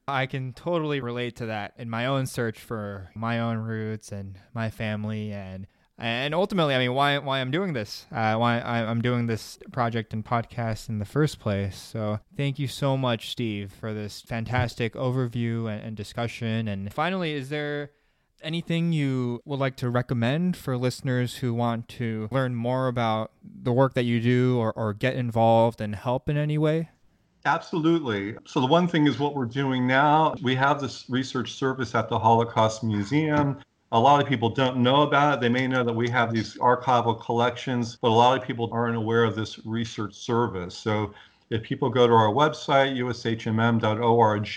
I 0.07 0.25
can 0.25 0.53
totally 0.53 0.99
relate 0.99 1.35
to 1.37 1.47
that 1.47 1.73
in 1.77 1.89
my 1.89 2.05
own 2.05 2.25
search 2.27 2.59
for 2.59 3.09
my 3.15 3.39
own 3.39 3.57
roots 3.57 4.11
and 4.11 4.37
my 4.53 4.69
family 4.69 5.31
and 5.31 5.65
and 6.01 6.33
ultimately, 6.33 6.73
I 6.73 6.79
mean, 6.79 6.93
why 6.95 7.19
why 7.19 7.39
I'm 7.39 7.51
doing 7.51 7.73
this, 7.73 8.07
uh, 8.11 8.35
why 8.35 8.59
I'm 8.59 9.01
doing 9.01 9.27
this 9.27 9.59
project 9.71 10.13
and 10.13 10.25
podcast 10.25 10.89
in 10.89 10.97
the 10.97 11.05
first 11.05 11.39
place. 11.39 11.77
So 11.77 12.19
thank 12.35 12.57
you 12.57 12.67
so 12.67 12.97
much, 12.97 13.29
Steve, 13.29 13.71
for 13.71 13.93
this 13.93 14.21
fantastic 14.21 14.95
overview 14.95 15.71
and, 15.71 15.83
and 15.83 15.95
discussion. 15.95 16.67
And 16.67 16.91
finally, 16.91 17.33
is 17.33 17.49
there 17.49 17.91
anything 18.41 18.91
you 18.93 19.41
would 19.45 19.59
like 19.59 19.75
to 19.77 19.91
recommend 19.91 20.57
for 20.57 20.75
listeners 20.75 21.35
who 21.35 21.53
want 21.53 21.87
to 21.89 22.27
learn 22.31 22.55
more 22.55 22.87
about 22.87 23.31
the 23.43 23.71
work 23.71 23.93
that 23.93 24.03
you 24.03 24.19
do 24.19 24.57
or, 24.57 24.73
or 24.73 24.93
get 24.93 25.15
involved 25.15 25.79
and 25.79 25.95
help 25.95 26.27
in 26.27 26.35
any 26.35 26.57
way? 26.57 26.89
Absolutely. 27.45 28.35
So, 28.45 28.59
the 28.59 28.67
one 28.67 28.87
thing 28.87 29.05
is 29.07 29.19
what 29.19 29.35
we're 29.35 29.45
doing 29.45 29.85
now. 29.85 30.33
We 30.41 30.55
have 30.55 30.81
this 30.81 31.05
research 31.09 31.53
service 31.53 31.93
at 31.93 32.09
the 32.09 32.17
Holocaust 32.17 32.83
Museum 32.83 33.59
a 33.91 33.99
lot 33.99 34.21
of 34.21 34.27
people 34.27 34.49
don't 34.49 34.77
know 34.77 35.01
about 35.01 35.35
it. 35.35 35.41
They 35.41 35.49
may 35.49 35.67
know 35.67 35.83
that 35.83 35.93
we 35.93 36.09
have 36.09 36.31
these 36.31 36.55
archival 36.55 37.19
collections, 37.21 37.97
but 38.01 38.09
a 38.09 38.13
lot 38.13 38.37
of 38.39 38.45
people 38.45 38.69
aren't 38.71 38.95
aware 38.95 39.23
of 39.23 39.35
this 39.35 39.59
research 39.65 40.13
service. 40.13 40.75
So 40.75 41.13
if 41.49 41.61
people 41.63 41.89
go 41.89 42.07
to 42.07 42.13
our 42.13 42.31
website, 42.31 42.95
ushmm.org, 42.97 44.47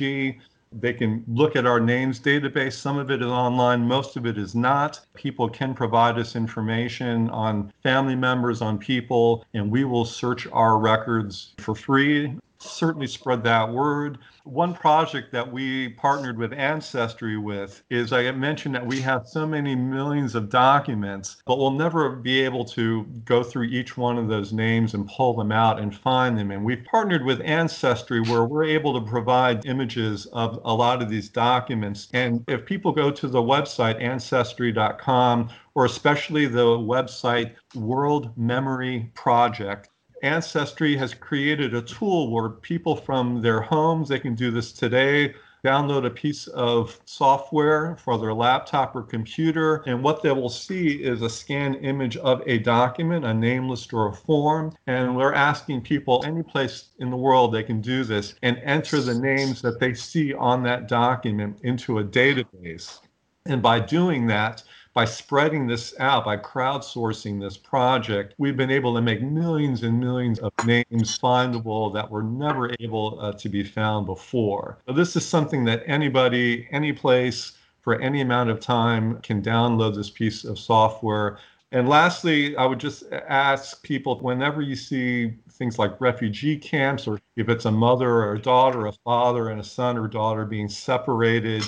they 0.81 0.93
can 0.93 1.25
look 1.29 1.57
at 1.57 1.67
our 1.67 1.81
names 1.81 2.21
database. 2.21 2.75
Some 2.75 2.99
of 2.99 3.11
it 3.11 3.23
is 3.23 3.29
online, 3.29 3.87
most 3.87 4.17
of 4.17 4.27
it 4.27 4.39
is 4.39 4.55
not. 4.55 5.01
People 5.15 5.49
can 5.49 5.75
provide 5.75 6.19
us 6.19 6.37
information 6.37 7.31
on 7.31 7.73
family 7.83 8.17
members, 8.17 8.61
on 8.61 8.79
people, 8.79 9.45
and 9.55 9.71
we 9.71 9.85
will 9.85 10.05
search 10.05 10.47
our 10.53 10.79
records 10.79 11.55
for 11.59 11.75
free 11.75 12.37
certainly 12.65 13.07
spread 13.07 13.45
that 13.45 13.71
word. 13.71 14.19
One 14.45 14.75
project 14.75 15.33
that 15.33 15.51
we 15.51 15.91
partnered 15.91 16.37
with 16.37 16.53
Ancestry 16.53 17.39
with 17.39 17.83
is 17.91 18.13
I 18.13 18.31
mentioned 18.33 18.75
that 18.75 18.87
we 18.87 19.01
have 19.01 19.27
so 19.27 19.47
many 19.47 19.75
millions 19.75 20.35
of 20.35 20.51
documents, 20.51 21.43
but 21.47 21.59
we'll 21.59 21.71
never 21.71 22.11
be 22.11 22.43
able 22.43 22.65
to 22.67 23.05
go 23.25 23.43
through 23.43 23.65
each 23.65 23.97
one 23.97 24.19
of 24.19 24.29
those 24.29 24.53
names 24.53 24.95
and 24.95 25.09
pull 25.09 25.35
them 25.35 25.53
out 25.53 25.79
and 25.79 25.95
find 25.95 26.37
them. 26.37 26.51
And 26.51 26.65
we've 26.65 26.85
partnered 26.85 27.25
with 27.25 27.41
Ancestry 27.43 28.21
where 28.21 28.45
we're 28.45 28.65
able 28.65 28.99
to 29.01 29.11
provide 29.11 29.65
images 29.67 30.27
of 30.27 30.61
a 30.65 30.75
lot 30.75 31.01
of 31.01 31.09
these 31.09 31.29
documents. 31.29 32.09
And 32.13 32.45
if 32.49 32.67
people 32.67 32.93
go 32.93 33.11
to 33.11 33.29
the 33.29 33.43
website 33.43 34.03
ancestry.com 34.03 35.51
or 35.75 35.85
especially 35.87 36.47
the 36.47 36.65
website 36.65 37.55
World 37.75 38.37
Memory 38.37 39.11
Project, 39.15 39.89
Ancestry 40.25 40.97
has 40.97 41.13
created 41.13 41.75
a 41.75 41.83
tool 41.83 42.33
where 42.33 42.49
people 42.49 42.97
from 42.97 43.43
their 43.43 43.61
homes, 43.61 44.09
they 44.09 44.19
can 44.19 44.35
do 44.35 44.51
this 44.51 44.73
today, 44.73 45.35
download 45.63 46.07
a 46.07 46.11
piece 46.11 46.47
of 46.49 46.99
software 47.05 47.95
for 47.97 48.19
their 48.19 48.33
laptop 48.33 48.97
or 48.97 49.03
computer, 49.03 49.83
and 49.87 50.03
what 50.03 50.23
they 50.23 50.33
will 50.33 50.49
see 50.49 51.03
is 51.03 51.21
a 51.21 51.29
scanned 51.29 51.77
image 51.85 52.17
of 52.17 52.43
a 52.47 52.59
document, 52.59 53.27
a 53.27 53.35
name 53.35 53.69
list 53.69 53.93
or 53.93 54.09
a 54.09 54.13
form. 54.15 54.75
And 54.87 55.15
we're 55.15 55.35
asking 55.35 55.83
people 55.83 56.23
any 56.27 56.43
place 56.43 56.89
in 57.01 57.11
the 57.11 57.17
world 57.19 57.53
they 57.53 57.63
can 57.63 57.83
do 57.83 58.03
this 58.03 58.35
and 58.43 58.57
enter 58.65 59.03
the 59.03 59.15
names 59.15 59.61
that 59.61 59.79
they 59.79 59.93
see 59.93 60.33
on 60.33 60.63
that 60.63 60.89
document 60.89 61.59
into 61.65 61.99
a 61.99 62.05
database. 62.05 63.01
And 63.45 63.61
by 63.61 63.79
doing 63.79 64.27
that, 64.29 64.63
by 64.95 65.05
spreading 65.05 65.67
this 65.67 65.93
out, 65.99 66.25
by 66.25 66.37
crowdsourcing 66.37 67.41
this 67.41 67.57
project, 67.57 68.35
we've 68.39 68.57
been 68.57 68.71
able 68.71 68.95
to 68.95 69.03
make 69.03 69.21
millions 69.21 69.83
and 69.83 69.99
millions 69.99 70.39
of 70.39 70.53
names 70.65 71.19
findable 71.19 71.93
that 71.93 72.09
were 72.09 72.23
never 72.23 72.71
able 72.79 73.19
uh, 73.21 73.33
to 73.33 73.49
be 73.49 73.65
found 73.65 74.07
before. 74.07 74.79
So 74.87 74.95
this 74.95 75.17
is 75.17 75.27
something 75.27 75.65
that 75.65 75.83
anybody, 75.87 76.69
any 76.71 76.93
place, 76.93 77.53
for 77.83 78.01
any 78.01 78.23
amount 78.23 78.49
of 78.49 78.61
time 78.61 79.21
can 79.21 79.43
download 79.43 79.95
this 79.95 80.09
piece 80.09 80.45
of 80.45 80.59
software. 80.59 81.39
And 81.73 81.89
lastly, 81.89 82.57
I 82.57 82.65
would 82.65 82.79
just 82.79 83.03
ask 83.13 83.83
people 83.83 84.19
whenever 84.21 84.63
you 84.63 84.77
see 84.77 85.35
things 85.51 85.77
like 85.77 86.01
refugee 86.01 86.57
camps, 86.57 87.07
or 87.07 87.21
if 87.37 87.49
it's 87.49 87.65
a 87.65 87.71
mother 87.71 88.09
or 88.09 88.35
a 88.35 88.41
daughter, 88.41 88.87
a 88.87 88.93
father 88.93 89.49
and 89.49 89.61
a 89.61 89.65
son 89.65 89.99
or 89.99 90.07
daughter 90.07 90.47
being 90.47 90.69
separated 90.69 91.65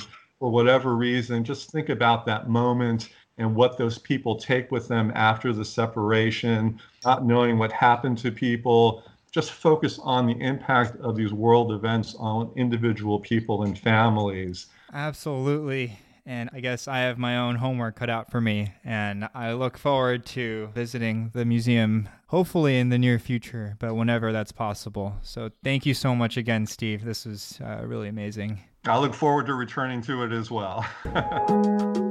for 0.46 0.52
whatever 0.52 0.94
reason, 0.94 1.42
just 1.42 1.72
think 1.72 1.88
about 1.88 2.24
that 2.24 2.48
moment 2.48 3.08
and 3.36 3.52
what 3.52 3.76
those 3.76 3.98
people 3.98 4.36
take 4.36 4.70
with 4.70 4.86
them 4.86 5.10
after 5.16 5.52
the 5.52 5.64
separation, 5.64 6.80
not 7.04 7.24
knowing 7.24 7.58
what 7.58 7.72
happened 7.72 8.16
to 8.16 8.30
people. 8.30 9.02
Just 9.32 9.50
focus 9.50 9.98
on 10.04 10.24
the 10.24 10.40
impact 10.40 10.94
of 11.00 11.16
these 11.16 11.32
world 11.32 11.72
events 11.72 12.14
on 12.20 12.52
individual 12.54 13.18
people 13.18 13.64
and 13.64 13.76
families. 13.76 14.66
Absolutely. 14.92 15.98
and 16.24 16.48
I 16.52 16.60
guess 16.60 16.86
I 16.86 16.98
have 16.98 17.18
my 17.18 17.38
own 17.38 17.56
homework 17.56 17.96
cut 17.96 18.08
out 18.08 18.30
for 18.30 18.40
me. 18.40 18.72
And 18.84 19.28
I 19.34 19.52
look 19.52 19.76
forward 19.76 20.26
to 20.26 20.70
visiting 20.74 21.30
the 21.34 21.44
museum, 21.44 22.08
hopefully 22.28 22.78
in 22.78 22.90
the 22.90 22.98
near 22.98 23.18
future, 23.18 23.74
but 23.80 23.94
whenever 23.94 24.30
that's 24.30 24.52
possible. 24.52 25.16
So 25.22 25.50
thank 25.64 25.86
you 25.86 25.94
so 25.94 26.14
much 26.14 26.36
again, 26.36 26.66
Steve. 26.66 27.04
This 27.04 27.26
was 27.26 27.60
uh, 27.60 27.82
really 27.84 28.08
amazing. 28.08 28.60
I 28.88 28.98
look 28.98 29.14
forward 29.14 29.46
to 29.46 29.54
returning 29.54 30.00
to 30.02 30.22
it 30.22 30.32
as 30.32 30.50
well. 30.50 30.86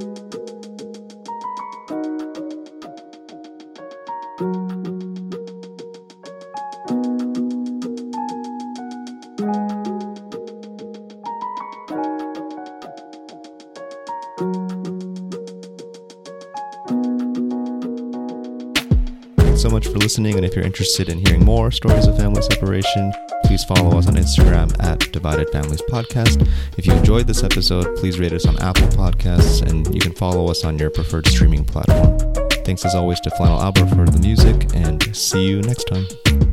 So 19.56 19.70
much 19.70 19.88
for 19.88 19.98
listening. 19.98 20.36
And 20.36 20.44
if 20.44 20.54
you're 20.54 20.64
interested 20.64 21.08
in 21.08 21.18
hearing 21.18 21.44
more 21.44 21.72
stories 21.72 22.06
of 22.06 22.16
family 22.16 22.42
separation, 22.42 23.12
please 23.56 23.64
follow 23.64 23.96
us 23.96 24.06
on 24.06 24.16
Instagram 24.16 24.70
at 24.84 24.98
Divided 25.12 25.48
Families 25.48 25.80
Podcast. 25.88 26.46
If 26.76 26.86
you 26.86 26.92
enjoyed 26.92 27.26
this 27.26 27.42
episode, 27.42 27.96
please 27.96 28.18
rate 28.18 28.34
us 28.34 28.44
on 28.44 28.58
Apple 28.58 28.86
Podcasts 28.88 29.62
and 29.62 29.94
you 29.94 30.00
can 30.00 30.12
follow 30.12 30.50
us 30.50 30.62
on 30.62 30.78
your 30.78 30.90
preferred 30.90 31.26
streaming 31.26 31.64
platform. 31.64 32.18
Thanks 32.66 32.84
as 32.84 32.94
always 32.94 33.18
to 33.20 33.30
Flannel 33.30 33.58
Albert 33.58 33.88
for 33.88 34.04
the 34.04 34.18
music 34.18 34.66
and 34.74 35.16
see 35.16 35.48
you 35.48 35.62
next 35.62 35.84
time. 35.84 36.45